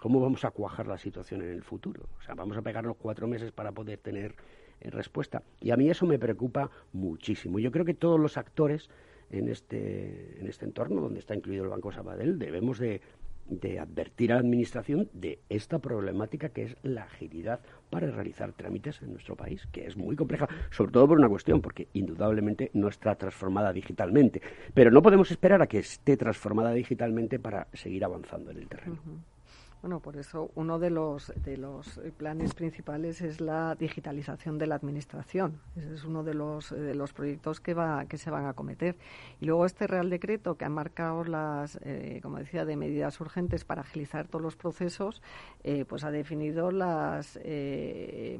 ¿Cómo 0.00 0.18
vamos 0.18 0.46
a 0.46 0.50
cuajar 0.50 0.86
la 0.86 0.96
situación 0.96 1.42
en 1.42 1.50
el 1.50 1.62
futuro? 1.62 2.08
O 2.18 2.22
sea, 2.22 2.34
vamos 2.34 2.56
a 2.56 2.62
pegarnos 2.62 2.96
cuatro 2.96 3.28
meses 3.28 3.52
para 3.52 3.70
poder 3.70 3.98
tener 3.98 4.34
eh, 4.80 4.88
respuesta. 4.88 5.42
Y 5.60 5.72
a 5.72 5.76
mí 5.76 5.90
eso 5.90 6.06
me 6.06 6.18
preocupa 6.18 6.70
muchísimo. 6.94 7.58
Yo 7.58 7.70
creo 7.70 7.84
que 7.84 7.92
todos 7.92 8.18
los 8.18 8.38
actores 8.38 8.88
en 9.30 9.48
este, 9.48 10.40
en 10.40 10.46
este 10.46 10.64
entorno, 10.64 11.02
donde 11.02 11.20
está 11.20 11.34
incluido 11.34 11.64
el 11.64 11.70
Banco 11.70 11.92
Sabadell, 11.92 12.38
debemos 12.38 12.78
de, 12.78 13.02
de 13.50 13.78
advertir 13.78 14.32
a 14.32 14.36
la 14.36 14.40
Administración 14.40 15.08
de 15.12 15.40
esta 15.48 15.78
problemática 15.78 16.50
que 16.50 16.62
es 16.62 16.76
la 16.82 17.02
agilidad 17.02 17.60
para 17.90 18.10
realizar 18.10 18.52
trámites 18.52 19.02
en 19.02 19.12
nuestro 19.12 19.36
país, 19.36 19.66
que 19.72 19.86
es 19.86 19.96
muy 19.96 20.16
compleja, 20.16 20.48
sobre 20.70 20.92
todo 20.92 21.08
por 21.08 21.18
una 21.18 21.28
cuestión, 21.28 21.60
porque 21.60 21.88
indudablemente 21.92 22.70
no 22.74 22.88
está 22.88 23.14
transformada 23.16 23.72
digitalmente. 23.72 24.40
Pero 24.72 24.90
no 24.90 25.02
podemos 25.02 25.30
esperar 25.30 25.60
a 25.60 25.66
que 25.66 25.78
esté 25.78 26.16
transformada 26.16 26.72
digitalmente 26.72 27.38
para 27.38 27.66
seguir 27.72 28.04
avanzando 28.04 28.50
en 28.50 28.58
el 28.58 28.68
terreno. 28.68 28.98
Bueno, 29.82 30.00
por 30.00 30.18
eso 30.18 30.50
uno 30.56 30.78
de 30.78 30.90
los, 30.90 31.32
de 31.42 31.56
los 31.56 31.98
planes 32.18 32.52
principales 32.52 33.22
es 33.22 33.40
la 33.40 33.74
digitalización 33.76 34.58
de 34.58 34.66
la 34.66 34.74
administración. 34.74 35.58
Ese 35.74 35.94
es 35.94 36.04
uno 36.04 36.22
de 36.22 36.34
los, 36.34 36.68
de 36.68 36.94
los 36.94 37.14
proyectos 37.14 37.60
que, 37.60 37.72
va, 37.72 38.04
que 38.04 38.18
se 38.18 38.30
van 38.30 38.44
a 38.44 38.50
acometer. 38.50 38.96
Y 39.40 39.46
luego 39.46 39.64
este 39.64 39.86
Real 39.86 40.10
Decreto 40.10 40.56
que 40.56 40.66
ha 40.66 40.68
marcado 40.68 41.24
las, 41.24 41.78
eh, 41.82 42.20
como 42.22 42.36
decía, 42.36 42.66
de 42.66 42.76
medidas 42.76 43.18
urgentes 43.22 43.64
para 43.64 43.80
agilizar 43.80 44.28
todos 44.28 44.42
los 44.42 44.54
procesos, 44.54 45.22
eh, 45.64 45.86
pues 45.86 46.04
ha 46.04 46.10
definido 46.10 46.70
las, 46.70 47.38
eh, 47.42 48.38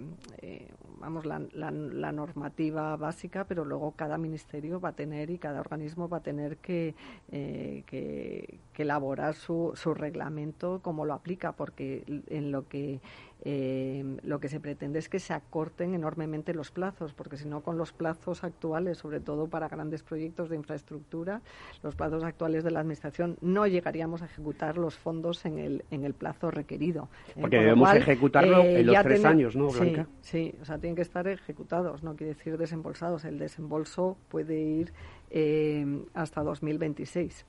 vamos, 0.98 1.24
la, 1.24 1.38
la, 1.54 2.12
normativa 2.12 2.96
básica, 2.96 3.44
pero 3.44 3.64
luego 3.64 3.92
cada 3.92 4.18
ministerio 4.18 4.78
va 4.78 4.90
a 4.90 4.92
tener 4.92 5.30
y 5.30 5.38
cada 5.38 5.60
organismo 5.60 6.06
va 6.06 6.18
a 6.18 6.22
tener 6.22 6.58
que, 6.58 6.94
que, 7.30 8.58
que 8.74 8.82
elaborar 8.82 9.34
su, 9.34 9.72
su 9.74 9.94
reglamento 9.94 10.80
como 10.82 11.06
lo 11.06 11.14
aplica 11.14 11.29
porque 11.36 12.04
en 12.28 12.52
lo 12.52 12.68
que 12.68 13.00
eh, 13.42 14.04
lo 14.22 14.38
que 14.38 14.48
se 14.48 14.60
pretende 14.60 14.98
es 14.98 15.08
que 15.08 15.18
se 15.18 15.32
acorten 15.32 15.94
enormemente 15.94 16.52
los 16.52 16.70
plazos, 16.70 17.14
porque 17.14 17.38
si 17.38 17.48
no, 17.48 17.62
con 17.62 17.78
los 17.78 17.92
plazos 17.92 18.44
actuales, 18.44 18.98
sobre 18.98 19.20
todo 19.20 19.46
para 19.48 19.68
grandes 19.68 20.02
proyectos 20.02 20.50
de 20.50 20.56
infraestructura, 20.56 21.40
los 21.82 21.94
plazos 21.94 22.22
actuales 22.22 22.64
de 22.64 22.70
la 22.70 22.80
Administración, 22.80 23.38
no 23.40 23.66
llegaríamos 23.66 24.20
a 24.20 24.26
ejecutar 24.26 24.76
los 24.76 24.96
fondos 24.96 25.44
en 25.46 25.58
el, 25.58 25.84
en 25.90 26.04
el 26.04 26.12
plazo 26.12 26.50
requerido. 26.50 27.08
Eh, 27.28 27.40
porque 27.40 27.58
debemos 27.58 27.94
ejecutarlo 27.94 28.62
en 28.62 28.86
los 28.86 29.02
tres 29.02 29.24
años, 29.24 29.56
¿no, 29.56 29.68
Blanca? 29.68 30.06
Sí, 30.20 30.54
o 30.60 30.64
sea, 30.66 30.78
tienen 30.78 30.96
que 30.96 31.02
estar 31.02 31.26
ejecutados, 31.26 32.02
no 32.02 32.16
quiere 32.16 32.34
decir 32.34 32.58
desembolsados. 32.58 33.24
El 33.24 33.38
desembolso 33.38 34.18
puede 34.28 34.60
ir 34.60 34.92
eh, 35.30 36.04
hasta 36.12 36.42
2026. 36.42 37.46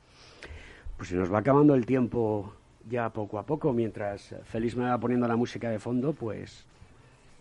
Pues 0.95 1.09
se 1.09 1.15
nos 1.15 1.33
va 1.33 1.39
acabando 1.39 1.75
el 1.75 1.85
tiempo 1.85 2.53
ya 2.89 3.09
poco 3.09 3.39
a 3.39 3.43
poco, 3.43 3.73
mientras 3.73 4.35
Félix 4.45 4.75
me 4.75 4.85
va 4.85 4.97
poniendo 4.97 5.27
la 5.27 5.35
música 5.35 5.69
de 5.69 5.79
fondo, 5.79 6.13
pues 6.13 6.65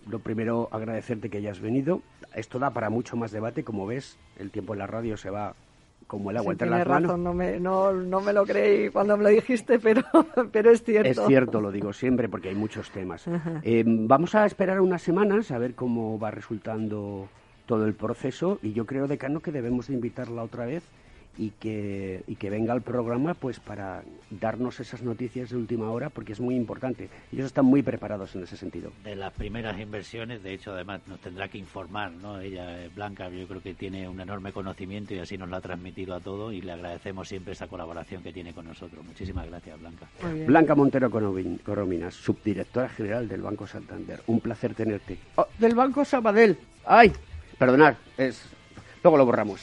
lo 0.09 0.19
primero 0.19 0.69
agradecerte 0.73 1.31
que 1.31 1.39
hayas 1.39 1.61
venido. 1.61 2.03
Esto 2.35 2.59
da 2.59 2.71
para 2.71 2.91
mucho 2.91 3.17
más 3.17 3.33
debate, 3.33 3.65
como 3.65 3.87
ves, 3.87 4.19
el 4.39 4.51
tiempo 4.51 4.73
en 4.73 4.81
la 4.81 4.87
radio 4.87 5.17
se 5.17 5.31
va 5.31 5.55
como 6.07 6.31
el 6.33 6.37
agua 6.39 6.53
entre 6.53 6.69
las 6.69 6.85
razón, 6.87 7.23
No 7.23 7.33
me, 7.33 7.61
no, 7.61 7.93
no 7.93 8.21
me 8.21 8.33
lo 8.33 8.45
creí 8.45 8.89
cuando 8.89 9.17
me 9.17 9.23
lo 9.23 9.29
dijiste, 9.29 9.79
pero, 9.79 10.03
pero 10.53 10.71
es 10.73 10.83
cierto. 10.83 11.09
Es 11.09 11.27
cierto, 11.29 11.61
lo 11.61 11.71
digo 11.71 11.93
siempre, 11.93 12.29
porque 12.29 12.49
hay 12.49 12.57
muchos 12.57 12.91
temas. 12.91 13.27
Eh, 13.63 13.85
vamos 13.87 14.35
a 14.35 14.45
esperar 14.45 14.81
unas 14.81 15.03
semanas 15.03 15.53
a 15.53 15.59
ver 15.59 15.75
cómo 15.75 16.19
va 16.19 16.33
resultando 16.33 17.29
todo 17.67 17.87
el 17.87 17.95
proceso 17.95 18.59
y 18.63 18.73
yo 18.73 18.87
creo, 18.87 19.07
decano, 19.07 19.41
que 19.41 19.53
debemos 19.53 19.87
de 19.87 19.95
invitarla 19.95 20.43
otra 20.43 20.67
vez 20.67 20.83
y 21.41 21.53
que, 21.53 22.23
y 22.27 22.37
que 22.37 22.51
venga 22.51 22.75
al 22.75 22.83
programa 22.83 23.33
pues 23.33 23.61
para 23.61 24.03
darnos 24.29 24.79
esas 24.79 25.01
noticias 25.01 25.49
de 25.49 25.57
última 25.57 25.91
hora 25.91 26.11
porque 26.11 26.35
es 26.35 26.41
muy 26.41 26.55
importante. 26.55 27.09
Ellos 27.33 27.47
están 27.47 27.65
muy 27.65 27.83
preparados 27.83 28.37
en 28.37 28.43
ese 28.43 28.59
sentido. 28.59 28.93
De 29.03 29.17
las 29.17 29.33
primeras 29.33 29.81
inversiones, 29.81 30.43
de 30.43 30.53
hecho, 30.53 30.73
además 30.73 31.01
nos 31.07 31.19
tendrá 31.21 31.49
que 31.49 31.57
informar, 31.57 32.13
¿no? 32.13 32.39
Ella, 32.41 32.87
Blanca, 32.95 33.31
yo 33.31 33.49
creo 33.49 33.63
que 33.63 33.73
tiene 33.73 34.07
un 34.07 34.21
enorme 34.21 34.53
conocimiento 34.53 35.15
y 35.15 35.19
así 35.21 35.39
nos 35.39 35.49
lo 35.49 35.57
ha 35.57 35.63
transmitido 35.63 36.15
a 36.15 36.21
todos 36.21 36.53
y 36.53 36.61
le 36.61 36.73
agradecemos 36.73 37.27
siempre 37.27 37.55
esa 37.55 37.69
colaboración 37.69 38.23
que 38.23 38.35
tiene 38.35 38.53
con 38.53 38.67
nosotros. 38.67 39.03
Muchísimas 39.03 39.47
gracias, 39.47 39.81
Blanca. 39.81 40.09
Blanca 40.47 40.75
Montero 40.75 41.11
Corominas, 41.11 42.13
subdirectora 42.13 42.91
general 42.91 43.27
del 43.27 43.41
Banco 43.41 43.67
Santander. 43.67 44.21
Un 44.27 44.41
placer 44.41 44.75
tenerte. 44.75 45.17
Oh, 45.37 45.47
del 45.59 45.75
Banco 45.75 46.05
Sabadell. 46.05 46.59
¡Ay! 46.85 47.11
Perdonad, 47.59 47.95
es 48.19 48.60
Luego 49.03 49.17
lo 49.17 49.27
borramos. 49.27 49.61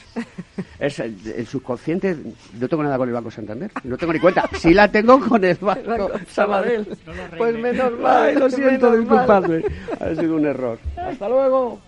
Es 0.80 1.00
el, 1.00 1.48
subconsciente. 1.48 2.16
No 2.60 2.68
tengo 2.68 2.84
nada 2.84 2.98
con 2.98 3.08
el 3.08 3.14
Banco 3.14 3.32
Santander. 3.32 3.72
No 3.84 3.98
tengo 3.98 4.14
ni 4.14 4.20
cuenta. 4.20 4.50
Sí 4.58 4.74
la 4.74 4.92
tengo 4.92 5.20
con 5.20 5.44
el 5.44 5.58
Banco 5.58 6.12
Sabadell. 6.30 6.88
pues 7.38 7.58
menos 7.58 7.92
mal. 8.00 8.36
lo 8.36 8.50
siento, 8.50 8.96
disculpadme. 8.96 9.64
Ha 10.00 10.16
sido 10.16 10.36
un 10.36 10.46
error. 10.46 10.80
Hasta 10.96 11.30
luego. 11.30 11.80